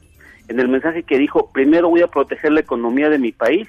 en 0.49 0.59
el 0.59 0.67
mensaje 0.67 1.01
que 1.01 1.17
dijo, 1.17 1.49
primero 1.51 1.89
voy 1.89 2.01
a 2.01 2.07
proteger 2.11 2.51
la 2.51 2.59
economía 2.59 3.09
de 3.09 3.17
mi 3.17 3.31
país 3.31 3.67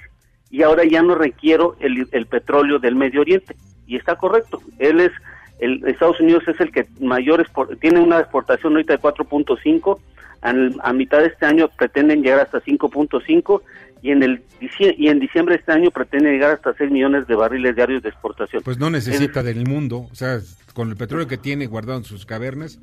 y 0.51 0.61
ahora 0.61 0.83
ya 0.83 1.01
no 1.01 1.15
requiero 1.15 1.75
el, 1.79 2.07
el 2.11 2.27
petróleo 2.27 2.77
del 2.77 2.95
Medio 2.95 3.21
Oriente. 3.21 3.55
Y 3.87 3.95
está 3.95 4.17
correcto. 4.17 4.61
Él 4.77 4.99
es, 4.99 5.11
el, 5.59 5.83
Estados 5.87 6.19
Unidos 6.19 6.43
es 6.47 6.59
el 6.59 6.71
que 6.71 6.85
mayor, 6.99 7.43
tiene 7.79 8.01
una 8.01 8.19
exportación 8.19 8.73
ahorita 8.73 8.93
de 8.93 8.99
4.5, 9.01 9.99
a 10.41 10.93
mitad 10.93 11.19
de 11.19 11.27
este 11.27 11.45
año 11.45 11.69
pretenden 11.77 12.23
llegar 12.23 12.39
hasta 12.39 12.61
5.5 12.61 13.61
y 14.01 14.11
en 14.11 14.23
el 14.23 14.41
y 14.79 15.07
en 15.07 15.19
diciembre 15.19 15.55
de 15.55 15.59
este 15.59 15.71
año 15.71 15.91
pretenden 15.91 16.33
llegar 16.33 16.51
hasta 16.53 16.73
6 16.73 16.89
millones 16.91 17.27
de 17.27 17.35
barriles 17.35 17.75
diarios 17.75 18.01
de 18.01 18.09
exportación. 18.09 18.63
Pues 18.63 18.79
no 18.79 18.89
necesita 18.89 19.43
del 19.43 19.67
mundo, 19.67 20.07
o 20.11 20.15
sea, 20.15 20.39
con 20.73 20.89
el 20.89 20.95
petróleo 20.95 21.27
que 21.27 21.37
tiene 21.37 21.67
guardado 21.67 21.99
en 21.99 22.05
sus 22.05 22.25
cavernas. 22.25 22.79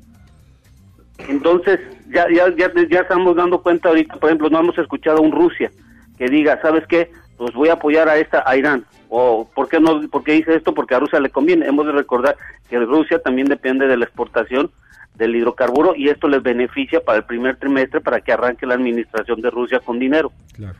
Entonces, 1.27 1.79
ya, 2.09 2.25
ya, 2.33 2.45
ya, 2.55 2.71
ya 2.89 3.01
estamos 3.01 3.35
dando 3.35 3.61
cuenta 3.61 3.89
ahorita, 3.89 4.15
por 4.15 4.29
ejemplo, 4.29 4.49
no 4.49 4.59
hemos 4.59 4.77
escuchado 4.77 5.17
a 5.17 5.21
un 5.21 5.33
Rusia 5.33 5.69
que 6.17 6.27
diga, 6.27 6.61
¿sabes 6.61 6.85
qué? 6.87 7.11
Pues 7.37 7.53
voy 7.53 7.69
a 7.69 7.73
apoyar 7.73 8.07
a 8.07 8.17
esta 8.17 8.43
a 8.45 8.55
Irán. 8.55 8.85
O 9.09 9.49
¿por 9.53 9.67
qué 9.67 9.79
no 9.79 10.07
por 10.09 10.23
qué 10.23 10.33
dice 10.33 10.55
esto? 10.55 10.73
Porque 10.73 10.95
a 10.95 10.99
Rusia 10.99 11.19
le 11.19 11.29
conviene. 11.29 11.65
Hemos 11.65 11.85
de 11.85 11.93
recordar 11.93 12.37
que 12.69 12.79
Rusia 12.79 13.19
también 13.19 13.47
depende 13.47 13.87
de 13.87 13.97
la 13.97 14.05
exportación 14.05 14.71
del 15.19 15.35
hidrocarburo 15.35 15.93
y 15.95 16.09
esto 16.09 16.27
les 16.27 16.41
beneficia 16.41 17.01
para 17.01 17.19
el 17.19 17.25
primer 17.25 17.57
trimestre 17.57 18.01
para 18.01 18.21
que 18.21 18.31
arranque 18.31 18.65
la 18.65 18.73
administración 18.73 19.41
de 19.41 19.51
Rusia 19.51 19.79
con 19.81 19.99
dinero. 19.99 20.31
Claro. 20.53 20.75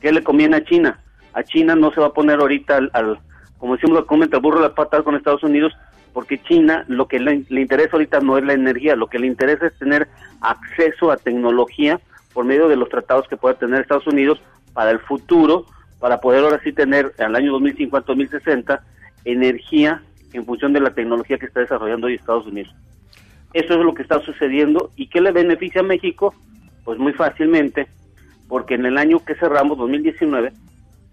¿Qué 0.00 0.12
le 0.12 0.22
conviene 0.22 0.56
a 0.56 0.64
China? 0.64 1.00
A 1.32 1.42
China 1.42 1.74
no 1.74 1.90
se 1.90 2.00
va 2.00 2.08
a 2.08 2.12
poner 2.12 2.38
ahorita 2.38 2.76
al, 2.76 2.90
al 2.92 3.18
como 3.56 3.74
decimos, 3.76 4.04
comenta 4.04 4.36
el 4.36 4.42
burro 4.42 4.60
las 4.60 4.72
patas 4.72 5.02
con 5.02 5.16
Estados 5.16 5.42
Unidos 5.42 5.72
porque 6.12 6.42
China 6.42 6.84
lo 6.88 7.08
que 7.08 7.18
le, 7.18 7.44
le, 7.48 7.60
interesa 7.62 7.92
ahorita 7.94 8.20
no 8.20 8.36
es 8.36 8.44
la 8.44 8.52
energía, 8.52 8.94
lo 8.94 9.06
que 9.06 9.18
le 9.18 9.26
interesa 9.26 9.66
es 9.66 9.78
tener 9.78 10.06
acceso 10.42 11.10
a 11.10 11.16
tecnología 11.16 11.98
por 12.34 12.44
medio 12.44 12.68
de 12.68 12.76
los 12.76 12.90
tratados 12.90 13.26
que 13.26 13.38
pueda 13.38 13.54
tener 13.54 13.80
Estados 13.80 14.06
Unidos 14.06 14.42
para 14.74 14.90
el 14.90 14.98
futuro, 14.98 15.64
para 15.98 16.20
poder 16.20 16.44
ahora 16.44 16.60
sí 16.62 16.72
tener 16.72 17.14
al 17.18 17.34
año 17.34 17.58
2050-2060 17.58 18.80
energía 19.24 20.02
en 20.34 20.44
función 20.44 20.74
de 20.74 20.80
la 20.80 20.90
tecnología 20.90 21.38
que 21.38 21.46
está 21.46 21.60
desarrollando 21.60 22.08
hoy 22.08 22.14
Estados 22.14 22.46
Unidos. 22.46 22.74
Eso 23.52 23.74
es 23.74 23.80
lo 23.80 23.94
que 23.94 24.02
está 24.02 24.20
sucediendo 24.20 24.90
y 24.96 25.08
¿qué 25.08 25.20
le 25.20 25.32
beneficia 25.32 25.80
a 25.80 25.84
México? 25.84 26.34
Pues 26.84 26.98
muy 26.98 27.12
fácilmente, 27.12 27.86
porque 28.48 28.74
en 28.74 28.86
el 28.86 28.98
año 28.98 29.24
que 29.24 29.34
cerramos, 29.34 29.78
2019, 29.78 30.52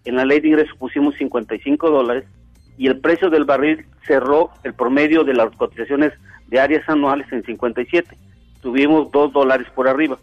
en 0.06 0.16
la 0.16 0.26
ley 0.26 0.40
de 0.40 0.48
ingresos 0.48 0.78
pusimos 0.78 1.16
55 1.16 1.90
dólares 1.90 2.26
y 2.78 2.88
el 2.88 3.00
precio 3.00 3.30
del 3.30 3.44
barril 3.44 3.86
cerró 4.08 4.52
el 4.64 4.74
promedio 4.74 5.24
de 5.24 5.34
las 5.34 5.54
cotizaciones 5.56 6.14
diarias 6.48 6.88
anuales 6.88 7.32
en 7.32 7.44
57. 7.44 8.18
Tuvimos 8.62 9.12
2 9.12 9.34
dólares 9.34 9.68
por 9.76 9.88
arriba. 9.88 10.18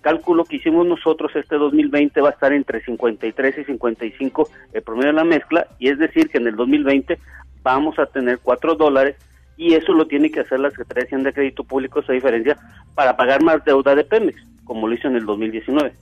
Cálculo 0.00 0.44
que 0.44 0.56
hicimos 0.56 0.84
nosotros 0.86 1.30
este 1.36 1.56
2020 1.56 2.20
va 2.20 2.30
a 2.30 2.32
estar 2.32 2.52
entre 2.52 2.84
53 2.84 3.58
y 3.58 3.64
55 3.64 4.48
el 4.72 4.82
promedio 4.82 5.12
de 5.12 5.16
la 5.16 5.24
mezcla 5.24 5.68
y 5.78 5.88
es 5.88 5.98
decir 5.98 6.28
que 6.28 6.38
en 6.38 6.48
el 6.48 6.56
2020 6.56 7.18
vamos 7.62 7.98
a 8.00 8.06
tener 8.06 8.40
4 8.42 8.74
dólares 8.74 9.16
y 9.56 9.74
eso 9.74 9.92
lo 9.92 10.06
tiene 10.06 10.30
que 10.30 10.40
hacer 10.40 10.60
la 10.60 10.70
Secretaría 10.70 11.02
de 11.02 11.06
Hacienda 11.06 11.30
de 11.30 11.34
Crédito 11.34 11.64
Público, 11.64 12.00
esa 12.00 12.12
diferencia, 12.12 12.56
para 12.94 13.16
pagar 13.16 13.42
más 13.42 13.64
deuda 13.64 13.94
de 13.94 14.04
Pemex, 14.04 14.40
como 14.64 14.88
lo 14.88 14.94
hizo 14.94 15.08
en 15.08 15.16
el 15.16 15.26
2019. 15.26 15.92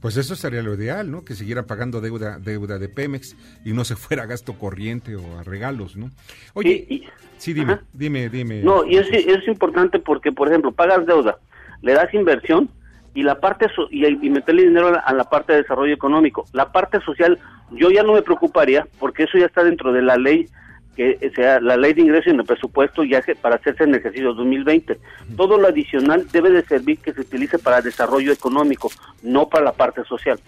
Pues 0.00 0.16
eso 0.16 0.34
sería 0.34 0.62
lo 0.62 0.74
ideal, 0.74 1.10
¿no? 1.10 1.24
Que 1.24 1.34
siguiera 1.34 1.64
pagando 1.64 2.00
deuda 2.00 2.38
deuda 2.40 2.80
de 2.80 2.88
Pemex 2.88 3.36
y 3.64 3.72
no 3.72 3.84
se 3.84 3.94
fuera 3.94 4.24
a 4.24 4.26
gasto 4.26 4.54
corriente 4.54 5.14
o 5.14 5.38
a 5.38 5.44
regalos, 5.44 5.96
¿no? 5.96 6.10
Oye, 6.54 7.04
sí, 7.38 7.52
dime, 7.52 7.78
dime, 7.92 8.28
dime. 8.28 8.62
No, 8.62 8.84
y 8.84 8.96
es, 8.96 9.06
es 9.12 9.46
importante 9.46 10.00
porque, 10.00 10.32
por 10.32 10.48
ejemplo, 10.48 10.72
pagas 10.72 11.06
deuda, 11.06 11.38
le 11.82 11.92
das 11.92 12.12
inversión 12.14 12.68
y 13.14 13.22
la 13.22 13.38
parte 13.38 13.66
y, 13.90 14.06
y, 14.06 14.30
meterle 14.30 14.64
dinero 14.64 14.88
a 14.88 14.92
la, 14.92 14.98
a 14.98 15.14
la, 15.14 15.24
parte 15.24 15.52
de 15.52 15.62
desarrollo 15.62 15.94
económico. 15.94 16.46
La 16.52 16.72
parte 16.72 17.00
social, 17.02 17.38
yo 17.70 17.90
ya 17.90 18.02
no 18.02 18.14
me 18.14 18.22
preocuparía 18.22 18.88
porque 18.98 19.24
eso 19.24 19.38
ya 19.38 19.46
está 19.46 19.62
dentro 19.62 19.92
de 19.92 20.02
la 20.02 20.16
ley 20.16 20.48
que 20.96 21.32
sea 21.34 21.60
la 21.60 21.76
ley 21.76 21.94
de 21.94 22.02
ingreso 22.02 22.30
en 22.30 22.40
el 22.40 22.44
presupuesto 22.44 23.02
ya 23.04 23.22
para 23.40 23.56
hacerse 23.56 23.84
en 23.84 23.90
el 23.90 23.96
ejercicio 23.96 24.34
2020. 24.34 24.98
Todo 25.36 25.58
lo 25.58 25.68
adicional 25.68 26.26
debe 26.32 26.50
de 26.50 26.62
servir 26.64 26.98
que 26.98 27.12
se 27.12 27.22
utilice 27.22 27.58
para 27.58 27.80
desarrollo 27.80 28.32
económico, 28.32 28.90
no 29.22 29.48
para 29.48 29.64
la 29.64 29.72
parte 29.72 30.04
social. 30.04 30.38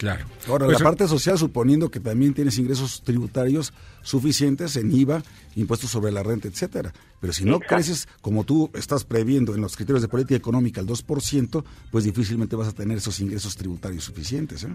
Claro. 0.00 0.24
Ahora, 0.48 0.64
pues 0.64 0.80
la 0.80 0.84
parte 0.84 1.06
social, 1.06 1.36
suponiendo 1.36 1.90
que 1.90 2.00
también 2.00 2.32
tienes 2.32 2.58
ingresos 2.58 3.02
tributarios 3.02 3.74
suficientes 4.00 4.76
en 4.76 4.90
IVA, 4.90 5.22
impuestos 5.56 5.90
sobre 5.90 6.10
la 6.10 6.22
renta, 6.22 6.48
etcétera. 6.48 6.90
Pero 7.20 7.34
si 7.34 7.44
no 7.44 7.56
Exacto. 7.56 7.74
creces 7.74 8.08
como 8.22 8.44
tú 8.44 8.70
estás 8.72 9.04
previendo 9.04 9.54
en 9.54 9.60
los 9.60 9.76
criterios 9.76 10.00
de 10.00 10.08
política 10.08 10.36
económica 10.36 10.80
el 10.80 10.86
2%, 10.86 11.64
pues 11.90 12.04
difícilmente 12.04 12.56
vas 12.56 12.68
a 12.68 12.72
tener 12.72 12.96
esos 12.96 13.20
ingresos 13.20 13.56
tributarios 13.56 14.04
suficientes. 14.04 14.64
¿eh? 14.64 14.68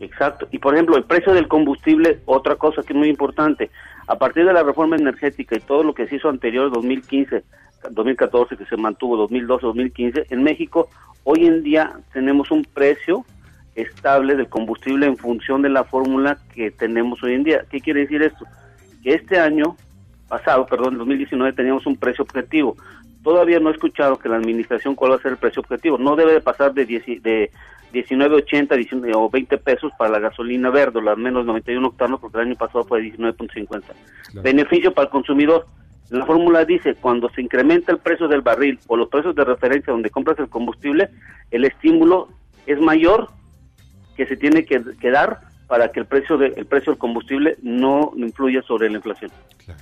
Exacto. 0.00 0.46
Y 0.50 0.58
por 0.58 0.74
ejemplo, 0.74 0.98
el 0.98 1.04
precio 1.04 1.32
del 1.32 1.48
combustible, 1.48 2.20
otra 2.26 2.56
cosa 2.56 2.82
que 2.82 2.92
es 2.92 2.98
muy 2.98 3.08
importante. 3.08 3.70
A 4.06 4.16
partir 4.16 4.44
de 4.44 4.52
la 4.52 4.62
reforma 4.62 4.96
energética 4.96 5.56
y 5.56 5.60
todo 5.60 5.82
lo 5.84 5.94
que 5.94 6.06
se 6.06 6.16
hizo 6.16 6.28
anterior, 6.28 6.72
2015, 6.72 7.44
2014, 7.90 8.56
que 8.56 8.66
se 8.66 8.76
mantuvo 8.76 9.16
2012, 9.16 9.66
2015, 9.66 10.26
en 10.30 10.42
México 10.42 10.88
hoy 11.24 11.46
en 11.46 11.62
día 11.62 11.92
tenemos 12.12 12.50
un 12.50 12.64
precio 12.64 13.24
estable 13.74 14.36
del 14.36 14.48
combustible 14.48 15.06
en 15.06 15.16
función 15.16 15.62
de 15.62 15.70
la 15.70 15.84
fórmula 15.84 16.38
que 16.54 16.70
tenemos 16.70 17.22
hoy 17.22 17.34
en 17.34 17.44
día. 17.44 17.64
¿Qué 17.70 17.80
quiere 17.80 18.00
decir 18.00 18.22
esto? 18.22 18.44
Que 19.02 19.14
este 19.14 19.38
año 19.38 19.76
pasado, 20.28 20.66
perdón, 20.66 20.98
2019 20.98 21.52
teníamos 21.52 21.86
un 21.86 21.96
precio 21.96 22.24
objetivo. 22.24 22.76
Todavía 23.22 23.60
no 23.60 23.70
he 23.70 23.72
escuchado 23.72 24.18
que 24.18 24.28
la 24.28 24.36
administración 24.36 24.94
cuál 24.94 25.12
va 25.12 25.16
a 25.16 25.22
ser 25.22 25.32
el 25.32 25.38
precio 25.38 25.60
objetivo. 25.60 25.98
No 25.98 26.16
debe 26.16 26.32
de 26.32 26.40
pasar 26.40 26.74
de, 26.74 26.84
10, 26.84 27.22
de 27.22 27.50
19.80 27.92 29.12
o 29.14 29.30
20 29.30 29.58
pesos 29.58 29.92
para 29.98 30.10
la 30.10 30.18
gasolina 30.18 30.70
verde, 30.70 31.02
la 31.02 31.14
menos 31.14 31.44
91 31.46 31.86
octanos, 31.86 32.20
porque 32.20 32.38
el 32.38 32.48
año 32.48 32.56
pasado 32.56 32.84
fue 32.84 33.02
19.50. 33.02 33.66
Claro. 33.68 34.42
Beneficio 34.42 34.92
para 34.92 35.06
el 35.06 35.10
consumidor. 35.10 35.66
La 36.10 36.26
fórmula 36.26 36.64
dice, 36.64 36.94
cuando 36.94 37.30
se 37.30 37.40
incrementa 37.40 37.92
el 37.92 37.98
precio 37.98 38.28
del 38.28 38.42
barril 38.42 38.78
o 38.86 38.96
los 38.96 39.08
precios 39.08 39.34
de 39.34 39.44
referencia 39.44 39.92
donde 39.92 40.10
compras 40.10 40.38
el 40.38 40.48
combustible, 40.48 41.08
el 41.50 41.64
estímulo 41.64 42.28
es 42.66 42.78
mayor 42.80 43.28
que 44.16 44.26
se 44.26 44.36
tiene 44.36 44.64
que, 44.64 44.82
que 45.00 45.10
dar 45.10 45.40
para 45.68 45.90
que 45.90 46.00
el 46.00 46.06
precio, 46.06 46.36
de, 46.36 46.48
el 46.48 46.66
precio 46.66 46.92
del 46.92 46.98
combustible 46.98 47.56
no 47.62 48.12
influya 48.16 48.60
sobre 48.62 48.90
la 48.90 48.96
inflación. 48.96 49.30
Claro. 49.64 49.80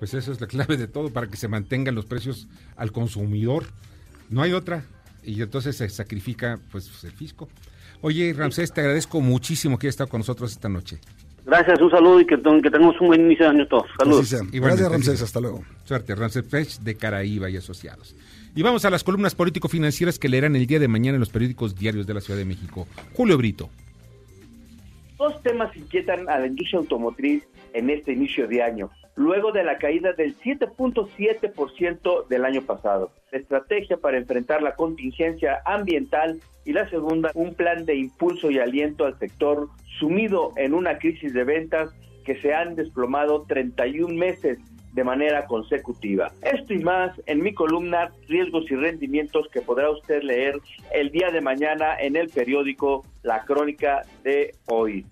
Pues 0.00 0.14
eso 0.14 0.32
es 0.32 0.40
la 0.40 0.46
clave 0.46 0.78
de 0.78 0.88
todo, 0.88 1.10
para 1.10 1.28
que 1.28 1.36
se 1.36 1.46
mantengan 1.46 1.94
los 1.94 2.06
precios 2.06 2.48
al 2.76 2.90
consumidor. 2.90 3.64
No 4.30 4.40
hay 4.40 4.54
otra 4.54 4.82
y 5.22 5.42
entonces 5.42 5.76
se 5.76 5.88
sacrifica 5.90 6.58
pues 6.72 7.04
el 7.04 7.12
fisco. 7.12 7.50
Oye, 8.00 8.32
Ramsés, 8.32 8.72
te 8.72 8.80
agradezco 8.80 9.20
muchísimo 9.20 9.78
que 9.78 9.86
hayas 9.86 9.92
estado 9.92 10.08
con 10.08 10.20
nosotros 10.20 10.52
esta 10.52 10.70
noche. 10.70 10.98
Gracias, 11.44 11.82
un 11.82 11.90
saludo 11.90 12.20
y 12.20 12.26
que, 12.26 12.40
que 12.40 12.70
tengamos 12.70 12.98
un 12.98 13.08
buen 13.08 13.20
inicio 13.20 13.44
de 13.44 13.50
año 13.50 13.68
todos. 13.68 13.86
Saludos. 13.98 14.34
Gracias, 14.50 14.90
Ramsés, 14.90 15.22
hasta 15.22 15.38
luego. 15.38 15.64
Suerte, 15.84 16.14
Ramsés 16.14 16.46
Fresh 16.46 16.78
de 16.78 16.94
Caraíba 16.94 17.50
y 17.50 17.58
Asociados. 17.58 18.16
Y 18.56 18.62
vamos 18.62 18.86
a 18.86 18.90
las 18.90 19.04
columnas 19.04 19.34
político-financieras 19.34 20.18
que 20.18 20.30
leerán 20.30 20.56
el 20.56 20.66
día 20.66 20.78
de 20.78 20.88
mañana 20.88 21.16
en 21.16 21.20
los 21.20 21.28
periódicos 21.28 21.76
diarios 21.76 22.06
de 22.06 22.14
la 22.14 22.22
Ciudad 22.22 22.38
de 22.38 22.46
México. 22.46 22.86
Julio 23.12 23.36
Brito. 23.36 23.68
Dos 25.18 25.42
temas 25.42 25.76
inquietan 25.76 26.26
a 26.30 26.38
la 26.38 26.46
industria 26.46 26.78
automotriz 26.78 27.46
en 27.74 27.90
este 27.90 28.12
inicio 28.12 28.48
de 28.48 28.62
año 28.62 28.90
luego 29.20 29.52
de 29.52 29.62
la 29.62 29.76
caída 29.76 30.14
del 30.14 30.34
7.7% 30.38 32.26
del 32.28 32.44
año 32.46 32.62
pasado. 32.62 33.12
Estrategia 33.32 33.98
para 33.98 34.16
enfrentar 34.16 34.62
la 34.62 34.74
contingencia 34.74 35.60
ambiental 35.66 36.40
y 36.64 36.72
la 36.72 36.88
segunda, 36.88 37.30
un 37.34 37.54
plan 37.54 37.84
de 37.84 37.96
impulso 37.96 38.50
y 38.50 38.58
aliento 38.58 39.04
al 39.04 39.18
sector 39.18 39.68
sumido 39.98 40.54
en 40.56 40.72
una 40.72 40.98
crisis 40.98 41.34
de 41.34 41.44
ventas 41.44 41.90
que 42.24 42.40
se 42.40 42.54
han 42.54 42.76
desplomado 42.76 43.42
31 43.42 44.14
meses 44.14 44.58
de 44.94 45.04
manera 45.04 45.44
consecutiva. 45.44 46.32
Esto 46.40 46.72
y 46.72 46.78
más 46.78 47.12
en 47.26 47.42
mi 47.42 47.52
columna 47.52 48.10
Riesgos 48.26 48.70
y 48.70 48.74
Rendimientos 48.74 49.48
que 49.52 49.60
podrá 49.60 49.90
usted 49.90 50.22
leer 50.22 50.58
el 50.94 51.10
día 51.10 51.30
de 51.30 51.42
mañana 51.42 51.94
en 52.00 52.16
el 52.16 52.30
periódico 52.30 53.04
La 53.22 53.44
Crónica 53.44 54.00
de 54.24 54.54
hoy. 54.66 55.04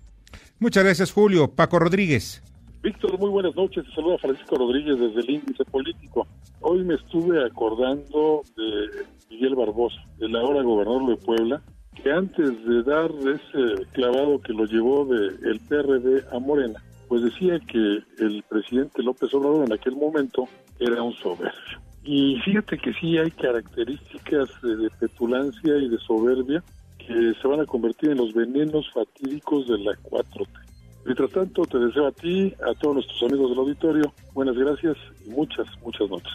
Muchas 0.57 0.83
gracias 0.83 1.11
Julio. 1.11 1.47
Paco 1.55 1.77
Rodríguez. 1.77 2.41
Víctor, 2.81 3.19
muy 3.19 3.29
buenas 3.29 3.53
noches. 3.57 3.83
Te 3.83 3.91
saluda 3.91 4.17
Francisco 4.19 4.55
Rodríguez 4.55 4.97
desde 4.97 5.19
el 5.19 5.29
Índice 5.31 5.65
Político. 5.65 6.25
Hoy 6.61 6.81
me 6.85 6.93
estuve 6.93 7.45
acordando 7.45 8.41
de 8.55 9.05
Miguel 9.29 9.55
Barbosa, 9.55 10.01
el 10.19 10.33
ahora 10.37 10.63
gobernador 10.63 11.09
de 11.09 11.17
Puebla, 11.17 11.61
que 12.01 12.09
antes 12.09 12.65
de 12.65 12.83
dar 12.83 13.11
ese 13.11 13.85
clavado 13.91 14.39
que 14.39 14.53
lo 14.53 14.63
llevó 14.63 15.03
del 15.03 15.37
el 15.43 15.59
PRD 15.59 16.23
a 16.31 16.39
Morena, 16.39 16.81
pues 17.09 17.21
decía 17.23 17.59
que 17.59 17.99
el 18.19 18.43
presidente 18.47 19.03
López 19.03 19.33
Obrador 19.33 19.65
en 19.65 19.73
aquel 19.73 19.97
momento 19.97 20.47
era 20.79 21.03
un 21.03 21.13
soberbio. 21.15 21.81
Y 22.05 22.39
fíjate 22.45 22.77
que 22.77 22.93
sí 22.93 23.17
hay 23.17 23.31
características 23.31 24.49
de 24.61 24.89
petulancia 25.01 25.75
y 25.75 25.89
de 25.89 25.97
soberbia 25.97 26.63
que 26.97 27.33
se 27.41 27.47
van 27.47 27.59
a 27.59 27.65
convertir 27.65 28.11
en 28.11 28.19
los 28.19 28.33
venenos 28.33 28.89
fatídicos 28.93 29.67
de 29.67 29.79
la 29.79 29.91
4T. 30.03 30.68
Mientras 31.05 31.31
tanto, 31.31 31.63
te 31.63 31.77
deseo 31.79 32.07
a 32.07 32.11
ti, 32.11 32.53
a 32.61 32.73
todos 32.79 32.95
nuestros 32.95 33.23
amigos 33.23 33.49
del 33.49 33.59
auditorio, 33.59 34.13
buenas 34.33 34.55
gracias 34.55 34.97
y 35.25 35.29
muchas, 35.29 35.65
muchas 35.81 36.09
noches. 36.09 36.31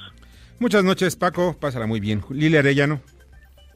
Muchas 0.59 0.85
noches, 0.85 1.17
Paco. 1.17 1.55
Pásala 1.59 1.87
muy 1.87 2.01
bien. 2.01 2.23
Lilia 2.31 2.61
Arellano. 2.61 3.01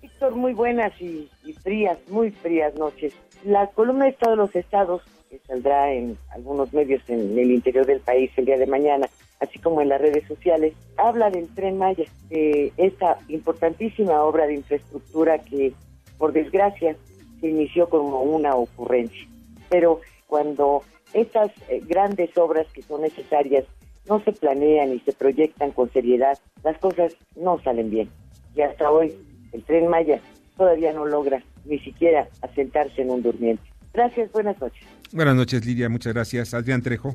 Víctor, 0.00 0.34
muy 0.34 0.54
buenas 0.54 0.92
y, 1.00 1.28
y, 1.44 1.52
frías, 1.52 1.98
muy 2.08 2.30
frías 2.30 2.74
noches. 2.76 3.12
La 3.44 3.66
columna 3.68 4.04
de 4.04 4.10
Estado 4.12 4.32
de 4.32 4.36
los 4.38 4.56
Estados, 4.56 5.02
que 5.28 5.40
saldrá 5.46 5.92
en 5.92 6.16
algunos 6.34 6.72
medios 6.72 7.02
en 7.08 7.38
el 7.38 7.50
interior 7.50 7.84
del 7.84 8.00
país 8.00 8.30
el 8.36 8.46
día 8.46 8.56
de 8.56 8.66
mañana, 8.66 9.08
así 9.40 9.58
como 9.58 9.82
en 9.82 9.88
las 9.88 10.00
redes 10.00 10.26
sociales, 10.26 10.74
habla 10.96 11.30
del 11.30 11.48
tren 11.54 11.78
Maya, 11.78 12.04
de 12.28 12.72
esta 12.76 13.18
importantísima 13.28 14.22
obra 14.22 14.46
de 14.46 14.54
infraestructura 14.54 15.38
que, 15.38 15.72
por 16.16 16.32
desgracia, 16.32 16.96
se 17.40 17.48
inició 17.48 17.88
como 17.88 18.22
una 18.22 18.54
ocurrencia. 18.54 19.26
Pero 19.68 20.00
cuando 20.28 20.82
estas 21.14 21.50
eh, 21.68 21.82
grandes 21.88 22.36
obras 22.38 22.66
que 22.72 22.82
son 22.82 23.00
necesarias 23.00 23.64
no 24.08 24.22
se 24.22 24.32
planean 24.32 24.92
y 24.92 25.00
se 25.00 25.12
proyectan 25.12 25.72
con 25.72 25.90
seriedad, 25.92 26.38
las 26.62 26.78
cosas 26.78 27.16
no 27.34 27.60
salen 27.62 27.90
bien. 27.90 28.08
Y 28.54 28.62
hasta 28.62 28.90
hoy 28.90 29.12
el 29.52 29.62
tren 29.64 29.88
Maya 29.88 30.20
todavía 30.56 30.92
no 30.92 31.04
logra 31.06 31.42
ni 31.64 31.78
siquiera 31.80 32.28
asentarse 32.42 33.02
en 33.02 33.10
un 33.10 33.22
durmiente. 33.22 33.62
Gracias, 33.92 34.30
buenas 34.32 34.60
noches. 34.60 34.82
Buenas 35.12 35.34
noches, 35.34 35.64
Lidia, 35.66 35.88
muchas 35.88 36.14
gracias. 36.14 36.54
Adrián 36.54 36.82
Trejo. 36.82 37.14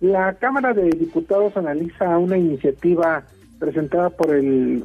La 0.00 0.34
Cámara 0.34 0.72
de 0.72 0.90
Diputados 0.90 1.56
analiza 1.56 2.18
una 2.18 2.36
iniciativa 2.36 3.24
presentada 3.58 4.10
por 4.10 4.34
el 4.34 4.82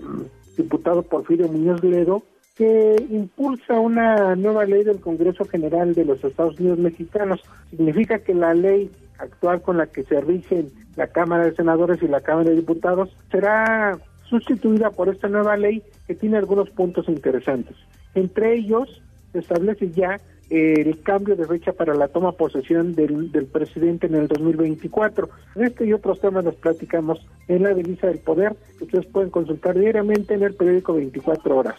diputado 0.57 1.03
Porfirio 1.03 1.47
Muñoz 1.47 1.83
Ledo 1.83 2.23
que 2.55 2.95
impulsa 3.09 3.79
una 3.79 4.35
nueva 4.35 4.65
ley 4.65 4.83
del 4.83 5.01
Congreso 5.01 5.43
General 5.45 5.93
de 5.93 6.05
los 6.05 6.23
Estados 6.23 6.57
Unidos 6.59 6.79
Mexicanos. 6.79 7.41
Significa 7.69 8.19
que 8.19 8.33
la 8.33 8.53
ley 8.53 8.89
actual 9.17 9.61
con 9.61 9.77
la 9.77 9.87
que 9.87 10.03
se 10.03 10.21
rigen 10.21 10.71
la 10.95 11.07
Cámara 11.07 11.45
de 11.45 11.55
Senadores 11.55 12.01
y 12.01 12.07
la 12.07 12.21
Cámara 12.21 12.49
de 12.49 12.55
Diputados 12.55 13.15
será 13.29 13.99
sustituida 14.23 14.89
por 14.89 15.09
esta 15.09 15.27
nueva 15.27 15.57
ley 15.57 15.83
que 16.07 16.15
tiene 16.15 16.37
algunos 16.37 16.69
puntos 16.69 17.09
interesantes. 17.09 17.75
Entre 18.15 18.55
ellos, 18.55 19.01
se 19.33 19.39
establece 19.39 19.91
ya 19.91 20.19
el 20.49 21.01
cambio 21.01 21.35
de 21.35 21.45
fecha 21.45 21.73
para 21.73 21.93
la 21.93 22.07
toma 22.07 22.33
posesión 22.33 22.93
del, 22.93 23.31
del, 23.31 23.47
presidente 23.47 24.07
en 24.07 24.15
el 24.15 24.27
2024. 24.27 25.27
Este 25.55 25.85
y 25.85 25.93
otros 25.93 26.21
temas 26.21 26.45
los 26.45 26.55
platicamos 26.55 27.25
en 27.47 27.63
la 27.63 27.73
divisa 27.73 28.07
del 28.07 28.19
poder, 28.19 28.55
ustedes 28.79 29.07
pueden 29.07 29.31
consultar 29.31 29.77
diariamente 29.77 30.35
en 30.35 30.43
el 30.43 30.53
periódico 30.53 30.93
24 30.93 31.57
horas. 31.57 31.75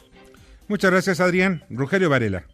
Muchas 0.68 0.90
gracias, 0.90 1.20
Adrián. 1.20 1.62
Rogelio 1.70 2.10
Varela. 2.10 2.44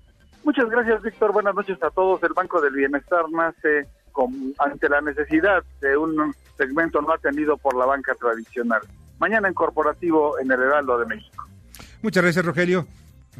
Muchas 0.45 0.69
gracias, 0.69 1.03
Víctor. 1.03 1.33
Buenas 1.33 1.55
noches 1.55 1.83
a 1.83 1.91
todos. 1.91 2.23
El 2.23 2.33
Banco 2.35 2.61
del 2.61 2.75
Bienestar 2.75 3.25
nace 3.31 3.87
con, 4.11 4.55
ante 4.59 4.89
la 4.89 5.01
necesidad 5.01 5.63
de 5.81 5.97
un 5.97 6.35
segmento 6.57 7.01
no 7.01 7.13
atendido 7.13 7.57
por 7.57 7.77
la 7.77 7.87
banca 7.87 8.15
tradicional. 8.15 8.83
Mañana 9.19 9.49
en 9.49 9.55
corporativo 9.55 10.39
en 10.41 10.51
el 10.51 10.61
Heraldo 10.61 10.99
de 10.99 11.07
México. 11.07 11.47
Muchas 12.03 12.23
gracias, 12.23 12.45
Rogelio. 12.45 12.87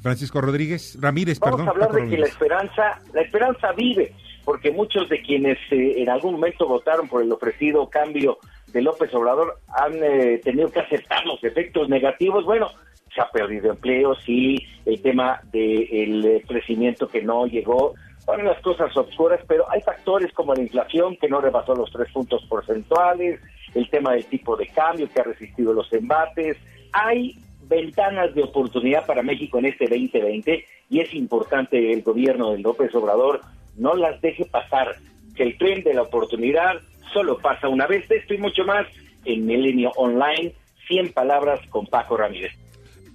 Francisco 0.01 0.41
Rodríguez, 0.41 0.97
Ramírez, 1.01 1.39
Vamos 1.39 1.57
perdón. 1.57 1.68
a 1.68 1.70
hablar 1.73 1.89
Paco 1.91 2.03
de 2.03 2.09
que 2.11 2.18
la 2.18 2.27
esperanza, 2.27 3.01
la 3.12 3.20
esperanza 3.20 3.73
vive, 3.73 4.14
porque 4.45 4.70
muchos 4.70 5.09
de 5.09 5.20
quienes 5.23 5.59
eh, 5.70 6.03
en 6.03 6.09
algún 6.09 6.33
momento 6.35 6.66
votaron 6.66 7.09
por 7.09 7.23
el 7.23 7.31
ofrecido 7.31 7.89
cambio 7.91 8.39
de 8.68 8.81
López 8.81 9.12
Obrador 9.14 9.59
han 9.68 9.95
eh, 10.03 10.41
tenido 10.43 10.70
que 10.70 10.81
aceptar 10.81 11.27
los 11.27 11.43
efectos 11.45 11.89
negativos. 11.89 12.45
Bueno, 12.45 12.70
se 13.14 13.20
ha 13.20 13.30
perdido 13.30 13.70
empleo, 13.70 14.14
sí, 14.14 14.58
el 14.84 15.00
tema 15.02 15.40
del 15.52 16.42
crecimiento 16.46 17.08
que 17.08 17.22
no 17.22 17.46
llegó, 17.46 17.94
bueno, 18.26 18.44
las 18.44 18.60
cosas 18.60 18.96
oscuras, 18.96 19.40
pero 19.46 19.70
hay 19.70 19.80
factores 19.82 20.32
como 20.32 20.54
la 20.54 20.62
inflación 20.62 21.16
que 21.16 21.28
no 21.28 21.40
rebasó 21.40 21.74
los 21.74 21.90
tres 21.90 22.10
puntos 22.12 22.44
porcentuales, 22.48 23.40
el 23.74 23.88
tema 23.90 24.12
del 24.12 24.24
tipo 24.26 24.56
de 24.56 24.68
cambio 24.68 25.08
que 25.12 25.20
ha 25.20 25.24
resistido 25.24 25.72
los 25.72 25.92
embates, 25.92 26.56
hay 26.92 27.36
ventanas 27.62 28.34
de 28.34 28.42
oportunidad 28.42 29.06
para 29.06 29.22
México 29.22 29.58
en 29.58 29.66
este 29.66 29.86
2020 29.86 30.64
y 30.90 31.00
es 31.00 31.14
importante 31.14 31.92
el 31.92 32.02
gobierno 32.02 32.52
de 32.52 32.58
López 32.58 32.94
Obrador 32.94 33.40
no 33.76 33.94
las 33.94 34.20
deje 34.20 34.44
pasar, 34.44 34.96
que 35.34 35.42
el 35.42 35.56
tren 35.56 35.82
de 35.82 35.94
la 35.94 36.02
oportunidad 36.02 36.74
solo 37.12 37.38
pasa 37.38 37.68
una 37.68 37.86
vez. 37.86 38.06
De 38.08 38.16
esto 38.16 38.34
y 38.34 38.38
mucho 38.38 38.64
más 38.64 38.86
en 39.24 39.46
Milenio 39.46 39.90
Online, 39.96 40.52
100 40.86 41.12
palabras 41.12 41.60
con 41.70 41.86
Paco 41.86 42.16
Ramírez. 42.16 42.52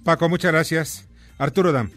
Paco, 0.08 0.26
muchas 0.30 0.52
gracias. 0.52 1.06
Arturo 1.36 1.70
Dam. 1.70 1.90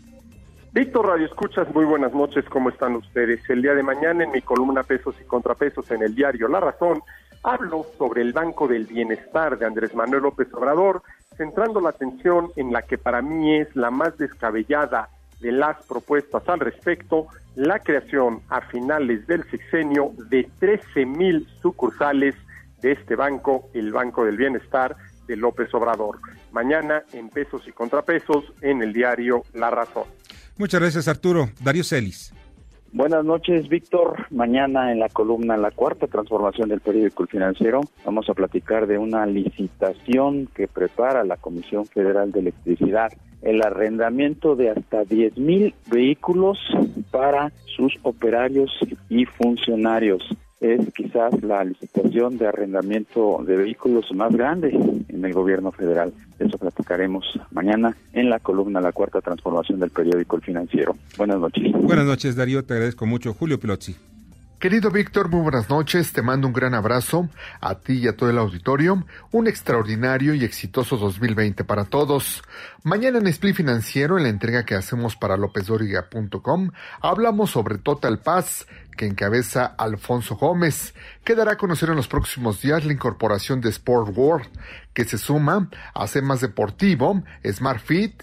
Víctor 0.74 1.08
Radio 1.08 1.26
Escuchas, 1.26 1.74
muy 1.74 1.86
buenas 1.86 2.14
noches, 2.14 2.44
¿cómo 2.50 2.68
están 2.68 2.98
ustedes? 2.98 3.40
El 3.50 3.62
día 3.62 3.74
de 3.74 3.84
mañana 3.84 4.26
en 4.26 4.32
mi 4.32 4.42
columna 4.42 4.84
Pesos 4.84 5.16
y 5.22 5.24
Contrapesos 5.24 5.90
en 5.92 6.04
el 6.04 6.14
diario 6.14 6.50
La 6.50 6.60
Razón, 6.60 7.02
hablo 7.42 7.86
sobre 7.98 8.22
el 8.22 8.34
Banco 8.34 8.68
del 8.68 8.86
Bienestar 8.86 9.58
de 9.58 9.66
Andrés 9.66 9.96
Manuel 9.96 10.24
López 10.24 10.54
Obrador, 10.54 11.04
centrando 11.38 11.80
la 11.80 11.92
atención 11.92 12.52
en 12.58 12.74
la 12.74 12.82
que 12.82 12.98
para 12.98 13.22
mí 13.22 13.56
es 13.56 13.74
la 13.78 13.92
más 13.92 14.18
descabellada 14.18 15.08
de 15.40 15.54
las 15.54 15.82
propuestas 15.86 16.44
al 16.50 16.60
respecto, 16.60 17.28
la 17.56 17.80
creación 17.80 18.42
a 18.50 18.60
finales 18.60 19.26
del 19.26 19.50
sexenio 19.50 20.12
de 20.30 20.50
13 20.60 21.06
mil 21.06 21.48
sucursales 21.62 22.36
de 22.82 22.92
este 22.92 23.16
banco, 23.16 23.70
el 23.74 23.94
Banco 23.94 24.26
del 24.26 24.36
Bienestar 24.36 24.98
de 25.32 25.38
López 25.38 25.74
Obrador. 25.74 26.20
Mañana 26.52 27.04
en 27.14 27.30
pesos 27.30 27.62
y 27.66 27.72
contrapesos 27.72 28.44
en 28.62 28.82
el 28.82 28.92
diario 28.92 29.44
La 29.54 29.70
Razón. 29.70 30.04
Muchas 30.58 30.82
gracias, 30.82 31.08
Arturo. 31.08 31.50
Darío 31.62 31.84
Celis. 31.84 32.34
Buenas 32.92 33.24
noches, 33.24 33.70
Víctor. 33.70 34.28
Mañana 34.32 34.92
en 34.92 35.00
la 35.00 35.08
columna 35.08 35.56
La 35.56 35.72
Cuarta 35.72 36.08
Transformación 36.08 36.68
del 36.68 36.82
Periódico 36.82 37.24
El 37.24 37.30
Financiero 37.30 37.82
vamos 38.04 38.30
a 38.30 38.34
platicar 38.34 38.86
de 38.86 38.98
una 38.98 39.26
licitación 39.26 40.48
que 40.54 40.68
prepara 40.68 41.24
la 41.24 41.38
Comisión 41.38 41.86
Federal 41.86 42.34
de 42.34 42.42
Electricidad, 42.42 43.14
el 43.42 43.62
arrendamiento 43.62 44.58
de 44.58 44.72
hasta 44.72 45.06
10 45.06 45.38
mil 45.38 45.74
vehículos 45.90 46.60
para 47.12 47.54
sus 47.78 47.98
operarios 48.04 48.78
y 49.08 49.24
funcionarios. 49.24 50.28
Es 50.62 50.94
quizás 50.94 51.42
la 51.42 51.64
licitación 51.64 52.38
de 52.38 52.48
arrendamiento 52.48 53.44
de 53.46 53.58
vehículos 53.58 54.06
más 54.14 54.32
grande 54.32 54.70
en 55.10 55.26
el 55.26 55.34
gobierno 55.34 55.72
federal. 55.72 56.14
De 56.38 56.46
eso 56.46 56.58
platicaremos 56.60 57.26
mañana 57.52 57.98
en 58.14 58.30
la 58.30 58.40
columna 58.40 58.80
La 58.80 58.92
Cuarta 58.92 59.22
Transformación 59.22 59.80
del 59.80 59.90
Periódico 59.90 60.36
El 60.36 60.44
Financiero. 60.44 60.96
Buenas 61.18 61.40
noches. 61.40 61.72
Buenas 61.74 62.06
noches, 62.06 62.36
Darío. 62.36 62.64
Te 62.64 62.76
agradezco 62.76 63.08
mucho. 63.08 63.34
Julio 63.34 63.60
Pilotzi. 63.60 63.96
Querido 64.62 64.92
Víctor, 64.92 65.28
muy 65.30 65.42
buenas 65.42 65.72
noches. 65.72 66.14
Te 66.14 66.22
mando 66.22 66.46
un 66.46 66.54
gran 66.54 66.76
abrazo 66.76 67.28
a 67.62 67.80
ti 67.80 67.94
y 67.94 68.08
a 68.08 68.16
todo 68.16 68.30
el 68.30 68.38
auditorio. 68.38 69.08
Un 69.32 69.48
extraordinario 69.48 70.36
y 70.36 70.44
exitoso 70.44 70.98
2020 70.98 71.64
para 71.64 71.86
todos. 71.86 72.44
Mañana 72.84 73.18
en 73.18 73.26
Split 73.26 73.56
Financiero, 73.56 74.18
en 74.18 74.24
la 74.24 74.30
entrega 74.30 74.64
que 74.64 74.76
hacemos 74.76 75.16
para 75.16 75.36
lópezdoriga.com, 75.36 76.70
hablamos 77.02 77.50
sobre 77.50 77.80
Total 77.80 78.20
Paz, 78.20 78.68
que 78.96 79.08
encabeza 79.08 79.66
Alfonso 79.66 80.36
Gómez, 80.36 80.94
que 81.24 81.34
dará 81.34 81.54
a 81.54 81.58
conocer 81.58 81.90
en 81.90 81.96
los 81.96 82.08
próximos 82.08 82.62
días 82.62 82.86
la 82.86 82.94
incorporación 82.94 83.62
de 83.62 83.70
Sport 83.70 84.16
World, 84.16 84.48
que 84.94 85.06
se 85.06 85.18
suma 85.18 85.72
a 85.96 86.06
más 86.22 86.40
Deportivo, 86.40 87.24
Smart 87.44 87.84
Fit 87.84 88.22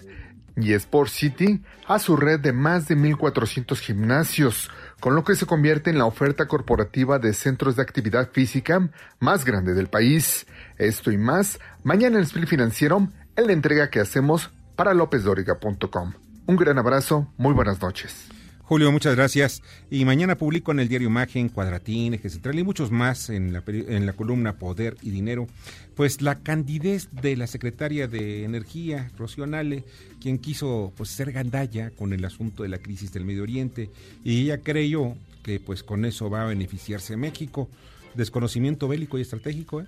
y 0.62 0.72
Sport 0.74 1.10
City 1.10 1.62
a 1.86 1.98
su 1.98 2.16
red 2.16 2.40
de 2.40 2.52
más 2.52 2.88
de 2.88 2.96
1.400 2.96 3.78
gimnasios, 3.78 4.70
con 5.00 5.14
lo 5.14 5.24
que 5.24 5.34
se 5.34 5.46
convierte 5.46 5.90
en 5.90 5.98
la 5.98 6.04
oferta 6.04 6.46
corporativa 6.46 7.18
de 7.18 7.32
centros 7.32 7.76
de 7.76 7.82
actividad 7.82 8.30
física 8.32 8.90
más 9.20 9.44
grande 9.44 9.74
del 9.74 9.88
país. 9.88 10.46
Esto 10.76 11.10
y 11.10 11.18
más, 11.18 11.58
mañana 11.82 12.18
en 12.18 12.24
Split 12.24 12.48
Financiero, 12.48 13.08
en 13.36 13.46
la 13.46 13.52
entrega 13.52 13.90
que 13.90 14.00
hacemos 14.00 14.50
para 14.76 14.94
lópezdoriga.com. 14.94 16.12
Un 16.46 16.56
gran 16.56 16.78
abrazo, 16.78 17.32
muy 17.36 17.52
buenas 17.52 17.80
noches. 17.82 18.37
Julio, 18.68 18.92
muchas 18.92 19.16
gracias. 19.16 19.62
Y 19.90 20.04
mañana 20.04 20.36
publico 20.36 20.72
en 20.72 20.80
el 20.80 20.88
diario 20.88 21.08
Imagen, 21.08 21.48
Cuadratín, 21.48 22.12
Eje 22.12 22.28
Central 22.28 22.58
y 22.58 22.64
muchos 22.64 22.90
más 22.90 23.30
en 23.30 23.54
la, 23.54 23.62
en 23.66 24.04
la 24.04 24.12
columna 24.12 24.58
Poder 24.58 24.94
y 25.00 25.08
Dinero, 25.08 25.46
pues 25.94 26.20
la 26.20 26.40
candidez 26.40 27.08
de 27.10 27.34
la 27.38 27.46
secretaria 27.46 28.08
de 28.08 28.44
Energía, 28.44 29.10
Rocío 29.16 29.46
Nale, 29.46 29.84
quien 30.20 30.36
quiso 30.36 30.92
pues 30.98 31.08
ser 31.08 31.32
gandalla 31.32 31.92
con 31.92 32.12
el 32.12 32.22
asunto 32.26 32.62
de 32.62 32.68
la 32.68 32.76
crisis 32.76 33.10
del 33.10 33.24
Medio 33.24 33.44
Oriente 33.44 33.88
y 34.22 34.42
ella 34.42 34.58
creyó 34.58 35.14
que 35.42 35.60
pues 35.60 35.82
con 35.82 36.04
eso 36.04 36.28
va 36.28 36.42
a 36.42 36.48
beneficiarse 36.48 37.16
México. 37.16 37.70
Desconocimiento 38.16 38.86
bélico 38.86 39.16
y 39.16 39.22
estratégico, 39.22 39.80
¿eh? 39.80 39.86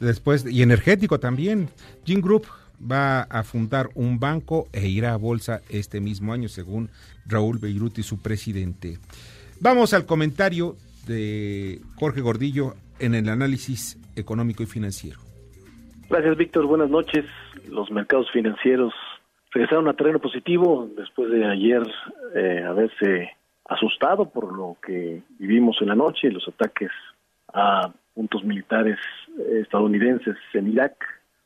Después, 0.00 0.46
y 0.50 0.62
energético 0.62 1.20
también. 1.20 1.68
Gin 2.06 2.22
Group 2.22 2.46
va 2.80 3.22
a 3.22 3.42
fundar 3.42 3.88
un 3.94 4.18
banco 4.18 4.66
e 4.72 4.86
irá 4.88 5.14
a 5.14 5.16
bolsa 5.16 5.60
este 5.68 6.00
mismo 6.00 6.32
año, 6.32 6.48
según 6.48 6.90
Raúl 7.26 7.58
Beiruti, 7.58 8.02
su 8.02 8.20
presidente. 8.20 8.98
Vamos 9.60 9.94
al 9.94 10.06
comentario 10.06 10.76
de 11.06 11.80
Jorge 11.96 12.20
Gordillo 12.20 12.74
en 12.98 13.14
el 13.14 13.28
análisis 13.28 13.98
económico 14.16 14.62
y 14.62 14.66
financiero. 14.66 15.18
Gracias, 16.08 16.36
Víctor. 16.36 16.66
Buenas 16.66 16.90
noches. 16.90 17.24
Los 17.68 17.90
mercados 17.90 18.30
financieros 18.32 18.92
regresaron 19.52 19.88
a 19.88 19.94
terreno 19.94 20.18
positivo 20.18 20.88
después 20.96 21.30
de 21.30 21.46
ayer 21.46 21.82
eh, 22.34 22.62
haberse 22.66 23.30
asustado 23.66 24.28
por 24.28 24.52
lo 24.52 24.76
que 24.84 25.22
vivimos 25.38 25.78
en 25.80 25.88
la 25.88 25.94
noche, 25.94 26.30
los 26.30 26.46
ataques 26.48 26.90
a 27.52 27.90
puntos 28.14 28.44
militares 28.44 28.98
eh, 29.38 29.60
estadounidenses 29.62 30.36
en 30.52 30.72
Irak 30.72 30.96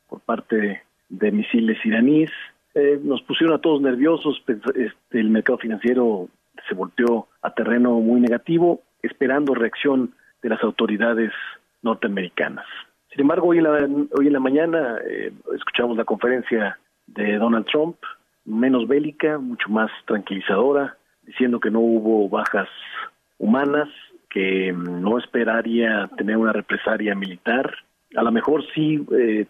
por 0.07 0.19
parte 0.21 0.83
de 1.09 1.31
misiles 1.31 1.77
iraníes. 1.85 2.31
Eh, 2.75 2.99
nos 3.03 3.21
pusieron 3.23 3.55
a 3.55 3.61
todos 3.61 3.81
nerviosos, 3.81 4.41
pens- 4.45 4.75
este, 4.75 5.19
el 5.19 5.29
mercado 5.29 5.57
financiero 5.57 6.29
se 6.67 6.75
volteó 6.75 7.27
a 7.41 7.53
terreno 7.53 7.99
muy 7.99 8.21
negativo, 8.21 8.81
esperando 9.01 9.53
reacción 9.55 10.13
de 10.41 10.49
las 10.49 10.63
autoridades 10.63 11.31
norteamericanas. 11.81 12.65
Sin 13.11 13.21
embargo, 13.21 13.47
hoy 13.47 13.57
en 13.57 13.63
la, 13.63 13.71
hoy 14.17 14.27
en 14.27 14.33
la 14.33 14.39
mañana 14.39 14.97
eh, 15.09 15.31
escuchamos 15.55 15.97
la 15.97 16.05
conferencia 16.05 16.77
de 17.07 17.37
Donald 17.37 17.65
Trump, 17.65 17.97
menos 18.45 18.87
bélica, 18.87 19.39
mucho 19.39 19.69
más 19.69 19.89
tranquilizadora, 20.05 20.95
diciendo 21.23 21.59
que 21.59 21.71
no 21.71 21.79
hubo 21.79 22.29
bajas 22.29 22.67
humanas, 23.39 23.89
que 24.29 24.71
mm, 24.71 25.01
no 25.01 25.17
esperaría 25.17 26.07
tener 26.17 26.37
una 26.37 26.53
represalia 26.53 27.15
militar. 27.15 27.73
A 28.15 28.23
lo 28.23 28.31
mejor 28.31 28.63
sí 28.73 29.05
eh, 29.11 29.45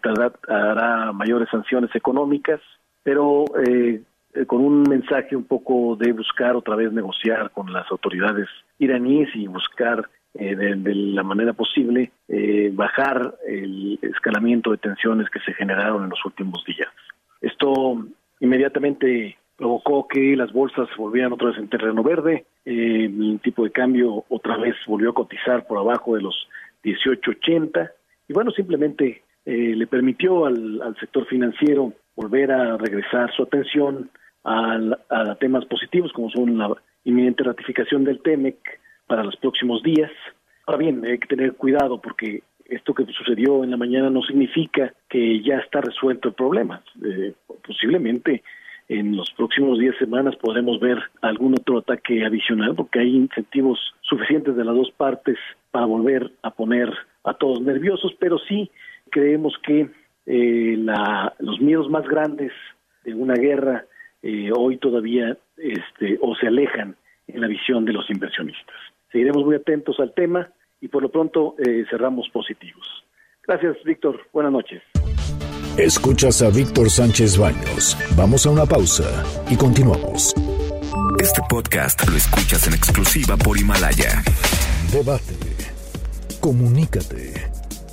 hará 0.48 1.12
mayores 1.12 1.48
sanciones 1.50 1.94
económicas, 1.94 2.60
pero 3.02 3.44
eh, 3.66 4.02
eh, 4.34 4.46
con 4.46 4.60
un 4.60 4.82
mensaje 4.82 5.34
un 5.34 5.44
poco 5.44 5.96
de 5.96 6.12
buscar 6.12 6.54
otra 6.56 6.76
vez 6.76 6.92
negociar 6.92 7.50
con 7.50 7.72
las 7.72 7.90
autoridades 7.90 8.48
iraníes 8.78 9.28
y 9.34 9.46
buscar 9.46 10.08
eh, 10.34 10.54
de, 10.54 10.94
la 10.94 11.24
manera 11.24 11.54
posible 11.54 12.12
eh, 12.28 12.70
bajar 12.72 13.34
el 13.48 13.98
escalamiento 14.00 14.70
de 14.70 14.78
tensiones 14.78 15.28
que 15.28 15.40
se 15.40 15.52
generaron 15.54 16.04
en 16.04 16.10
los 16.10 16.24
últimos 16.24 16.64
días. 16.64 16.88
Esto 17.40 18.04
inmediatamente 18.38 19.36
provocó 19.56 20.06
que 20.06 20.36
las 20.36 20.52
bolsas 20.52 20.88
volvieran 20.96 21.32
otra 21.32 21.48
vez 21.48 21.58
en 21.58 21.68
terreno 21.68 22.04
verde, 22.04 22.44
eh, 22.64 23.06
el 23.06 23.40
tipo 23.42 23.64
de 23.64 23.72
cambio 23.72 24.24
otra 24.28 24.56
vez 24.56 24.76
volvió 24.86 25.10
a 25.10 25.14
cotizar 25.14 25.66
por 25.66 25.78
abajo 25.78 26.14
de 26.14 26.22
los 26.22 26.48
18.80 26.84 27.90
y 28.30 28.32
bueno, 28.32 28.52
simplemente 28.52 29.24
eh, 29.44 29.74
le 29.74 29.88
permitió 29.88 30.46
al, 30.46 30.80
al 30.82 30.96
sector 31.00 31.26
financiero 31.26 31.92
volver 32.14 32.52
a 32.52 32.76
regresar 32.76 33.28
su 33.34 33.42
atención 33.42 34.08
al- 34.44 34.96
a, 35.10 35.34
temas 35.34 35.64
positivos 35.64 36.12
como 36.12 36.30
son 36.30 36.56
la 36.56 36.70
inminente 37.02 37.42
ratificación 37.42 38.04
del 38.04 38.22
TEMEC 38.22 38.56
para 39.08 39.24
los 39.24 39.34
próximos 39.34 39.82
días. 39.82 40.12
Ahora 40.64 40.78
bien, 40.78 41.04
hay 41.04 41.18
que 41.18 41.26
tener 41.26 41.54
cuidado 41.54 42.00
porque 42.00 42.44
esto 42.66 42.94
que 42.94 43.04
sucedió 43.06 43.64
en 43.64 43.72
la 43.72 43.76
mañana 43.76 44.10
no 44.10 44.22
significa 44.22 44.94
que 45.08 45.42
ya 45.42 45.56
está 45.58 45.80
resuelto 45.80 46.28
el 46.28 46.34
problema. 46.34 46.84
Eh, 47.04 47.32
posiblemente 47.66 48.44
en 48.88 49.16
los 49.16 49.28
próximos 49.32 49.80
10 49.80 49.98
semanas 49.98 50.36
podremos 50.36 50.78
ver 50.78 50.98
algún 51.20 51.54
otro 51.54 51.78
ataque 51.78 52.24
adicional 52.24 52.76
porque 52.76 53.00
hay 53.00 53.16
incentivos 53.16 53.92
suficientes 54.02 54.54
de 54.54 54.64
las 54.64 54.76
dos 54.76 54.92
partes 54.92 55.36
para 55.72 55.86
volver 55.86 56.30
a 56.42 56.52
poner 56.52 56.92
a 57.24 57.34
todos 57.34 57.60
nerviosos, 57.60 58.12
pero 58.18 58.38
sí 58.38 58.70
creemos 59.10 59.54
que 59.64 59.90
eh, 60.26 60.76
la, 60.78 61.34
los 61.38 61.60
miedos 61.60 61.88
más 61.90 62.06
grandes 62.06 62.52
de 63.04 63.14
una 63.14 63.34
guerra 63.34 63.84
eh, 64.22 64.50
hoy 64.54 64.76
todavía 64.76 65.36
este, 65.56 66.18
o 66.20 66.34
se 66.36 66.46
alejan 66.46 66.96
en 67.26 67.40
la 67.40 67.46
visión 67.46 67.84
de 67.84 67.92
los 67.92 68.08
inversionistas. 68.10 68.76
Seguiremos 69.10 69.44
muy 69.44 69.56
atentos 69.56 69.98
al 69.98 70.14
tema 70.14 70.50
y 70.80 70.88
por 70.88 71.02
lo 71.02 71.10
pronto 71.10 71.54
eh, 71.58 71.84
cerramos 71.90 72.28
positivos. 72.30 72.86
Gracias, 73.46 73.76
Víctor. 73.84 74.20
Buenas 74.32 74.52
noches. 74.52 74.82
Escuchas 75.78 76.42
a 76.42 76.50
Víctor 76.50 76.90
Sánchez 76.90 77.38
Baños. 77.38 77.96
Vamos 78.16 78.46
a 78.46 78.50
una 78.50 78.66
pausa 78.66 79.24
y 79.50 79.56
continuamos. 79.56 80.34
Este 81.18 81.40
podcast 81.48 82.08
lo 82.08 82.16
escuchas 82.16 82.66
en 82.66 82.74
exclusiva 82.74 83.36
por 83.36 83.58
Himalaya. 83.58 84.22
Debate. 84.92 85.49
Comunícate. 86.40 87.34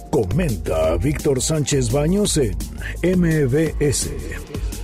Comenta 0.09 0.93
a 0.93 0.97
Víctor 0.97 1.41
Sánchez 1.41 1.91
Baños 1.91 2.37
en 2.37 2.55
MBS, 3.03 4.09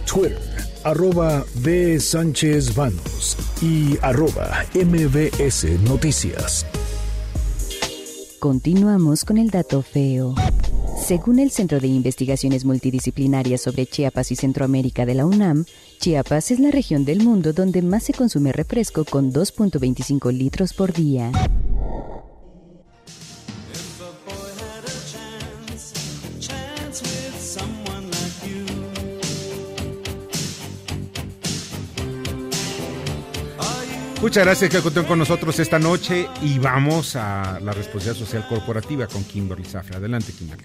Twitter, 0.05 0.37
arroba 0.83 1.45
B. 1.55 1.97
Sánchez 1.97 2.75
Baños 2.75 3.37
y 3.61 3.97
arroba 4.01 4.65
MBS 4.75 5.79
Noticias. 5.87 6.65
Continuamos 8.39 9.23
con 9.23 9.37
el 9.37 9.49
dato 9.49 9.81
feo. 9.81 10.35
Según 11.01 11.39
el 11.39 11.49
Centro 11.49 11.79
de 11.79 11.87
Investigaciones 11.87 12.65
Multidisciplinarias 12.65 13.61
sobre 13.61 13.85
Chiapas 13.85 14.31
y 14.31 14.35
Centroamérica 14.35 15.05
de 15.05 15.15
la 15.15 15.25
UNAM, 15.25 15.63
Chiapas 15.99 16.51
es 16.51 16.59
la 16.59 16.69
región 16.69 17.05
del 17.05 17.23
mundo 17.23 17.53
donde 17.53 17.81
más 17.81 18.03
se 18.03 18.13
consume 18.13 18.51
refresco 18.51 19.05
con 19.05 19.31
2.25 19.31 20.33
litros 20.33 20.73
por 20.73 20.91
día. 20.91 21.31
Muchas 34.23 34.45
gracias 34.45 34.71
que 34.71 34.79
contó 34.79 35.05
con 35.05 35.19
nosotros 35.19 35.59
esta 35.59 35.79
noche 35.79 36.29
y 36.41 36.57
vamos 36.57 37.17
a 37.17 37.59
la 37.59 37.73
responsabilidad 37.73 38.25
social 38.25 38.47
corporativa 38.47 39.05
con 39.05 39.21
Kimberly 39.25 39.65
Zafra. 39.65 39.97
Adelante, 39.97 40.31
Kimberly. 40.31 40.63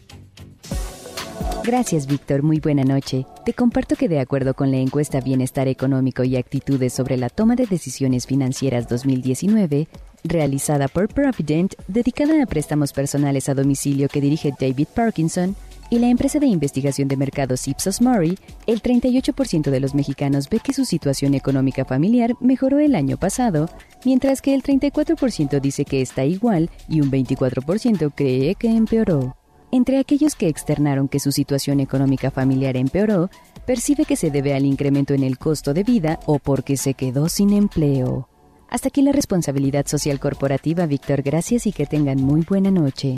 Gracias, 1.64 2.06
Víctor. 2.06 2.44
Muy 2.44 2.60
buena 2.60 2.84
noche. 2.84 3.26
Te 3.44 3.54
comparto 3.54 3.96
que 3.96 4.08
de 4.08 4.20
acuerdo 4.20 4.54
con 4.54 4.70
la 4.70 4.76
encuesta 4.76 5.20
Bienestar 5.20 5.66
Económico 5.66 6.22
y 6.22 6.36
Actitudes 6.36 6.92
sobre 6.92 7.16
la 7.16 7.30
Toma 7.30 7.56
de 7.56 7.66
Decisiones 7.66 8.28
Financieras 8.28 8.86
2019, 8.88 9.88
realizada 10.22 10.86
por 10.86 11.08
Provident, 11.08 11.74
dedicada 11.88 12.40
a 12.40 12.46
préstamos 12.46 12.92
personales 12.92 13.48
a 13.48 13.54
domicilio 13.54 14.08
que 14.08 14.20
dirige 14.20 14.54
David 14.56 14.86
Parkinson, 14.94 15.56
y 15.90 15.98
la 15.98 16.08
empresa 16.08 16.38
de 16.38 16.46
investigación 16.46 17.08
de 17.08 17.16
mercados 17.16 17.66
Ipsos 17.66 18.00
Mori, 18.00 18.38
el 18.66 18.82
38% 18.82 19.70
de 19.70 19.80
los 19.80 19.94
mexicanos 19.94 20.48
ve 20.48 20.60
que 20.60 20.72
su 20.72 20.84
situación 20.84 21.34
económica 21.34 21.84
familiar 21.84 22.34
mejoró 22.40 22.78
el 22.78 22.94
año 22.94 23.16
pasado, 23.16 23.68
mientras 24.04 24.42
que 24.42 24.54
el 24.54 24.62
34% 24.62 25.60
dice 25.60 25.84
que 25.84 26.02
está 26.02 26.24
igual 26.24 26.70
y 26.88 27.00
un 27.00 27.10
24% 27.10 28.12
cree 28.14 28.54
que 28.54 28.68
empeoró. 28.68 29.36
Entre 29.70 29.98
aquellos 29.98 30.34
que 30.34 30.48
externaron 30.48 31.08
que 31.08 31.20
su 31.20 31.30
situación 31.30 31.80
económica 31.80 32.30
familiar 32.30 32.76
empeoró, 32.76 33.28
percibe 33.66 34.06
que 34.06 34.16
se 34.16 34.30
debe 34.30 34.54
al 34.54 34.64
incremento 34.64 35.12
en 35.12 35.22
el 35.22 35.38
costo 35.38 35.74
de 35.74 35.84
vida 35.84 36.20
o 36.26 36.38
porque 36.38 36.76
se 36.76 36.94
quedó 36.94 37.28
sin 37.28 37.52
empleo. 37.52 38.28
Hasta 38.70 38.88
aquí 38.88 39.02
la 39.02 39.12
responsabilidad 39.12 39.86
social 39.86 40.20
corporativa, 40.20 40.86
Víctor. 40.86 41.22
Gracias 41.22 41.66
y 41.66 41.72
que 41.72 41.86
tengan 41.86 42.22
muy 42.22 42.42
buena 42.42 42.70
noche. 42.70 43.16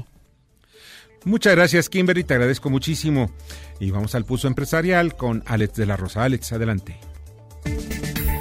Muchas 1.25 1.55
gracias, 1.55 1.89
Kimberly, 1.89 2.25
te 2.25 2.35
agradezco 2.35 2.71
muchísimo. 2.71 3.31
Y 3.79 3.91
vamos 3.91 4.15
al 4.15 4.25
pulso 4.25 4.49
empresarial 4.49 5.17
con 5.17 5.43
Alex 5.47 5.75
de 5.75 5.87
la 5.87 5.97
Rosa. 5.97 6.25
Alex, 6.25 6.53
adelante. 6.53 6.99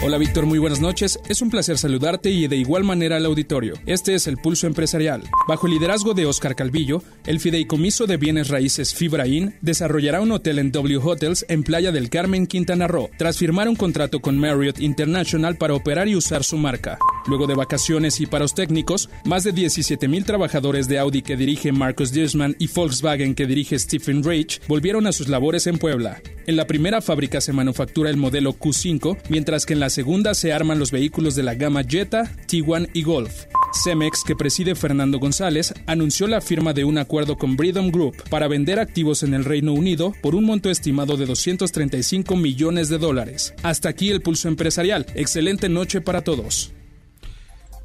Hola 0.01 0.17
Víctor, 0.17 0.45
muy 0.45 0.59
buenas 0.59 0.79
noches. 0.79 1.19
Es 1.27 1.41
un 1.41 1.49
placer 1.49 1.77
saludarte 1.77 2.31
y 2.31 2.47
de 2.47 2.55
igual 2.55 2.85
manera 2.85 3.17
al 3.17 3.25
auditorio. 3.25 3.73
Este 3.85 4.15
es 4.15 4.27
el 4.27 4.37
Pulso 4.37 4.65
Empresarial. 4.65 5.23
Bajo 5.45 5.67
el 5.67 5.73
liderazgo 5.73 6.13
de 6.13 6.25
Oscar 6.25 6.55
Calvillo, 6.55 7.03
el 7.25 7.41
Fideicomiso 7.41 8.07
de 8.07 8.15
Bienes 8.15 8.47
Raíces 8.47 8.95
Fibraín 8.95 9.55
desarrollará 9.59 10.21
un 10.21 10.31
hotel 10.31 10.59
en 10.59 10.71
W 10.71 11.01
Hotels 11.03 11.45
en 11.49 11.63
Playa 11.63 11.91
del 11.91 12.09
Carmen, 12.09 12.47
Quintana 12.47 12.87
Roo, 12.87 13.09
tras 13.17 13.37
firmar 13.37 13.67
un 13.67 13.75
contrato 13.75 14.21
con 14.21 14.37
Marriott 14.37 14.79
International 14.79 15.57
para 15.57 15.73
operar 15.73 16.07
y 16.07 16.15
usar 16.15 16.45
su 16.45 16.55
marca. 16.55 16.97
Luego 17.27 17.45
de 17.45 17.55
vacaciones 17.55 18.21
y 18.21 18.25
paros 18.25 18.55
técnicos, 18.55 19.09
más 19.25 19.43
de 19.43 19.53
17.000 19.53 20.23
trabajadores 20.23 20.87
de 20.87 20.97
Audi 20.97 21.21
que 21.21 21.35
dirige 21.35 21.73
Marcus 21.73 22.13
Diersman 22.13 22.55
y 22.57 22.67
Volkswagen 22.67 23.35
que 23.35 23.45
dirige 23.45 23.77
Stephen 23.77 24.23
Reich 24.23 24.61
volvieron 24.65 25.07
a 25.07 25.11
sus 25.11 25.27
labores 25.27 25.67
en 25.67 25.77
Puebla. 25.77 26.21
En 26.49 26.55
la 26.55 26.65
primera 26.65 26.99
fábrica 26.99 27.41
se 27.41 27.53
manufactura 27.53 28.09
el 28.09 28.17
modelo 28.17 28.57
Q5, 28.57 29.19
mientras 29.29 29.67
que 29.67 29.73
en 29.73 29.79
la 29.79 29.91
segunda 29.91 30.33
se 30.33 30.51
arman 30.51 30.79
los 30.79 30.89
vehículos 30.89 31.35
de 31.35 31.43
la 31.43 31.53
gama 31.53 31.83
Jetta, 31.83 32.23
Tiguan 32.47 32.87
y 32.91 33.03
Golf. 33.03 33.45
Cemex, 33.83 34.23
que 34.25 34.35
preside 34.35 34.73
Fernando 34.73 35.19
González, 35.19 35.75
anunció 35.85 36.25
la 36.25 36.41
firma 36.41 36.73
de 36.73 36.85
un 36.85 36.97
acuerdo 36.97 37.37
con 37.37 37.55
Freedom 37.55 37.91
Group 37.91 38.15
para 38.31 38.47
vender 38.47 38.79
activos 38.79 39.21
en 39.21 39.35
el 39.35 39.45
Reino 39.45 39.73
Unido 39.73 40.11
por 40.23 40.33
un 40.33 40.45
monto 40.45 40.71
estimado 40.71 41.17
de 41.17 41.27
235 41.27 42.35
millones 42.35 42.89
de 42.89 42.97
dólares. 42.97 43.53
Hasta 43.61 43.89
aquí 43.89 44.09
el 44.09 44.23
pulso 44.23 44.47
empresarial. 44.47 45.05
Excelente 45.13 45.69
noche 45.69 46.01
para 46.01 46.23
todos. 46.23 46.73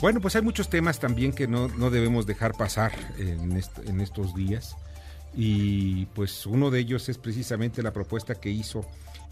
Bueno, 0.00 0.22
pues 0.22 0.36
hay 0.36 0.42
muchos 0.42 0.70
temas 0.70 0.98
también 1.00 1.34
que 1.34 1.46
no, 1.46 1.68
no 1.68 1.90
debemos 1.90 2.24
dejar 2.24 2.54
pasar 2.54 2.92
en, 3.18 3.60
en 3.86 4.00
estos 4.00 4.34
días. 4.34 4.74
Y 5.36 6.06
pues 6.06 6.46
uno 6.46 6.70
de 6.70 6.80
ellos 6.80 7.08
es 7.08 7.18
precisamente 7.18 7.82
la 7.82 7.92
propuesta 7.92 8.34
que 8.34 8.50
hizo 8.50 8.86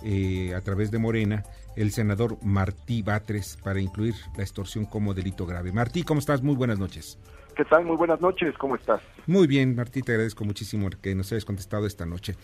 eh, 0.05 0.55
a 0.55 0.61
través 0.61 0.91
de 0.91 0.99
Morena 0.99 1.45
el 1.77 1.93
senador 1.93 2.37
Martí 2.43 3.03
Batres 3.03 3.57
para 3.63 3.81
incluir 3.81 4.15
la 4.37 4.43
extorsión 4.43 4.85
como 4.85 5.15
delito 5.15 5.47
grave. 5.47 5.73
Martí, 5.73 6.03
¿cómo 6.03 6.21
estás? 6.21 6.43
Muy 6.43 6.55
buenas 6.55 6.79
noches. 6.79 7.19
¿Qué 7.57 7.65
tal? 7.65 7.85
Muy 7.85 7.97
buenas 7.97 8.21
noches, 8.21 8.57
¿cómo 8.59 8.77
estás? 8.77 9.01
Muy 9.27 9.47
bien, 9.47 9.77
Martí, 9.77 10.03
te 10.03 10.13
agradezco 10.13 10.45
muchísimo 10.45 10.89
que 10.91 11.15
nos 11.15 11.31
hayas 11.33 11.45
contestado 11.45 11.87
esta 11.87 12.07
noche. 12.07 12.35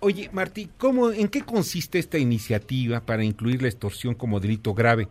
Oye, 0.00 0.30
Martí, 0.32 0.70
¿cómo, 0.78 1.10
¿en 1.10 1.28
qué 1.28 1.42
consiste 1.42 1.98
esta 1.98 2.18
iniciativa 2.18 3.00
para 3.00 3.24
incluir 3.24 3.62
la 3.62 3.68
extorsión 3.68 4.14
como 4.14 4.40
delito 4.40 4.72
grave? 4.74 5.08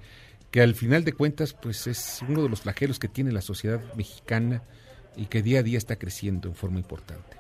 Que 0.50 0.62
al 0.62 0.76
final 0.76 1.04
de 1.04 1.14
cuentas, 1.14 1.54
pues 1.54 1.88
es 1.88 2.24
uno 2.28 2.44
de 2.44 2.50
los 2.50 2.62
flagelos 2.62 3.00
que 3.00 3.08
tiene 3.08 3.32
la 3.32 3.42
sociedad 3.42 3.82
mexicana 3.96 4.64
y 5.18 5.26
que 5.26 5.42
día 5.42 5.60
a 5.60 5.64
día 5.64 5.78
está 5.78 5.98
creciendo 5.98 6.48
en 6.48 6.56
forma 6.56 6.80
importante. 6.80 7.33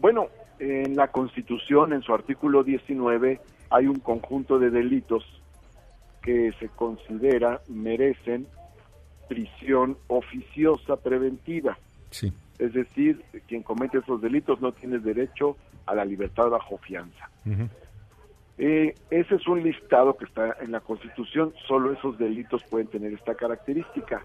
Bueno, 0.00 0.28
en 0.58 0.96
la 0.96 1.08
Constitución, 1.08 1.92
en 1.92 2.02
su 2.02 2.12
artículo 2.12 2.62
19, 2.62 3.40
hay 3.70 3.86
un 3.86 4.00
conjunto 4.00 4.58
de 4.58 4.70
delitos 4.70 5.24
que 6.22 6.52
se 6.58 6.68
considera 6.68 7.60
merecen 7.68 8.46
prisión 9.28 9.96
oficiosa 10.08 10.96
preventiva. 10.96 11.78
Sí. 12.10 12.32
Es 12.58 12.72
decir, 12.72 13.22
quien 13.46 13.62
comete 13.62 13.98
esos 13.98 14.20
delitos 14.20 14.60
no 14.60 14.72
tiene 14.72 14.98
derecho 14.98 15.56
a 15.84 15.94
la 15.94 16.04
libertad 16.04 16.48
bajo 16.48 16.78
fianza. 16.78 17.30
Eh, 18.58 18.94
ese 19.10 19.34
es 19.34 19.46
un 19.46 19.62
listado 19.62 20.16
que 20.16 20.24
está 20.24 20.56
en 20.60 20.72
la 20.72 20.80
Constitución, 20.80 21.52
solo 21.66 21.92
esos 21.92 22.18
delitos 22.18 22.62
pueden 22.64 22.88
tener 22.88 23.12
esta 23.12 23.34
característica. 23.34 24.22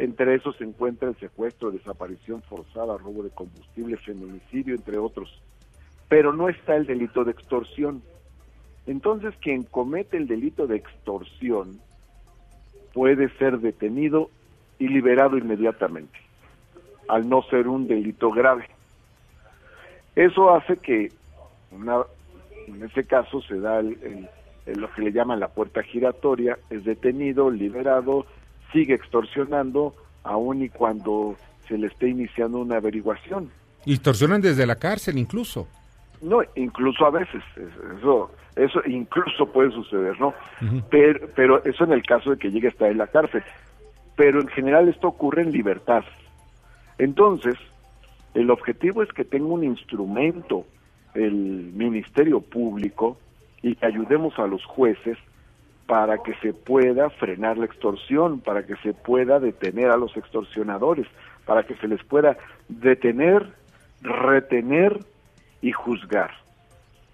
Entre 0.00 0.34
esos 0.34 0.56
se 0.56 0.64
encuentra 0.64 1.10
el 1.10 1.16
secuestro, 1.16 1.70
desaparición 1.70 2.40
forzada, 2.40 2.96
robo 2.96 3.22
de 3.22 3.28
combustible, 3.28 3.98
feminicidio, 3.98 4.74
entre 4.74 4.96
otros. 4.96 5.42
Pero 6.08 6.32
no 6.32 6.48
está 6.48 6.74
el 6.74 6.86
delito 6.86 7.22
de 7.22 7.32
extorsión. 7.32 8.02
Entonces, 8.86 9.34
quien 9.42 9.62
comete 9.62 10.16
el 10.16 10.26
delito 10.26 10.66
de 10.66 10.76
extorsión 10.76 11.78
puede 12.94 13.28
ser 13.36 13.58
detenido 13.58 14.30
y 14.78 14.88
liberado 14.88 15.36
inmediatamente, 15.36 16.18
al 17.06 17.28
no 17.28 17.42
ser 17.42 17.68
un 17.68 17.86
delito 17.86 18.30
grave. 18.30 18.70
Eso 20.16 20.48
hace 20.54 20.78
que, 20.78 21.12
en 21.72 22.82
ese 22.82 23.04
caso, 23.04 23.42
se 23.42 23.60
da 23.60 23.82
lo 23.82 24.92
que 24.94 25.02
le 25.02 25.12
llaman 25.12 25.40
la 25.40 25.48
puerta 25.48 25.82
giratoria, 25.82 26.58
es 26.70 26.84
detenido, 26.84 27.50
liberado, 27.50 28.24
sigue 28.72 28.94
extorsionando, 28.94 29.94
aun 30.22 30.62
y 30.62 30.68
cuando 30.68 31.36
se 31.68 31.78
le 31.78 31.86
esté 31.86 32.08
iniciando 32.08 32.58
una 32.58 32.76
averiguación. 32.76 33.50
Extorsionan 33.86 34.40
desde 34.40 34.66
la 34.66 34.76
cárcel 34.76 35.18
incluso. 35.18 35.68
No, 36.20 36.40
incluso 36.54 37.06
a 37.06 37.10
veces, 37.10 37.42
eso, 37.98 38.30
eso 38.56 38.80
incluso 38.86 39.46
puede 39.46 39.70
suceder, 39.70 40.20
¿no? 40.20 40.34
pero, 40.90 41.28
pero 41.34 41.64
eso 41.64 41.84
en 41.84 41.92
el 41.92 42.02
caso 42.02 42.30
de 42.30 42.36
que 42.36 42.50
llegue 42.50 42.68
a 42.68 42.70
estar 42.70 42.90
en 42.90 42.98
la 42.98 43.06
cárcel. 43.06 43.42
Pero 44.16 44.40
en 44.40 44.48
general 44.48 44.88
esto 44.88 45.08
ocurre 45.08 45.42
en 45.42 45.52
libertad. 45.52 46.04
Entonces, 46.98 47.54
el 48.34 48.50
objetivo 48.50 49.02
es 49.02 49.10
que 49.12 49.24
tenga 49.24 49.46
un 49.46 49.64
instrumento 49.64 50.66
el 51.14 51.72
Ministerio 51.72 52.40
Público 52.40 53.18
y 53.62 53.74
que 53.74 53.86
ayudemos 53.86 54.38
a 54.38 54.46
los 54.46 54.64
jueces 54.64 55.18
para 55.90 56.18
que 56.18 56.34
se 56.34 56.52
pueda 56.52 57.10
frenar 57.10 57.58
la 57.58 57.64
extorsión, 57.64 58.38
para 58.38 58.64
que 58.64 58.76
se 58.76 58.94
pueda 58.94 59.40
detener 59.40 59.90
a 59.90 59.96
los 59.96 60.16
extorsionadores, 60.16 61.08
para 61.44 61.64
que 61.64 61.74
se 61.74 61.88
les 61.88 62.00
pueda 62.04 62.36
detener, 62.68 63.44
retener 64.00 65.00
y 65.60 65.72
juzgar. 65.72 66.30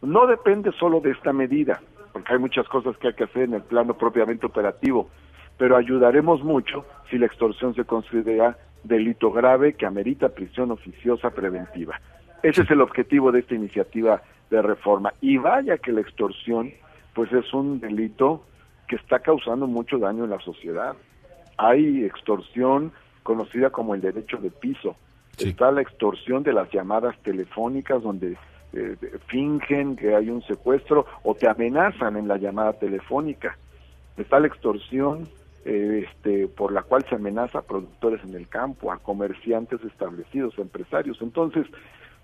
No 0.03 0.27
depende 0.27 0.73
solo 0.73 1.01
de 1.01 1.13
esta 1.13 1.33
medida, 1.33 1.81
porque 2.13 2.35
hay 2.35 2.39
muchas 2.39 2.69
cosas 2.69 2.99
que 2.99 3.09
hay 3.09 3.15
que 3.15 3.25
hacer 3.25 3.45
en 3.45 3.55
el 3.55 3.63
plano 3.63 3.95
propiamente 3.95 4.45
operativo, 4.45 5.09
pero 5.57 5.75
ayudaremos 5.79 6.45
mucho 6.45 6.85
si 7.09 7.17
la 7.17 7.25
extorsión 7.25 7.75
se 7.75 7.85
considera 7.87 8.59
delito 8.85 9.33
grave 9.33 9.73
que 9.73 9.87
amerita 9.87 10.29
prisión 10.29 10.71
oficiosa 10.71 11.31
preventiva. 11.31 11.99
Ese 12.43 12.61
es 12.61 12.71
el 12.71 12.83
objetivo 12.83 13.33
de 13.33 13.39
esta 13.39 13.55
iniciativa 13.55 14.21
de 14.51 14.61
reforma. 14.61 15.15
Y 15.23 15.39
vaya 15.39 15.79
que 15.79 15.93
la 15.93 16.03
extorsión, 16.03 16.75
pues 17.15 17.33
es 17.33 17.55
un 17.55 17.81
delito 17.81 18.43
que 18.87 18.97
está 18.97 19.19
causando 19.21 19.67
mucho 19.67 19.99
daño 19.99 20.25
en 20.25 20.31
la 20.31 20.41
sociedad. 20.41 20.95
Hay 21.57 22.05
extorsión 22.05 22.93
conocida 23.23 23.71
como 23.71 23.95
el 23.95 24.01
derecho 24.01 24.37
de 24.39 24.51
piso. 24.51 24.97
Está 25.39 25.71
la 25.71 25.83
extorsión 25.83 26.43
de 26.43 26.53
las 26.53 26.71
llamadas 26.71 27.17
telefónicas 27.23 28.03
donde 28.03 28.37
eh, 28.73 28.97
fingen 29.27 29.97
que 29.97 30.15
hay 30.15 30.31
un 30.31 30.43
secuestro 30.43 31.07
o 31.23 31.35
te 31.35 31.49
amenazan 31.49 32.17
en 32.17 32.29
la 32.29 32.37
llamada 32.37 32.73
telefónica. 32.75 33.57
Está 34.17 34.41
la 34.41 34.47
extorsión 34.47 35.29
eh, 35.65 36.07
este, 36.09 36.47
por 36.47 36.73
la 36.73 36.83
cual 36.83 37.05
se 37.09 37.17
amenaza 37.17 37.59
a 37.59 37.63
productores 37.63 38.23
en 38.25 38.35
el 38.35 38.49
campo, 38.49 38.93
a 38.93 38.99
comerciantes 38.99 39.83
establecidos, 39.83 40.57
a 40.59 40.63
empresarios. 40.63 41.19
Entonces, 41.21 41.67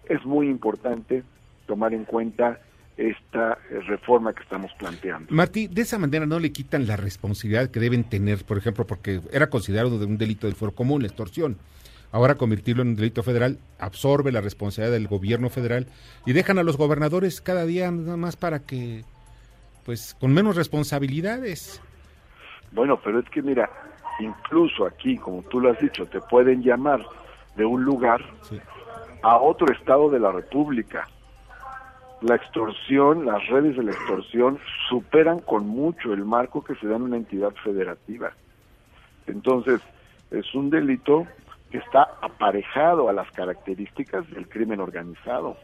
es 0.08 0.24
muy 0.24 0.48
importante 0.48 1.24
tomar 1.66 1.92
en 1.92 2.04
cuenta 2.04 2.60
esta 2.96 3.58
eh, 3.70 3.80
reforma 3.86 4.32
que 4.32 4.42
estamos 4.42 4.72
planteando. 4.78 5.26
Martí, 5.30 5.66
de 5.66 5.82
esa 5.82 5.98
manera 5.98 6.26
no 6.26 6.38
le 6.38 6.52
quitan 6.52 6.86
la 6.86 6.96
responsabilidad 6.96 7.70
que 7.70 7.80
deben 7.80 8.04
tener, 8.04 8.44
por 8.44 8.58
ejemplo, 8.58 8.86
porque 8.86 9.20
era 9.32 9.48
considerado 9.48 9.98
de 9.98 10.06
un 10.06 10.18
delito 10.18 10.46
del 10.46 10.56
foro 10.56 10.72
común, 10.72 11.02
la 11.02 11.08
extorsión. 11.08 11.58
Ahora 12.12 12.34
convertirlo 12.34 12.82
en 12.82 12.88
un 12.88 12.96
delito 12.96 13.22
federal 13.22 13.58
absorbe 13.78 14.32
la 14.32 14.42
responsabilidad 14.42 14.92
del 14.92 15.08
gobierno 15.08 15.48
federal 15.48 15.86
y 16.26 16.34
dejan 16.34 16.58
a 16.58 16.62
los 16.62 16.76
gobernadores 16.76 17.40
cada 17.40 17.64
día 17.64 17.90
nada 17.90 18.18
más 18.18 18.36
para 18.36 18.60
que, 18.60 19.04
pues, 19.86 20.14
con 20.20 20.34
menos 20.34 20.56
responsabilidades. 20.56 21.80
Bueno, 22.72 23.00
pero 23.02 23.20
es 23.20 23.28
que 23.30 23.40
mira, 23.40 23.70
incluso 24.20 24.84
aquí, 24.84 25.16
como 25.16 25.42
tú 25.44 25.60
lo 25.60 25.70
has 25.70 25.80
dicho, 25.80 26.04
te 26.04 26.20
pueden 26.20 26.62
llamar 26.62 27.02
de 27.56 27.64
un 27.64 27.82
lugar 27.82 28.20
a 29.22 29.38
otro 29.38 29.72
estado 29.72 30.10
de 30.10 30.20
la 30.20 30.32
República. 30.32 31.08
La 32.22 32.36
extorsión, 32.36 33.26
las 33.26 33.46
redes 33.48 33.76
de 33.76 33.82
la 33.82 33.92
extorsión 33.92 34.58
superan 34.88 35.40
con 35.40 35.66
mucho 35.66 36.12
el 36.12 36.24
marco 36.24 36.62
que 36.62 36.76
se 36.76 36.86
da 36.86 36.96
en 36.96 37.02
una 37.02 37.16
entidad 37.16 37.52
federativa. 37.64 38.32
Entonces, 39.26 39.80
es 40.30 40.54
un 40.54 40.70
delito 40.70 41.26
que 41.70 41.78
está 41.78 42.08
aparejado 42.20 43.08
a 43.08 43.12
las 43.12 43.30
características 43.32 44.30
del 44.30 44.48
crimen 44.48 44.80
organizado. 44.80 45.56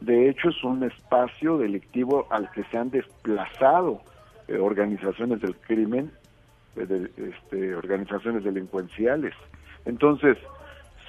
De 0.00 0.30
hecho, 0.30 0.48
es 0.48 0.64
un 0.64 0.82
espacio 0.84 1.58
delictivo 1.58 2.26
al 2.30 2.50
que 2.52 2.64
se 2.64 2.78
han 2.78 2.90
desplazado 2.90 4.00
eh, 4.48 4.56
organizaciones 4.56 5.40
del 5.42 5.54
crimen 5.56 6.10
de, 6.76 7.10
este, 7.16 7.74
organizaciones 7.74 8.44
delincuenciales. 8.44 9.34
Entonces, 9.84 10.38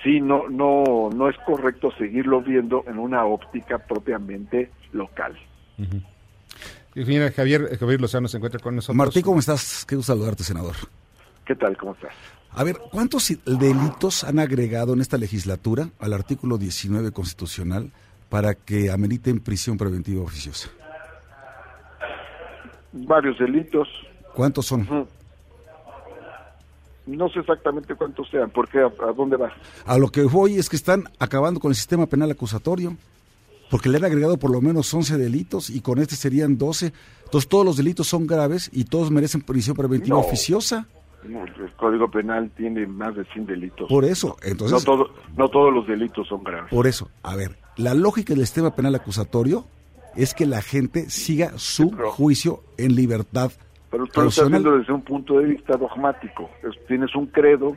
sí, 0.03 0.19
no, 0.21 0.49
no, 0.49 1.09
no 1.13 1.29
es 1.29 1.35
correcto 1.45 1.91
seguirlo 1.97 2.41
viendo 2.41 2.83
en 2.87 2.99
una 2.99 3.25
óptica 3.25 3.77
propiamente 3.79 4.71
local. 4.91 5.37
Y 6.95 7.05
mira, 7.05 7.31
Javier, 7.31 7.77
Javier 7.77 8.01
Lozano 8.01 8.27
se 8.27 8.37
encuentra 8.37 8.59
con 8.59 8.75
nosotros. 8.75 8.95
Martí, 8.95 9.21
¿cómo 9.21 9.39
estás? 9.39 9.85
Qué 9.85 9.95
gusto 9.95 10.13
saludarte, 10.13 10.43
senador. 10.43 10.75
¿Qué 11.45 11.55
tal? 11.55 11.77
¿Cómo 11.77 11.93
estás? 11.93 12.13
A 12.53 12.63
ver, 12.63 12.77
¿cuántos 12.91 13.33
delitos 13.45 14.23
han 14.23 14.39
agregado 14.39 14.93
en 14.93 15.01
esta 15.01 15.17
legislatura 15.17 15.89
al 15.99 16.13
artículo 16.13 16.57
19 16.57 17.11
constitucional 17.11 17.91
para 18.29 18.55
que 18.55 18.91
ameriten 18.91 19.39
prisión 19.39 19.77
preventiva 19.77 20.21
oficiosa? 20.21 20.69
Varios 22.91 23.39
delitos. 23.39 23.87
¿Cuántos 24.33 24.65
son? 24.65 25.07
No 27.17 27.29
sé 27.29 27.39
exactamente 27.39 27.95
cuántos 27.95 28.29
sean, 28.29 28.49
porque 28.51 28.79
a, 28.79 28.85
a, 28.87 29.11
dónde 29.13 29.37
vas? 29.37 29.53
A 29.85 29.97
lo 29.97 30.09
que 30.09 30.23
voy 30.23 30.55
es 30.57 30.69
que 30.69 30.75
están 30.75 31.03
acabando 31.19 31.59
con 31.59 31.71
el 31.71 31.75
sistema 31.75 32.05
penal 32.07 32.31
acusatorio, 32.31 32.95
porque 33.69 33.89
le 33.89 33.97
han 33.97 34.05
agregado 34.05 34.37
por 34.37 34.51
lo 34.51 34.61
menos 34.61 34.93
11 34.93 35.17
delitos 35.17 35.69
y 35.69 35.81
con 35.81 35.99
este 35.99 36.15
serían 36.15 36.57
12. 36.57 36.93
Entonces 37.25 37.49
todos 37.49 37.65
los 37.65 37.77
delitos 37.77 38.07
son 38.07 38.27
graves 38.27 38.69
y 38.73 38.85
todos 38.85 39.11
merecen 39.11 39.41
prisión 39.41 39.75
preventiva 39.75 40.15
No. 40.17 40.21
oficiosa. 40.21 40.87
El 41.23 41.71
Código 41.77 42.09
Penal 42.09 42.49
tiene 42.57 42.87
más 42.87 43.15
de 43.15 43.23
100 43.25 43.45
delitos. 43.45 43.87
Por 43.87 44.05
eso, 44.05 44.37
entonces... 44.41 44.79
No, 44.79 44.83
todo, 44.83 45.13
no 45.37 45.49
todos 45.49 45.71
los 45.71 45.85
delitos 45.87 46.27
son 46.27 46.43
graves. 46.43 46.71
Por 46.71 46.87
eso, 46.87 47.09
a 47.21 47.35
ver, 47.35 47.57
la 47.77 47.93
lógica 47.93 48.33
del 48.33 48.43
sistema 48.45 48.75
penal 48.75 48.95
acusatorio 48.95 49.65
es 50.15 50.33
que 50.33 50.45
la 50.47 50.61
gente 50.63 51.09
siga 51.09 51.53
su 51.57 51.91
juicio 51.91 52.63
en 52.77 52.95
libertad 52.95 53.51
Pero 53.91 54.07
tú 54.07 54.21
lo 54.21 54.29
estás 54.29 54.49
viendo 54.49 54.77
desde 54.77 54.93
un 54.93 55.01
punto 55.01 55.37
de 55.39 55.45
vista 55.45 55.75
dogmático. 55.77 56.49
Es- 56.63 56.87
tienes 56.87 57.13
un 57.15 57.27
credo 57.27 57.75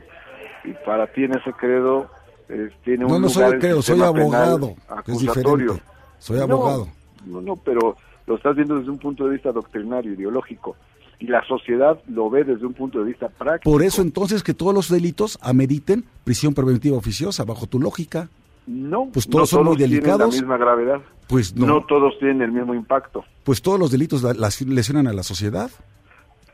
y 0.63 0.71
para 0.85 1.07
ti 1.07 1.25
en 1.25 1.33
ese 1.37 1.51
credo 1.53 2.09
eh, 2.49 2.69
tiene 2.83 3.05
un 3.05 3.11
No, 3.11 3.19
no 3.19 3.29
soy 3.29 3.59
credo, 3.59 3.81
soy 3.81 4.01
abogado, 4.01 4.75
es 5.07 5.19
diferente. 5.19 5.81
Soy 6.19 6.37
No, 6.37 6.43
abogado. 6.43 6.87
No, 7.25 7.41
no, 7.41 7.55
pero 7.57 7.97
lo 8.27 8.35
estás 8.35 8.55
viendo 8.55 8.77
desde 8.79 8.89
un 8.91 8.97
punto 8.99 9.25
de 9.25 9.33
vista 9.33 9.51
doctrinario, 9.51 10.13
ideológico. 10.13 10.75
Y 11.19 11.27
la 11.27 11.43
sociedad 11.47 11.97
lo 12.07 12.29
ve 12.29 12.43
desde 12.43 12.65
un 12.65 12.73
punto 12.73 12.99
de 12.99 13.05
vista 13.05 13.29
práctico. 13.29 13.71
Por 13.71 13.81
eso 13.83 14.01
entonces 14.01 14.43
que 14.43 14.53
todos 14.53 14.73
los 14.73 14.89
delitos 14.89 15.37
ameriten 15.41 16.05
prisión 16.23 16.53
preventiva 16.53 16.97
oficiosa, 16.97 17.43
bajo 17.45 17.67
tu 17.67 17.79
lógica. 17.79 18.29
No, 18.67 19.09
Pues 19.13 19.27
no 19.27 19.31
todos 19.31 19.49
son 19.49 19.63
muy 19.65 19.77
tienen 19.77 19.95
delicados. 19.97 20.33
la 20.35 20.41
misma 20.41 20.57
gravedad. 20.57 21.01
Pues 21.27 21.55
no. 21.55 21.65
no 21.67 21.85
todos 21.85 22.17
tienen 22.19 22.41
el 22.41 22.51
mismo 22.51 22.73
impacto, 22.75 23.23
Pues 23.43 23.61
todos 23.61 23.79
los 23.79 23.91
delitos 23.91 24.21
la- 24.23 24.33
lesionan 24.67 25.07
a 25.07 25.13
la 25.13 25.23
sociedad. 25.23 25.69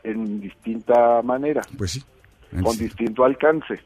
En 0.04 0.40
distinta 0.40 1.22
manera, 1.22 1.62
Pues 1.78 1.92
sí. 1.92 2.02
con 2.62 2.76
distinto 2.76 3.24
alcance. 3.24 3.80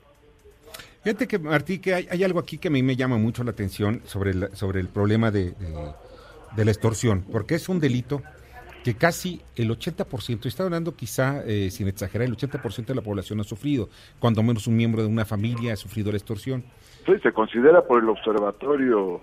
Fíjate 1.03 1.29
que, 1.29 1.39
Martí, 1.39 1.79
que 1.79 1.95
hay, 1.95 2.09
hay 2.11 2.25
algo 2.25 2.41
aquí 2.41 2.59
que 2.59 2.69
a 2.69 2.71
mí 2.71 2.83
me 2.83 2.97
llama 2.97 3.17
mucho 3.17 3.45
la 3.45 3.53
atención 3.53 4.01
sobre 4.05 4.31
el, 4.33 4.49
sobre 4.57 4.81
el 4.81 4.89
problema 4.89 5.31
de, 5.31 5.53
de- 5.53 5.93
de 6.57 6.65
la 6.65 6.71
extorsión, 6.71 7.25
porque 7.31 7.55
es 7.57 7.69
un 7.69 7.79
delito 7.81 8.23
que 8.83 8.95
casi 8.95 9.43
el 9.57 9.69
80%, 9.71 10.47
está 10.47 10.63
hablando 10.63 10.95
quizá, 10.97 11.43
eh, 11.45 11.71
sin 11.71 11.87
exagerar, 11.89 12.27
el 12.27 12.37
80% 12.37 12.87
de 12.87 12.95
la 12.95 13.03
población 13.03 13.41
ha 13.41 13.45
sufrido, 13.45 13.89
cuando 14.19 14.43
menos 14.43 14.67
un 14.67 14.77
miembro 14.77 15.03
de 15.03 15.09
una 15.09 15.25
familia 15.25 15.75
ha 15.75 15.77
sufrido 15.77 16.11
la 16.13 16.17
extorsión. 16.19 16.65
Sí, 17.05 17.13
se 17.23 17.33
considera 17.33 17.83
por 17.87 18.03
el 18.03 18.09
Observatorio 18.09 19.21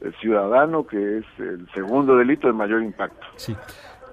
eh, 0.00 0.10
Ciudadano 0.20 0.86
que 0.86 1.18
es 1.18 1.24
el 1.38 1.66
segundo 1.72 2.16
delito 2.16 2.46
de 2.48 2.52
mayor 2.52 2.82
impacto. 2.82 3.26
Sí. 3.36 3.56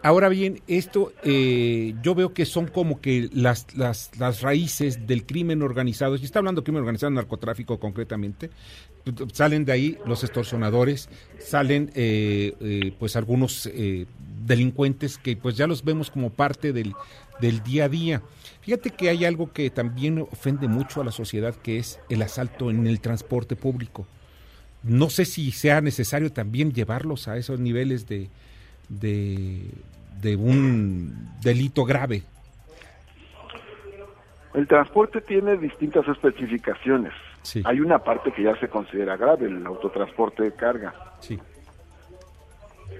Ahora 0.04 0.28
bien, 0.28 0.62
esto 0.68 1.14
eh, 1.24 1.96
yo 2.04 2.14
veo 2.14 2.34
que 2.34 2.46
son 2.46 2.68
como 2.68 3.00
que 3.00 3.30
las, 3.32 3.74
las, 3.76 4.12
las 4.20 4.42
raíces 4.42 5.08
del 5.08 5.26
crimen 5.26 5.62
organizado, 5.62 6.18
y 6.18 6.24
está 6.26 6.40
hablando 6.40 6.60
de 6.60 6.66
crimen 6.66 6.82
organizado, 6.82 7.10
narcotráfico 7.12 7.80
concretamente, 7.80 8.50
salen 9.32 9.66
de 9.66 9.72
ahí 9.72 9.98
los 10.06 10.24
extorsionadores, 10.24 11.10
salen 11.40 11.92
eh, 11.96 12.54
eh, 12.60 12.94
pues 13.00 13.16
algunos 13.16 13.66
eh, 13.68 14.06
delincuentes 14.46 15.18
que 15.18 15.36
pues 15.36 15.56
ya 15.56 15.68
los 15.68 15.84
vemos 15.84 16.10
como 16.10 16.30
parte 16.30 16.74
del, 16.74 16.94
del 17.40 17.64
día 17.64 17.86
a 17.86 17.90
día. 17.90 18.22
Fíjate 18.62 18.92
que 18.92 19.10
hay 19.10 19.26
algo 19.26 19.52
que 19.52 19.70
también 19.70 20.20
ofende 20.20 20.68
mucho 20.68 21.02
a 21.02 21.06
la 21.06 21.12
sociedad, 21.12 21.56
que 21.56 21.78
es 21.78 22.00
el 22.10 22.22
asalto 22.22 22.70
en 22.70 22.88
el 22.88 23.00
transporte 23.02 23.56
público. 23.56 24.06
No 24.84 25.10
sé 25.10 25.26
si 25.26 25.52
sea 25.52 25.82
necesario 25.82 26.32
también 26.32 26.74
llevarlos 26.74 27.28
a 27.28 27.38
esos 27.38 27.60
niveles 27.60 28.08
de, 28.08 28.30
de, 28.90 29.62
de 30.24 30.36
un 30.38 31.30
delito 31.42 31.84
grave. 31.84 32.24
El 34.54 34.68
transporte 34.68 35.22
tiene 35.22 35.58
distintas 35.58 36.08
especificaciones. 36.08 37.14
Sí. 37.42 37.62
Hay 37.66 37.82
una 37.82 38.00
parte 38.00 38.32
que 38.32 38.44
ya 38.44 38.56
se 38.60 38.70
considera 38.70 39.18
grave, 39.18 39.48
el 39.48 39.66
autotransporte 39.66 40.44
de 40.44 40.54
carga. 40.54 40.94
Sí. 41.20 41.40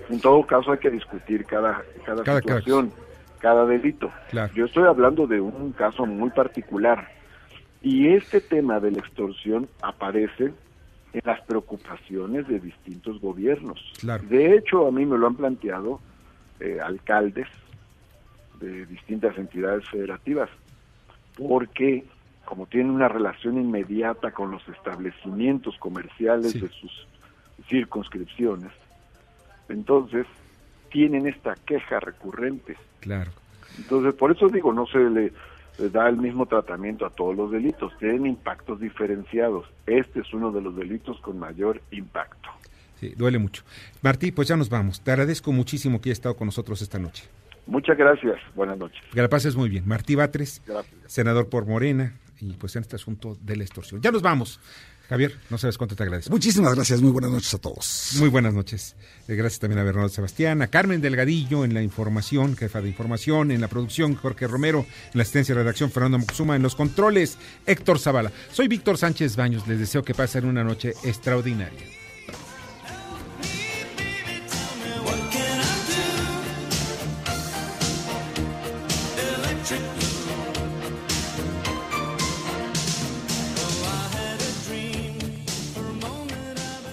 En 0.10 0.20
todo 0.20 0.46
caso 0.46 0.72
hay 0.72 0.80
que 0.80 0.90
discutir 0.90 1.46
cada, 1.46 1.82
cada, 2.06 2.24
Cada 2.24 2.40
situación, 2.40 2.92
cada 3.40 3.66
delito. 3.66 4.12
Claro. 4.30 4.54
Yo 4.54 4.66
estoy 4.66 4.84
hablando 4.84 5.28
de 5.28 5.40
un 5.40 5.72
caso 5.72 6.06
muy 6.06 6.30
particular. 6.32 7.08
Y 7.82 8.10
este 8.10 8.42
tema 8.42 8.80
de 8.80 8.92
la 8.92 9.00
extorsión 9.00 9.70
aparece 9.82 10.54
en 11.14 11.22
las 11.24 11.40
preocupaciones 11.42 12.48
de 12.48 12.60
distintos 12.60 13.22
gobiernos. 13.22 13.80
Claro. 14.00 14.24
De 14.28 14.56
hecho, 14.56 14.88
a 14.88 14.92
mí 14.92 15.06
me 15.06 15.18
lo 15.18 15.28
han 15.28 15.36
planteado 15.36 16.02
eh, 16.64 16.80
alcaldes 16.82 17.48
de 18.60 18.86
distintas 18.86 19.38
entidades 19.38 19.88
federativas, 19.90 20.50
porque 21.38 22.06
como 22.46 22.68
tienen 22.68 22.92
una 22.92 23.08
relación 23.10 23.58
inmediata 23.58 24.32
con 24.32 24.52
los 24.52 24.68
establecimientos 24.70 25.78
comerciales 25.78 26.52
Sí. 26.54 26.62
de 26.62 26.70
sus 26.70 27.08
circunscripciones, 27.68 28.72
entonces 29.68 30.26
tienen 30.90 31.28
esta 31.28 31.56
queja 31.66 32.00
recurrente. 32.00 32.78
Claro. 33.02 33.32
Entonces, 33.78 34.14
por 34.14 34.32
eso 34.32 34.48
digo, 34.48 34.72
no 34.72 34.86
se 34.86 35.00
le, 35.00 35.34
le 35.80 35.90
da 35.90 36.08
el 36.08 36.18
mismo 36.18 36.46
tratamiento 36.46 37.06
a 37.06 37.10
todos 37.10 37.36
los 37.36 37.52
delitos, 37.52 37.98
tienen 37.98 38.26
impactos 38.26 38.80
diferenciados. 38.80 39.66
Este 39.86 40.22
es 40.22 40.34
uno 40.34 40.52
de 40.52 40.62
los 40.62 40.76
delitos 40.76 41.20
con 41.22 41.40
mayor 41.40 41.82
impacto. 41.92 42.50
Sí, 43.04 43.14
duele 43.18 43.38
mucho. 43.38 43.64
Martí, 44.02 44.32
pues 44.32 44.48
ya 44.48 44.56
nos 44.56 44.70
vamos. 44.70 45.02
Te 45.02 45.12
agradezco 45.12 45.52
muchísimo 45.52 46.00
que 46.00 46.08
hayas 46.10 46.20
estado 46.20 46.38
con 46.38 46.46
nosotros 46.46 46.82
esta 46.82 47.00
noche. 47.00 47.26
Muchas 47.66 47.98
gracias. 47.98 48.36
Buenas 48.56 48.78
noches. 48.78 49.02
Que 49.14 49.22
la 49.22 49.28
pases 49.28 49.58
muy 49.58 49.68
bien. 49.68 49.86
Martí 49.86 50.16
Batres, 50.16 50.62
Gracias. 50.66 50.96
senador 51.08 51.50
por 51.50 51.66
Morena, 51.66 52.14
y 52.40 52.54
pues 52.54 52.78
en 52.78 52.84
este 52.84 52.96
asunto 52.96 53.38
de 53.42 53.58
la 53.58 53.64
extorsión. 53.64 54.02
Ya 54.02 54.10
nos 54.12 54.22
vamos. 54.22 54.62
Javier, 55.10 55.38
no 55.50 55.58
sabes 55.58 55.78
cuánto 55.78 55.98
te 55.98 56.04
agradezco. 56.04 56.32
Muchísimas 56.32 56.74
gracias, 56.76 57.02
muy 57.02 57.12
buenas 57.12 57.30
noches 57.30 57.54
a 57.54 57.58
todos. 57.58 58.14
Muy 58.20 58.30
buenas 58.30 58.54
noches. 58.54 58.96
Eh, 59.28 59.36
Gracias 59.36 59.60
también 59.60 59.80
a 59.80 59.84
Bernardo 59.84 60.08
Sebastián, 60.08 60.62
a 60.62 60.68
Carmen 60.68 61.02
Delgadillo 61.02 61.66
en 61.66 61.74
la 61.74 61.82
información, 61.84 62.56
jefa 62.56 62.80
de 62.82 62.88
información, 62.88 63.52
en 63.52 63.60
la 63.60 63.68
producción, 63.68 64.16
Jorge 64.16 64.48
Romero, 64.48 64.80
en 64.80 65.12
la 65.16 65.24
asistencia 65.24 65.54
de 65.56 65.62
redacción, 65.62 65.92
Fernando 65.92 66.20
Moxuma, 66.20 66.56
en 66.56 66.64
los 66.64 66.76
controles, 66.76 67.38
Héctor 67.66 68.00
Zavala. 68.00 68.32
Soy 68.54 68.70
Víctor 68.70 68.98
Sánchez 68.98 69.36
Baños, 69.36 69.68
les 69.68 69.78
deseo 69.80 70.04
que 70.04 70.14
pasen 70.14 70.46
una 70.46 70.64
noche 70.64 70.94
extraordinaria. 71.04 71.82